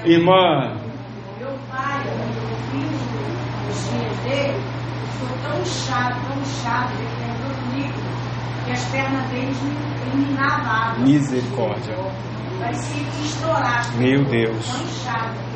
Irmã, 0.06 0.76
Meu 1.40 1.54
pai, 1.72 2.04
os 3.70 3.90
dias 3.90 4.18
dele, 4.20 4.62
ficou 5.12 5.38
tão 5.42 5.62
inchado, 5.62 6.20
tão 6.28 6.42
inchado, 6.42 6.94
ele 7.00 7.10
tanto 7.20 7.76
líquido, 7.76 8.10
que 8.66 8.72
as 8.72 8.86
pernas 8.92 9.30
deles 9.30 9.58
eliminavam 10.02 10.72
a 10.72 10.90
água. 10.90 11.06
Misericórdia. 11.06 11.96
Parecia 12.60 13.04
que 13.06 13.26
estourar. 13.26 13.96
Meu 13.98 14.26
Deus. 14.26 14.72
Tão 14.72 14.84
inchado. 14.84 15.53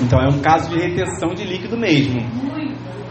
Então 0.00 0.20
é 0.20 0.28
um 0.28 0.40
caso 0.40 0.70
de 0.70 0.78
retenção 0.78 1.34
de 1.34 1.44
líquido 1.44 1.76
mesmo. 1.76 2.20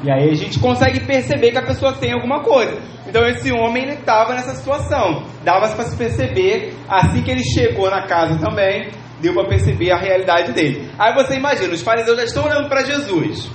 E 0.04 0.12
aí 0.12 0.30
a 0.30 0.34
gente 0.36 0.60
consegue 0.60 1.00
perceber 1.02 1.52
que 1.52 1.58
a 1.58 1.66
pessoa 1.66 1.94
tem 1.94 2.14
alguma 2.14 2.42
coisa. 2.44 2.80
Então 3.08 3.28
esse 3.28 3.52
homem 3.52 3.90
estava 3.90 4.34
nessa 4.34 4.56
situação. 4.56 5.24
Dava 5.44 5.68
para 5.70 5.86
se 5.86 5.98
perceber, 5.98 6.74
assim 6.88 7.22
que 7.24 7.32
ele 7.32 7.44
chegou 7.44 7.90
na 7.90 8.06
casa 8.06 8.38
também, 8.38 8.90
deu 9.20 9.34
para 9.34 9.48
perceber 9.48 9.92
a 9.92 9.98
realidade 9.98 10.54
dele. 10.54 10.90
Aí 11.00 11.14
você 11.14 11.36
imagina, 11.36 11.74
os 11.74 11.82
fariseus 11.82 12.18
já 12.18 12.24
estão 12.26 12.46
olhando 12.46 12.70
para 12.70 12.84
Jesus. 12.84 13.50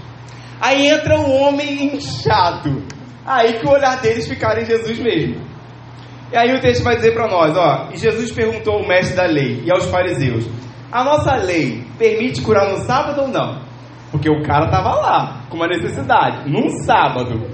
Aí 0.60 0.88
entra 0.88 1.18
um 1.18 1.42
homem 1.42 1.94
inchado. 1.94 2.82
Aí 3.24 3.58
que 3.58 3.66
o 3.66 3.70
olhar 3.70 4.00
deles 4.00 4.26
ficaram 4.26 4.62
em 4.62 4.66
Jesus 4.66 4.98
mesmo. 4.98 5.40
E 6.32 6.36
aí 6.36 6.54
o 6.54 6.60
texto 6.60 6.82
vai 6.82 6.96
dizer 6.96 7.12
para 7.12 7.28
nós, 7.28 7.56
ó, 7.56 7.90
e 7.92 7.96
Jesus 7.96 8.32
perguntou 8.32 8.74
ao 8.74 8.88
mestre 8.88 9.14
da 9.14 9.26
lei 9.26 9.62
e 9.64 9.70
aos 9.70 9.84
fariseus: 9.90 10.48
"A 10.92 11.02
nossa 11.02 11.34
lei 11.36 11.84
permite 11.98 12.42
curar 12.42 12.70
no 12.70 12.76
sábado 12.84 13.22
ou 13.22 13.28
não?" 13.28 13.62
Porque 14.12 14.28
o 14.28 14.42
cara 14.42 14.66
estava 14.66 14.94
lá, 14.94 15.46
com 15.48 15.56
uma 15.56 15.66
necessidade, 15.66 16.48
num 16.50 16.68
sábado. 16.84 17.50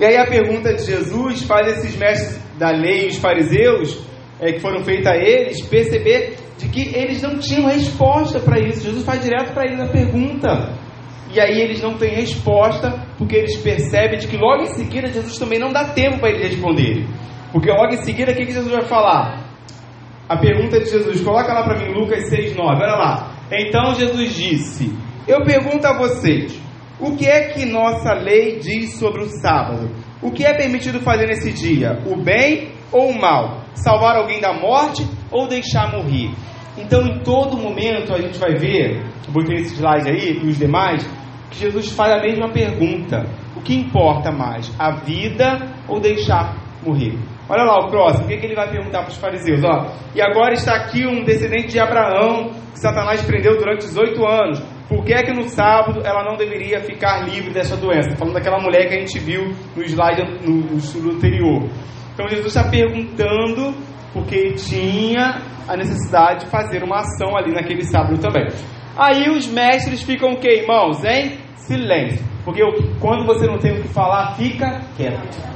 E 0.00 0.04
aí 0.04 0.16
a 0.16 0.26
pergunta 0.26 0.74
de 0.74 0.84
Jesus 0.84 1.42
faz 1.44 1.68
esses 1.68 1.96
mestres 1.96 2.42
da 2.58 2.70
lei, 2.70 3.06
os 3.06 3.16
fariseus, 3.16 4.02
é, 4.40 4.52
que 4.52 4.60
foram 4.60 4.82
feitas 4.82 5.06
a 5.06 5.16
eles, 5.16 5.64
perceber 5.66 6.36
de 6.58 6.68
que 6.68 6.94
eles 6.94 7.22
não 7.22 7.38
tinham 7.38 7.68
resposta 7.68 8.40
para 8.40 8.58
isso. 8.58 8.82
Jesus 8.82 9.04
faz 9.04 9.22
direto 9.22 9.52
para 9.52 9.64
eles 9.64 9.80
a 9.80 9.86
pergunta. 9.86 10.74
E 11.32 11.40
aí 11.40 11.60
eles 11.60 11.80
não 11.80 11.94
têm 11.94 12.14
resposta, 12.14 13.06
porque 13.16 13.36
eles 13.36 13.56
percebem 13.58 14.18
de 14.18 14.26
que 14.26 14.36
logo 14.36 14.64
em 14.64 14.74
seguida 14.74 15.08
Jesus 15.08 15.38
também 15.38 15.58
não 15.58 15.72
dá 15.72 15.84
tempo 15.84 16.18
para 16.18 16.30
eles 16.30 16.50
responderem. 16.50 17.06
Porque 17.52 17.70
logo 17.70 17.94
em 17.94 18.02
seguida 18.02 18.32
o 18.32 18.34
que, 18.34 18.46
que 18.46 18.52
Jesus 18.52 18.72
vai 18.72 18.82
falar? 18.82 19.51
A 20.28 20.36
pergunta 20.36 20.78
de 20.78 20.88
Jesus, 20.88 21.20
coloca 21.20 21.52
lá 21.52 21.62
para 21.64 21.78
mim 21.78 21.92
Lucas 21.92 22.30
6,9, 22.30 22.58
olha 22.58 22.94
lá. 22.94 23.32
Então 23.50 23.94
Jesus 23.94 24.34
disse: 24.34 24.92
Eu 25.26 25.44
pergunto 25.44 25.86
a 25.86 25.98
vocês, 25.98 26.60
o 27.00 27.16
que 27.16 27.26
é 27.26 27.48
que 27.48 27.66
nossa 27.66 28.14
lei 28.14 28.58
diz 28.58 28.94
sobre 28.98 29.22
o 29.22 29.28
sábado? 29.40 29.90
O 30.22 30.30
que 30.30 30.44
é 30.44 30.54
permitido 30.54 31.00
fazer 31.00 31.26
nesse 31.26 31.52
dia? 31.52 32.00
O 32.06 32.16
bem 32.16 32.70
ou 32.92 33.10
o 33.10 33.20
mal? 33.20 33.64
Salvar 33.74 34.16
alguém 34.16 34.40
da 34.40 34.52
morte 34.52 35.04
ou 35.30 35.48
deixar 35.48 35.90
morrer? 35.90 36.30
Então, 36.78 37.02
em 37.06 37.18
todo 37.18 37.56
momento, 37.56 38.14
a 38.14 38.20
gente 38.20 38.38
vai 38.38 38.54
ver, 38.54 39.02
botei 39.28 39.56
esse 39.56 39.74
slide 39.74 40.08
aí 40.08 40.38
e 40.42 40.46
os 40.46 40.58
demais, 40.58 41.04
que 41.50 41.58
Jesus 41.58 41.90
faz 41.90 42.12
a 42.12 42.22
mesma 42.22 42.50
pergunta: 42.50 43.26
o 43.56 43.60
que 43.60 43.74
importa 43.74 44.30
mais, 44.30 44.72
a 44.78 44.92
vida 44.92 45.58
ou 45.88 46.00
deixar 46.00 46.61
morrer? 46.84 47.18
Olha 47.48 47.64
lá 47.64 47.86
o 47.86 47.88
próximo, 47.88 48.24
o 48.24 48.28
que, 48.28 48.34
é 48.34 48.36
que 48.38 48.46
ele 48.46 48.54
vai 48.54 48.70
perguntar 48.70 49.00
para 49.00 49.10
os 49.10 49.16
fariseus? 49.16 49.62
Ó, 49.64 49.86
e 50.14 50.22
agora 50.22 50.52
está 50.52 50.74
aqui 50.74 51.06
um 51.06 51.24
descendente 51.24 51.68
de 51.68 51.80
Abraão 51.80 52.50
que 52.72 52.78
Satanás 52.80 53.22
prendeu 53.22 53.56
durante 53.58 53.86
18 53.86 54.26
anos. 54.26 54.60
Por 54.88 55.04
que 55.04 55.12
é 55.12 55.22
que 55.22 55.32
no 55.32 55.48
sábado 55.48 56.02
ela 56.04 56.22
não 56.24 56.36
deveria 56.36 56.80
ficar 56.80 57.24
livre 57.24 57.52
dessa 57.52 57.76
doença? 57.76 58.16
Falando 58.16 58.34
daquela 58.34 58.60
mulher 58.60 58.88
que 58.88 58.94
a 58.94 58.98
gente 58.98 59.18
viu 59.18 59.52
no 59.74 59.82
slide 59.82 60.22
no, 60.46 60.56
no 60.56 61.12
anterior. 61.12 61.68
Então 62.12 62.28
Jesus 62.28 62.54
está 62.54 62.68
perguntando 62.68 63.74
porque 64.12 64.34
ele 64.34 64.54
tinha 64.54 65.40
a 65.66 65.76
necessidade 65.76 66.44
de 66.44 66.50
fazer 66.50 66.82
uma 66.82 66.98
ação 66.98 67.36
ali 67.36 67.52
naquele 67.52 67.84
sábado 67.84 68.18
também. 68.18 68.46
Aí 68.96 69.30
os 69.30 69.46
mestres 69.46 70.02
ficam 70.02 70.32
o 70.32 70.36
que, 70.36 70.48
irmãos? 70.48 71.02
Em 71.04 71.38
silêncio. 71.56 72.22
Porque 72.44 72.60
quando 73.00 73.24
você 73.24 73.46
não 73.46 73.58
tem 73.58 73.72
o 73.72 73.82
que 73.82 73.88
falar, 73.88 74.34
fica 74.36 74.80
quieto. 74.96 75.51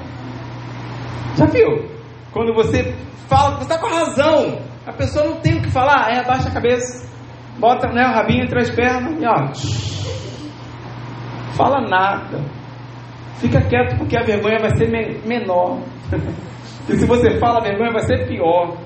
Já 1.37 1.47
viu? 1.47 1.89
Quando 2.33 2.55
você 2.55 2.95
fala, 3.29 3.57
você 3.57 3.63
está 3.63 3.79
com 3.79 3.89
razão, 3.89 4.59
a 4.87 4.93
pessoa 4.93 5.27
não 5.27 5.41
tem 5.41 5.59
o 5.59 5.63
que 5.63 5.71
falar, 5.71 6.07
aí 6.07 6.19
abaixa 6.19 6.49
a 6.49 6.53
cabeça, 6.53 7.07
bota 7.59 7.89
né, 7.89 8.07
o 8.07 8.15
rabinho 8.15 8.45
entre 8.45 8.59
as 8.59 8.71
pernas 8.71 9.21
e 9.21 9.27
ó, 9.27 9.53
fala 11.57 11.87
nada. 11.89 12.43
Fica 13.39 13.61
quieto 13.61 13.99
porque 13.99 14.17
a 14.17 14.23
vergonha 14.23 14.59
vai 14.59 14.75
ser 14.77 14.91
me 14.91 15.19
menor. 15.27 15.83
e 16.89 16.97
se 16.97 17.05
você 17.05 17.39
fala, 17.39 17.59
a 17.59 17.63
vergonha 17.63 17.93
vai 17.93 18.03
ser 18.03 18.27
pior. 18.27 18.79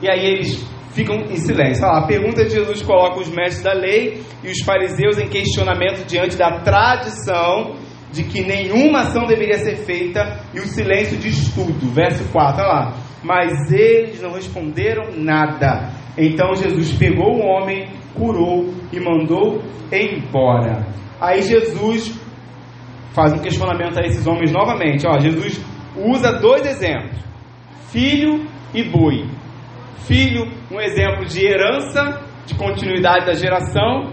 E 0.00 0.08
aí 0.08 0.24
eles 0.24 0.64
ficam 0.92 1.16
em 1.16 1.36
silêncio. 1.36 1.84
A 1.84 2.06
pergunta 2.06 2.44
de 2.44 2.50
Jesus 2.50 2.82
coloca 2.82 3.18
os 3.18 3.28
mestres 3.28 3.62
da 3.62 3.72
lei 3.72 4.22
e 4.44 4.50
os 4.50 4.60
fariseus 4.64 5.18
em 5.18 5.28
questionamento 5.28 6.06
diante 6.06 6.36
da 6.36 6.60
tradição 6.60 7.74
de 8.12 8.24
que 8.24 8.42
nenhuma 8.42 9.00
ação 9.00 9.26
deveria 9.26 9.58
ser 9.58 9.76
feita 9.76 10.44
e 10.54 10.58
o 10.58 10.66
silêncio 10.66 11.16
diz 11.16 11.52
tudo. 11.54 11.92
Verso 11.92 12.30
4, 12.30 12.62
olha 12.62 12.72
lá. 12.72 12.94
Mas 13.24 13.72
eles 13.72 14.20
não 14.20 14.32
responderam 14.32 15.10
nada. 15.16 15.90
Então 16.16 16.54
Jesus 16.54 16.92
pegou 16.92 17.36
o 17.36 17.40
homem, 17.40 17.88
curou 18.14 18.72
e 18.92 19.00
mandou 19.00 19.62
embora. 19.90 20.86
Aí 21.20 21.42
Jesus 21.42 22.20
faz 23.14 23.32
um 23.32 23.38
questionamento 23.38 23.98
a 23.98 24.06
esses 24.06 24.26
homens 24.26 24.52
novamente. 24.52 25.06
Ó, 25.06 25.18
Jesus 25.18 25.60
usa 25.96 26.32
dois 26.32 26.66
exemplos: 26.66 27.18
filho 27.90 28.46
e 28.74 28.82
boi. 28.84 29.24
Filho, 30.06 30.50
um 30.70 30.80
exemplo 30.80 31.24
de 31.24 31.46
herança, 31.46 32.22
de 32.44 32.54
continuidade 32.56 33.24
da 33.24 33.34
geração, 33.34 34.12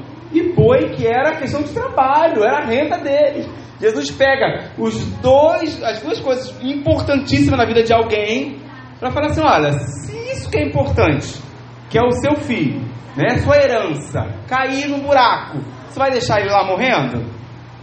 boi, 0.60 0.90
que 0.90 1.08
era 1.08 1.38
questão 1.38 1.62
de 1.62 1.74
trabalho, 1.74 2.44
era 2.44 2.58
a 2.58 2.66
renda 2.66 2.98
deles. 2.98 3.48
Jesus 3.80 4.12
pega 4.12 4.72
os 4.78 5.06
dois, 5.22 5.82
as 5.82 6.02
duas 6.02 6.20
coisas 6.20 6.54
importantíssimas 6.62 7.58
na 7.58 7.66
vida 7.66 7.82
de 7.82 7.94
alguém 7.94 8.60
para 9.00 9.12
falar 9.12 9.28
assim: 9.28 9.42
olha, 9.42 9.72
se 9.72 10.18
isso 10.32 10.52
que 10.52 10.58
é 10.58 10.68
importante, 10.68 11.42
que 11.90 11.98
é 11.98 12.02
o 12.04 12.12
seu 12.12 12.36
filho, 12.36 12.82
né, 13.16 13.38
sua 13.38 13.56
herança, 13.56 14.20
cair 14.48 14.90
no 14.90 14.98
buraco, 14.98 15.60
você 15.88 15.98
vai 15.98 16.12
deixar 16.12 16.42
ele 16.42 16.52
lá 16.52 16.66
morrendo? 16.66 17.24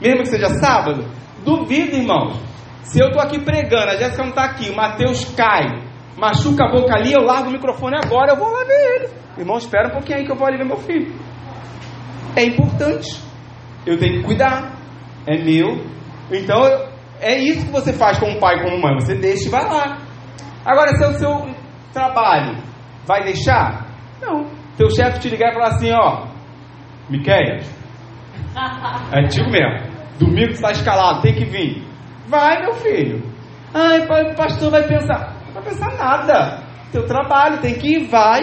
Mesmo 0.01 0.21
que 0.21 0.29
seja 0.29 0.51
sábado? 0.61 1.05
Duvido, 1.43 1.97
irmãos. 1.97 2.39
Se 2.83 3.01
eu 3.01 3.09
estou 3.09 3.23
aqui 3.23 3.41
pregando, 3.41 3.91
a 3.91 3.97
Jéssica 3.97 4.23
não 4.23 4.31
está 4.31 4.45
aqui, 4.45 4.71
o 4.71 4.77
Mateus 4.77 5.25
cai, 5.35 5.65
machuca 6.17 6.67
a 6.67 6.71
boca 6.71 6.95
ali, 6.95 7.13
eu 7.13 7.23
largo 7.23 7.49
o 7.49 7.53
microfone 7.53 7.97
agora, 7.97 8.33
eu 8.33 8.37
vou 8.37 8.49
lá 8.49 8.65
ver 8.65 8.95
ele. 8.95 9.09
Irmão, 9.39 9.57
espera 9.57 9.89
um 9.89 9.93
pouquinho 9.93 10.19
aí 10.19 10.25
que 10.25 10.31
eu 10.31 10.37
vou 10.37 10.47
ali 10.47 10.57
ver 10.57 10.65
meu 10.65 10.77
filho. 10.77 11.13
É 12.37 12.45
importante. 12.45 13.21
Eu 13.87 13.99
tenho 13.99 14.21
que 14.21 14.25
cuidar 14.25 14.77
é 15.27 15.43
meu. 15.43 15.85
Então 16.31 16.63
é 17.21 17.37
isso 17.37 17.67
que 17.67 17.73
você 17.73 17.93
faz 17.93 18.19
como 18.19 18.39
pai, 18.39 18.63
como 18.63 18.81
mãe. 18.81 18.95
Você 19.01 19.15
deixa 19.17 19.49
e 19.49 19.51
vai 19.51 19.65
lá. 19.65 19.99
Agora, 20.65 20.97
se 20.97 21.05
é 21.05 21.09
o 21.09 21.13
seu 21.15 21.55
trabalho, 21.93 22.63
vai 23.07 23.25
deixar? 23.25 23.87
Não. 24.21 24.47
Teu 24.77 24.91
chefe 24.91 25.21
te 25.21 25.31
ligar 25.31 25.51
e 25.51 25.55
falar 25.55 25.69
assim, 25.69 25.91
ó, 25.93 26.27
Miquel, 27.09 27.37
é 27.37 29.21
antigo 29.21 29.51
mesmo. 29.51 29.97
Domingo 30.19 30.51
está 30.51 30.71
escalado, 30.73 31.23
tem 31.23 31.35
que 31.35 31.45
vir. 31.45 31.83
Vai, 32.27 32.61
meu 32.61 32.75
filho. 32.75 33.23
Ai, 33.73 34.01
o 34.01 34.35
pastor 34.35 34.71
vai 34.71 34.83
pensar. 34.83 35.37
Não 35.47 35.55
vai 35.55 35.63
pensar 35.63 35.97
nada. 35.97 36.63
Teu 36.91 37.07
trabalho 37.07 37.61
tem 37.61 37.75
que 37.75 37.97
ir, 37.97 38.09
vai. 38.09 38.41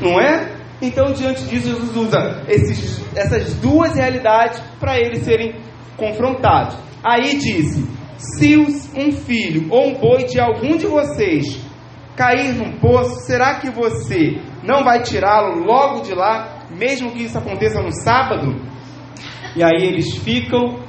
Não 0.00 0.20
é? 0.20 0.57
Então, 0.80 1.12
diante 1.12 1.42
disso, 1.44 1.68
Jesus 1.68 1.96
usa 1.96 2.44
esses, 2.48 3.16
essas 3.16 3.54
duas 3.54 3.94
realidades 3.96 4.60
para 4.78 4.98
eles 4.98 5.24
serem 5.24 5.54
confrontados. 5.96 6.76
Aí 7.02 7.36
disse: 7.36 7.84
Se 8.16 8.56
um 8.56 9.12
filho 9.12 9.66
ou 9.70 9.88
um 9.88 9.94
boi 9.94 10.24
de 10.24 10.40
algum 10.40 10.76
de 10.76 10.86
vocês 10.86 11.58
cair 12.16 12.54
num 12.54 12.78
poço, 12.78 13.26
será 13.26 13.60
que 13.60 13.70
você 13.70 14.40
não 14.62 14.84
vai 14.84 15.02
tirá-lo 15.02 15.64
logo 15.64 16.02
de 16.02 16.14
lá, 16.14 16.66
mesmo 16.70 17.12
que 17.12 17.24
isso 17.24 17.38
aconteça 17.38 17.80
no 17.80 17.92
sábado? 17.92 18.54
E 19.56 19.62
aí 19.62 19.84
eles 19.84 20.16
ficam 20.18 20.80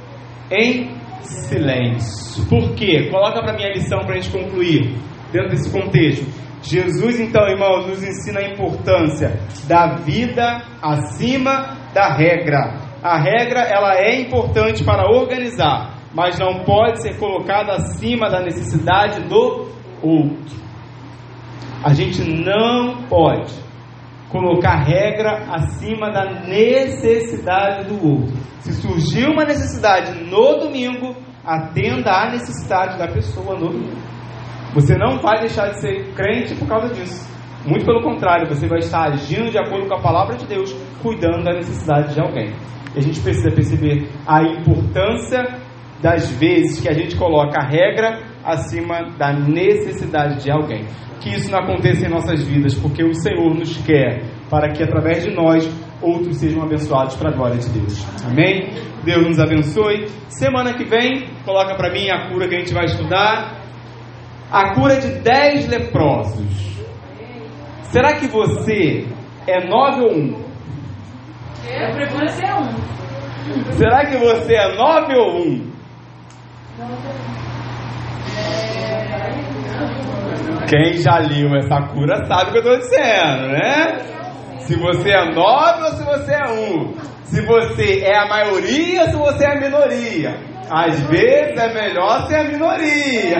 em 0.50 0.90
silêncio. 1.22 2.46
Por 2.46 2.74
quê? 2.74 3.08
Coloca 3.10 3.40
para 3.42 3.52
mim 3.54 3.64
a 3.64 3.72
lição 3.72 4.00
para 4.00 4.14
a 4.14 4.20
gente 4.20 4.30
concluir, 4.30 4.94
dentro 5.32 5.50
desse 5.50 5.70
contexto. 5.70 6.26
Jesus, 6.62 7.18
então, 7.18 7.46
irmão, 7.48 7.86
nos 7.86 8.02
ensina 8.02 8.40
a 8.40 8.48
importância 8.48 9.40
da 9.66 9.96
vida 9.96 10.62
acima 10.82 11.76
da 11.94 12.14
regra. 12.14 12.78
A 13.02 13.18
regra, 13.18 13.60
ela 13.60 13.96
é 13.96 14.20
importante 14.20 14.84
para 14.84 15.10
organizar, 15.10 15.94
mas 16.14 16.38
não 16.38 16.64
pode 16.64 17.00
ser 17.02 17.18
colocada 17.18 17.72
acima 17.72 18.28
da 18.28 18.42
necessidade 18.42 19.22
do 19.22 19.68
outro. 20.02 20.60
A 21.82 21.94
gente 21.94 22.22
não 22.22 23.04
pode 23.08 23.54
colocar 24.30 24.84
regra 24.84 25.46
acima 25.50 26.10
da 26.10 26.42
necessidade 26.46 27.88
do 27.88 28.06
outro. 28.06 28.36
Se 28.60 28.72
surgiu 28.74 29.30
uma 29.30 29.44
necessidade 29.44 30.24
no 30.24 30.58
domingo, 30.58 31.16
atenda 31.44 32.10
à 32.10 32.30
necessidade 32.30 32.98
da 32.98 33.08
pessoa 33.08 33.58
no 33.58 33.70
domingo. 33.70 33.96
Você 34.74 34.96
não 34.96 35.18
vai 35.18 35.40
deixar 35.40 35.68
de 35.70 35.80
ser 35.80 36.12
crente 36.14 36.54
por 36.54 36.68
causa 36.68 36.94
disso. 36.94 37.28
Muito 37.66 37.84
pelo 37.84 38.02
contrário, 38.02 38.48
você 38.48 38.66
vai 38.66 38.78
estar 38.78 39.12
agindo 39.12 39.50
de 39.50 39.58
acordo 39.58 39.86
com 39.86 39.94
a 39.94 40.00
palavra 40.00 40.36
de 40.36 40.46
Deus, 40.46 40.74
cuidando 41.02 41.44
da 41.44 41.52
necessidade 41.52 42.14
de 42.14 42.20
alguém. 42.20 42.54
E 42.94 42.98
a 42.98 43.02
gente 43.02 43.20
precisa 43.20 43.50
perceber 43.50 44.08
a 44.26 44.42
importância 44.42 45.58
das 46.00 46.30
vezes 46.30 46.80
que 46.80 46.88
a 46.88 46.94
gente 46.94 47.16
coloca 47.16 47.60
a 47.60 47.66
regra 47.66 48.22
acima 48.44 49.10
da 49.18 49.32
necessidade 49.32 50.42
de 50.42 50.50
alguém. 50.50 50.86
Que 51.20 51.30
isso 51.30 51.50
não 51.50 51.58
aconteça 51.58 52.06
em 52.06 52.08
nossas 52.08 52.42
vidas, 52.42 52.74
porque 52.74 53.04
o 53.04 53.12
Senhor 53.14 53.54
nos 53.54 53.76
quer 53.78 54.22
para 54.48 54.72
que 54.72 54.82
através 54.82 55.24
de 55.24 55.34
nós 55.34 55.70
outros 56.00 56.38
sejam 56.38 56.62
abençoados 56.62 57.14
para 57.16 57.30
a 57.30 57.32
glória 57.32 57.58
de 57.58 57.68
Deus. 57.68 58.04
Amém? 58.24 58.70
Deus 59.04 59.26
nos 59.26 59.38
abençoe. 59.38 60.06
Semana 60.28 60.72
que 60.72 60.84
vem, 60.84 61.28
coloca 61.44 61.74
para 61.74 61.92
mim 61.92 62.08
a 62.10 62.30
cura 62.30 62.48
que 62.48 62.56
a 62.56 62.58
gente 62.58 62.72
vai 62.72 62.86
estudar. 62.86 63.59
A 64.50 64.74
cura 64.74 64.96
de 65.00 65.08
10 65.20 65.68
leprosos. 65.68 66.80
Será 67.84 68.14
que 68.14 68.26
você 68.26 69.06
é 69.46 69.66
9 69.66 70.00
ou 70.02 70.12
1? 70.12 70.50
Eu 71.68 71.94
prefiro 71.94 72.28
ser 72.30 72.52
um. 72.54 73.72
Será 73.72 74.04
que 74.06 74.16
você 74.16 74.54
é 74.54 74.76
9 74.76 75.16
ou 75.16 75.40
1? 75.42 75.70
Quem 80.68 80.96
já 80.98 81.18
leu 81.18 81.54
essa 81.56 81.82
cura 81.88 82.24
sabe 82.26 82.50
o 82.50 82.52
que 82.52 82.58
eu 82.58 82.74
estou 82.74 82.78
dizendo, 82.78 83.48
né? 83.48 83.98
Se 84.60 84.76
você 84.76 85.10
é 85.10 85.32
9 85.32 85.82
ou 85.82 85.92
se 85.92 86.04
você 86.04 86.32
é 86.32 86.48
1. 86.48 86.94
Se 87.24 87.46
você 87.46 88.00
é 88.02 88.16
a 88.18 88.28
maioria 88.28 89.02
ou 89.02 89.08
se 89.10 89.16
você 89.16 89.44
é 89.44 89.52
a 89.52 89.60
minoria. 89.60 90.49
Às 90.70 91.00
vezes 91.08 91.58
é 91.58 91.74
melhor 91.74 92.28
ser 92.28 92.36
a 92.36 92.44
minoria 92.44 93.36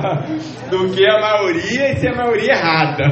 do 0.70 0.88
que 0.90 1.06
a 1.06 1.20
maioria 1.20 1.92
e 1.92 1.96
ser 1.96 2.08
a 2.08 2.16
maioria 2.16 2.52
errada. 2.52 3.04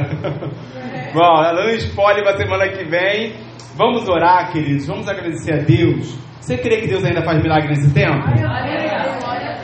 Bom, 1.13 1.41
dando 1.43 1.69
spoiler 1.75 2.23
para 2.23 2.37
semana 2.37 2.67
que 2.69 2.83
vem. 2.85 3.35
Vamos 3.75 4.09
orar, 4.09 4.51
queridos. 4.51 4.87
Vamos 4.87 5.07
agradecer 5.07 5.53
a 5.53 5.63
Deus. 5.63 6.17
Você 6.39 6.57
crê 6.57 6.81
que 6.81 6.87
Deus 6.87 7.05
ainda 7.05 7.21
faz 7.21 7.39
milagre 7.41 7.69
nesse 7.69 7.93
tempo? 7.93 8.27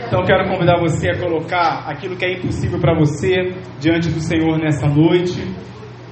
Então 0.05 0.23
quero 0.25 0.47
convidar 0.47 0.79
você 0.79 1.09
a 1.09 1.19
colocar 1.19 1.83
aquilo 1.87 2.15
que 2.15 2.23
é 2.23 2.33
impossível 2.37 2.79
para 2.79 2.93
você 2.93 3.51
diante 3.79 4.09
do 4.09 4.21
Senhor 4.21 4.59
nessa 4.59 4.87
noite. 4.87 5.41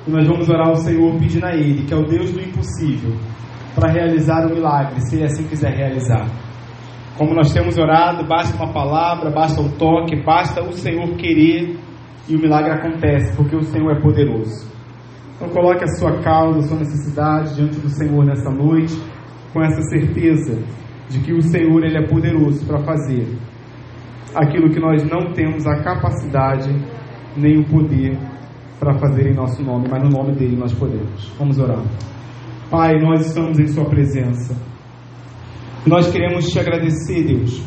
E 0.07 0.11
nós 0.11 0.27
vamos 0.27 0.49
orar 0.49 0.69
ao 0.69 0.75
Senhor 0.75 1.17
pedindo 1.19 1.45
a 1.45 1.53
Ele, 1.53 1.85
que 1.85 1.93
é 1.93 1.97
o 1.97 2.03
Deus 2.03 2.31
do 2.31 2.41
impossível, 2.41 3.15
para 3.75 3.91
realizar 3.91 4.45
o 4.47 4.53
milagre, 4.53 4.99
se 5.01 5.15
Ele 5.15 5.25
assim 5.25 5.47
quiser 5.47 5.71
realizar. 5.71 6.44
Como 7.17 7.33
nós 7.33 7.53
temos 7.53 7.77
orado, 7.77 8.27
basta 8.27 8.55
uma 8.57 8.73
palavra, 8.73 9.31
basta 9.31 9.61
um 9.61 9.69
toque, 9.69 10.21
basta 10.21 10.61
o 10.61 10.73
Senhor 10.73 11.15
querer 11.15 11.77
e 12.27 12.35
o 12.35 12.39
milagre 12.39 12.71
acontece, 12.71 13.35
porque 13.37 13.55
o 13.55 13.63
Senhor 13.63 13.89
é 13.91 14.01
poderoso. 14.01 14.69
Então 15.35 15.47
coloque 15.49 15.83
a 15.83 15.87
sua 15.87 16.21
causa, 16.21 16.59
a 16.59 16.63
sua 16.63 16.77
necessidade 16.79 17.55
diante 17.55 17.79
do 17.79 17.89
Senhor 17.89 18.25
nessa 18.25 18.49
noite, 18.49 18.93
com 19.53 19.61
essa 19.61 19.81
certeza 19.83 20.61
de 21.09 21.19
que 21.19 21.33
o 21.33 21.41
Senhor 21.41 21.83
ele 21.85 21.97
é 21.97 22.05
poderoso 22.05 22.65
para 22.65 22.79
fazer 22.79 23.27
aquilo 24.35 24.69
que 24.69 24.79
nós 24.79 25.01
não 25.03 25.31
temos 25.33 25.65
a 25.65 25.81
capacidade 25.81 26.69
nem 27.37 27.59
o 27.59 27.63
poder 27.63 28.17
para 28.79 28.93
fazer 28.99 29.31
em 29.31 29.33
nosso 29.33 29.63
nome, 29.63 29.87
mas 29.89 30.03
no 30.03 30.09
nome 30.09 30.33
dele 30.33 30.57
nós 30.57 30.73
podemos. 30.73 31.31
Vamos 31.39 31.57
orar. 31.57 31.81
Pai, 32.69 32.99
nós 32.99 33.25
estamos 33.25 33.57
em 33.57 33.67
Sua 33.67 33.85
presença. 33.85 34.55
Nós 35.85 36.11
queremos 36.11 36.47
te 36.47 36.59
agradecer, 36.59 37.25
Deus, 37.25 37.61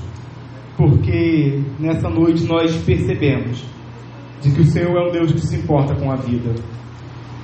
porque 0.77 1.63
nessa 1.79 2.09
noite 2.09 2.45
nós 2.45 2.77
percebemos 2.85 3.65
de 4.41 4.53
que 4.53 4.61
o 4.61 4.65
Senhor 4.65 4.97
é 4.97 5.09
um 5.09 5.13
Deus 5.13 5.33
que 5.33 5.41
se 5.41 5.57
importa 5.57 5.95
com 5.95 6.11
a 6.11 6.17
vida, 6.17 6.55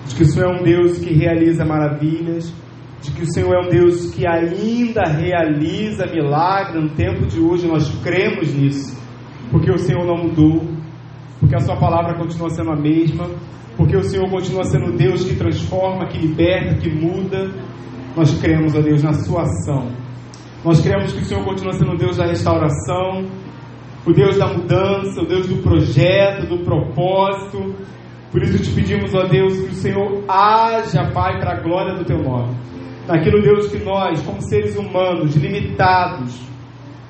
de 0.07 0.14
que 0.14 0.22
o 0.22 0.27
Senhor 0.27 0.55
é 0.55 0.61
um 0.61 0.62
Deus 0.62 0.99
que 0.99 1.12
realiza 1.14 1.64
maravilhas, 1.64 2.53
de 3.01 3.11
que 3.12 3.22
o 3.22 3.33
Senhor 3.33 3.55
é 3.55 3.66
um 3.66 3.70
Deus 3.70 4.14
que 4.14 4.27
ainda 4.27 5.03
realiza 5.05 6.07
milagre 6.07 6.81
no 6.81 6.91
tempo 6.91 7.27
de 7.27 7.41
hoje, 7.41 7.66
nós 7.66 7.89
cremos 8.03 8.53
nisso 8.55 9.05
porque 9.55 9.70
o 9.70 9.79
Senhor 9.79 10.05
não 10.05 10.16
mudou, 10.16 10.64
porque 11.39 11.55
a 11.55 11.61
Sua 11.61 11.77
palavra 11.77 12.18
continua 12.18 12.51
sendo 12.51 12.72
a 12.72 12.77
mesma, 12.77 13.31
porque 13.77 13.97
o 13.97 14.03
Senhor 14.03 14.29
continua 14.29 14.64
sendo 14.64 14.97
Deus 14.97 15.25
que 15.25 15.37
transforma, 15.37 16.09
que 16.09 16.18
liberta, 16.18 16.75
que 16.77 16.91
muda. 16.91 17.51
Nós 18.16 18.37
cremos, 18.41 18.75
ó 18.75 18.81
Deus, 18.81 19.05
na 19.05 19.12
Sua 19.12 19.43
ação. 19.43 19.93
Nós 20.65 20.81
cremos 20.81 21.12
que 21.12 21.21
o 21.21 21.25
Senhor 21.25 21.45
continua 21.45 21.75
sendo 21.75 21.93
o 21.93 21.97
Deus 21.99 22.17
da 22.17 22.25
restauração, 22.25 23.27
o 24.07 24.12
Deus 24.12 24.39
da 24.39 24.47
mudança, 24.47 25.21
o 25.21 25.27
Deus 25.27 25.47
do 25.47 25.57
projeto, 25.57 26.47
do 26.47 26.65
propósito. 26.65 27.75
Por 28.33 28.43
isso 28.43 28.62
te 28.62 28.71
pedimos, 28.71 29.15
ó 29.15 29.25
Deus, 29.27 29.53
que 29.55 29.69
o 29.69 29.75
Senhor 29.75 30.25
haja, 30.27 31.11
Pai, 31.12 31.39
para 31.39 31.59
a 31.59 31.61
glória 31.61 31.95
do 31.95 32.05
Teu 32.05 32.19
nome. 32.23 32.57
Naquilo, 33.07 33.43
Deus, 33.43 33.69
que 33.69 33.79
nós, 33.85 34.23
como 34.23 34.41
seres 34.41 34.75
humanos, 34.77 35.37
limitados, 35.37 36.41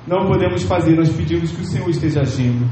não 0.05 0.27
podemos 0.27 0.63
fazer, 0.63 0.93
nós 0.95 1.09
pedimos 1.09 1.51
que 1.51 1.61
o 1.61 1.65
Senhor 1.65 1.89
esteja 1.89 2.21
agindo. 2.21 2.69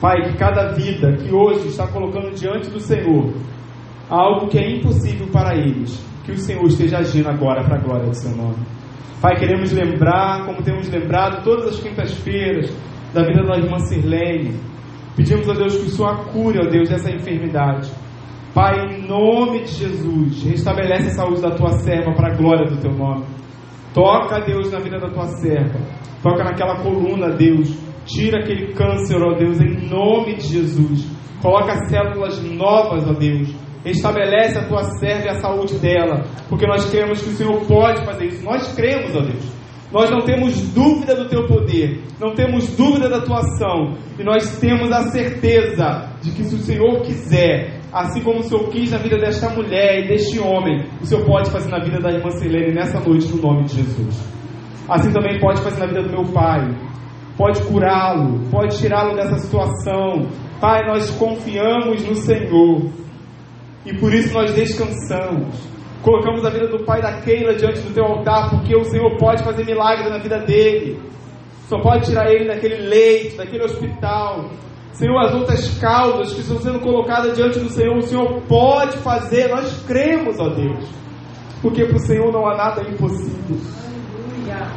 Pai, 0.00 0.22
que 0.22 0.36
cada 0.36 0.72
vida 0.72 1.12
que 1.16 1.34
hoje 1.34 1.68
está 1.68 1.88
colocando 1.88 2.30
diante 2.34 2.70
do 2.70 2.78
Senhor 2.78 3.34
algo 4.08 4.48
que 4.48 4.58
é 4.58 4.76
impossível 4.76 5.26
para 5.28 5.56
eles, 5.56 5.98
que 6.24 6.32
o 6.32 6.38
Senhor 6.38 6.64
esteja 6.66 6.98
agindo 6.98 7.28
agora 7.28 7.64
para 7.64 7.76
a 7.76 7.80
glória 7.80 8.06
do 8.06 8.14
seu 8.14 8.30
nome. 8.36 8.58
Pai, 9.24 9.36
queremos 9.36 9.72
lembrar, 9.72 10.44
como 10.44 10.62
temos 10.62 10.86
lembrado 10.90 11.42
todas 11.42 11.68
as 11.68 11.80
quintas-feiras, 11.80 12.70
da 13.14 13.22
vida 13.22 13.42
da 13.42 13.56
irmã 13.56 13.78
Sirlene. 13.78 14.60
Pedimos 15.16 15.48
a 15.48 15.54
Deus 15.54 15.78
que 15.78 15.86
o 15.86 15.88
Senhor 15.88 16.26
cure, 16.26 16.58
ó 16.58 16.68
Deus, 16.68 16.90
essa 16.90 17.10
enfermidade. 17.10 17.90
Pai, 18.52 18.74
em 18.84 19.08
nome 19.08 19.62
de 19.62 19.68
Jesus, 19.68 20.42
restabelece 20.42 21.08
a 21.08 21.14
saúde 21.14 21.40
da 21.40 21.52
tua 21.52 21.70
serva 21.70 22.12
para 22.12 22.34
a 22.34 22.36
glória 22.36 22.68
do 22.68 22.76
teu 22.76 22.92
nome. 22.92 23.24
Toca, 23.94 24.44
Deus, 24.44 24.70
na 24.70 24.78
vida 24.78 24.98
da 24.98 25.08
tua 25.08 25.26
serva. 25.38 25.80
Toca 26.22 26.44
naquela 26.44 26.82
coluna, 26.82 27.30
Deus. 27.30 27.74
Tira 28.04 28.40
aquele 28.40 28.74
câncer, 28.74 29.16
ó 29.22 29.38
Deus, 29.38 29.58
em 29.58 29.88
nome 29.88 30.34
de 30.34 30.48
Jesus. 30.48 31.10
Coloca 31.40 31.86
células 31.86 32.42
novas, 32.42 33.08
ó 33.08 33.14
Deus. 33.14 33.63
Estabelece 33.84 34.58
a 34.58 34.66
tua 34.66 34.82
serva 34.98 35.26
e 35.26 35.28
a 35.28 35.40
saúde 35.40 35.78
dela. 35.78 36.24
Porque 36.48 36.66
nós 36.66 36.88
cremos 36.90 37.20
que 37.20 37.30
o 37.30 37.32
Senhor 37.32 37.60
pode 37.66 38.04
fazer 38.04 38.26
isso. 38.26 38.44
Nós 38.44 38.74
cremos, 38.74 39.14
ó 39.14 39.20
Deus. 39.20 39.64
Nós 39.94 40.10
não 40.10 40.22
temos 40.22 40.60
dúvida 40.72 41.14
do 41.14 41.28
teu 41.28 41.46
poder, 41.46 42.02
não 42.20 42.34
temos 42.34 42.66
dúvida 42.76 43.08
da 43.08 43.20
tua 43.20 43.38
ação, 43.38 43.94
e 44.18 44.24
nós 44.24 44.58
temos 44.58 44.90
a 44.90 45.02
certeza 45.12 46.16
de 46.20 46.32
que 46.32 46.42
se 46.42 46.56
o 46.56 46.58
Senhor 46.58 47.00
quiser, 47.02 47.78
assim 47.92 48.20
como 48.20 48.40
o 48.40 48.42
Senhor 48.42 48.68
quis 48.70 48.90
na 48.90 48.98
vida 48.98 49.16
desta 49.18 49.50
mulher 49.50 50.00
e 50.00 50.08
deste 50.08 50.40
homem, 50.40 50.84
o 51.00 51.06
Senhor 51.06 51.24
pode 51.24 51.48
fazer 51.48 51.70
na 51.70 51.78
vida 51.78 52.00
da 52.00 52.10
irmã 52.10 52.28
Selene 52.30 52.74
nessa 52.74 52.98
noite, 52.98 53.28
no 53.28 53.40
nome 53.40 53.66
de 53.66 53.76
Jesus. 53.76 54.34
Assim 54.88 55.12
também 55.12 55.38
pode 55.38 55.62
fazer 55.62 55.78
na 55.78 55.86
vida 55.86 56.02
do 56.02 56.10
meu 56.10 56.24
pai, 56.32 56.76
pode 57.36 57.62
curá-lo, 57.62 58.40
pode 58.50 58.76
tirá-lo 58.76 59.14
dessa 59.14 59.38
situação. 59.38 60.26
Pai, 60.60 60.84
nós 60.88 61.08
confiamos 61.12 62.04
no 62.04 62.16
Senhor 62.16 62.90
e 63.84 63.94
por 63.98 64.12
isso 64.12 64.32
nós 64.32 64.54
descansamos. 64.54 65.54
Colocamos 66.02 66.44
a 66.44 66.50
vida 66.50 66.68
do 66.68 66.84
pai 66.84 67.00
da 67.00 67.20
Keila 67.20 67.54
diante 67.54 67.80
do 67.80 67.94
teu 67.94 68.04
altar, 68.04 68.50
porque 68.50 68.76
o 68.76 68.84
Senhor 68.84 69.16
pode 69.16 69.42
fazer 69.42 69.64
milagre 69.64 70.10
na 70.10 70.18
vida 70.18 70.38
dele. 70.40 71.00
Só 71.68 71.80
pode 71.80 72.06
tirar 72.06 72.30
ele 72.30 72.46
daquele 72.46 72.76
leito, 72.76 73.36
daquele 73.36 73.64
hospital. 73.64 74.50
Senhor, 74.92 75.18
as 75.18 75.34
outras 75.34 75.78
causas 75.78 76.32
que 76.34 76.40
estão 76.40 76.58
sendo 76.60 76.78
colocadas 76.80 77.34
diante 77.34 77.58
do 77.58 77.68
Senhor, 77.68 77.96
o 77.96 78.02
Senhor 78.02 78.42
pode 78.42 78.98
fazer. 78.98 79.48
Nós 79.48 79.82
cremos, 79.86 80.38
ó 80.38 80.48
Deus. 80.50 80.84
Porque 81.62 81.84
para 81.86 81.96
o 81.96 82.00
Senhor 82.00 82.30
não 82.30 82.46
há 82.46 82.54
nada 82.54 82.82
impossível. 82.82 83.56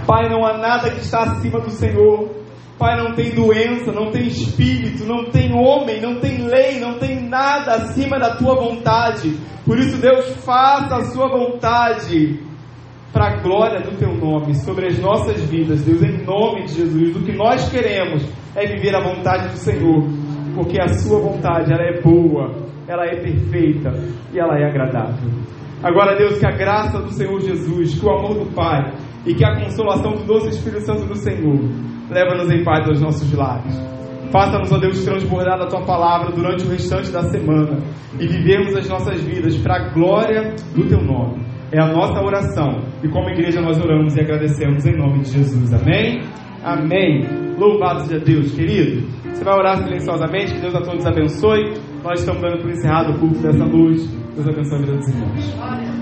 Pai, 0.07 0.29
não 0.29 0.45
há 0.45 0.57
nada 0.57 0.89
que 0.89 1.01
está 1.01 1.23
acima 1.23 1.59
do 1.59 1.69
Senhor. 1.69 2.29
Pai, 2.77 2.95
não 2.95 3.15
tem 3.15 3.33
doença, 3.33 3.91
não 3.91 4.11
tem 4.11 4.27
espírito, 4.27 5.03
não 5.03 5.25
tem 5.31 5.51
homem, 5.51 5.99
não 5.99 6.19
tem 6.19 6.43
lei, 6.43 6.79
não 6.79 6.99
tem 6.99 7.27
nada 7.27 7.73
acima 7.73 8.19
da 8.19 8.35
tua 8.35 8.55
vontade. 8.55 9.35
Por 9.65 9.79
isso, 9.79 9.99
Deus, 9.99 10.29
faça 10.45 10.95
a 10.95 11.03
sua 11.05 11.27
vontade 11.27 12.39
para 13.11 13.33
a 13.33 13.41
glória 13.41 13.81
do 13.81 13.97
teu 13.97 14.13
nome 14.13 14.53
sobre 14.53 14.85
as 14.85 14.99
nossas 14.99 15.41
vidas, 15.49 15.83
Deus, 15.83 16.03
em 16.03 16.23
nome 16.23 16.65
de 16.65 16.75
Jesus. 16.75 17.15
O 17.15 17.23
que 17.23 17.35
nós 17.35 17.67
queremos 17.67 18.23
é 18.55 18.67
viver 18.67 18.95
a 18.95 19.01
vontade 19.01 19.49
do 19.49 19.57
Senhor, 19.57 20.03
porque 20.53 20.79
a 20.79 20.87
sua 20.87 21.19
vontade 21.19 21.73
ela 21.73 21.83
é 21.83 21.99
boa, 21.99 22.55
ela 22.87 23.05
é 23.05 23.15
perfeita 23.15 23.91
e 24.31 24.39
ela 24.39 24.55
é 24.59 24.65
agradável. 24.65 25.31
Agora, 25.81 26.15
Deus, 26.15 26.37
que 26.37 26.45
a 26.45 26.55
graça 26.55 26.99
do 26.99 27.11
Senhor 27.11 27.39
Jesus, 27.41 27.99
que 27.99 28.05
o 28.05 28.09
amor 28.09 28.35
do 28.35 28.53
Pai 28.53 28.93
e 29.25 29.33
que 29.33 29.43
a 29.43 29.63
consolação 29.63 30.11
do 30.13 30.23
doce 30.25 30.49
Espírito 30.49 30.85
Santo 30.85 31.05
do 31.05 31.15
Senhor 31.15 31.59
leva-nos 32.09 32.49
em 32.51 32.63
paz 32.63 32.87
aos 32.87 33.01
nossos 33.01 33.31
lares. 33.33 33.75
Faça-nos, 34.31 34.71
ó 34.71 34.77
Deus, 34.77 35.03
transbordar 35.05 35.57
da 35.57 35.67
tua 35.67 35.85
palavra 35.85 36.31
durante 36.31 36.65
o 36.65 36.69
restante 36.69 37.11
da 37.11 37.23
semana 37.23 37.79
e 38.19 38.27
vivermos 38.27 38.75
as 38.75 38.87
nossas 38.89 39.21
vidas 39.21 39.55
para 39.57 39.75
a 39.75 39.89
glória 39.93 40.53
do 40.75 40.85
teu 40.87 41.01
nome. 41.01 41.45
É 41.71 41.81
a 41.81 41.87
nossa 41.87 42.21
oração 42.21 42.81
e 43.03 43.09
como 43.09 43.29
igreja 43.29 43.61
nós 43.61 43.79
oramos 43.79 44.15
e 44.15 44.21
agradecemos 44.21 44.85
em 44.85 44.97
nome 44.97 45.19
de 45.19 45.31
Jesus. 45.31 45.73
Amém? 45.73 46.21
Amém. 46.63 47.23
Louvado 47.57 48.01
seja 48.01 48.23
Deus, 48.23 48.51
querido. 48.53 49.07
Você 49.31 49.43
vai 49.43 49.53
orar 49.53 49.77
silenciosamente, 49.77 50.53
que 50.53 50.61
Deus 50.61 50.75
a 50.75 50.81
todos 50.81 51.05
abençoe. 51.05 51.73
Nós 52.03 52.19
estamos 52.19 52.41
dando 52.41 52.61
por 52.61 52.69
encerrado 52.69 53.11
o 53.11 53.19
culto 53.19 53.39
dessa 53.39 53.65
noite. 53.65 54.07
Deus 54.35 54.47
abençoe 54.47 54.77
a 54.77 54.81
vida 54.81 54.97
dos 54.97 55.07
irmãos. 55.09 55.96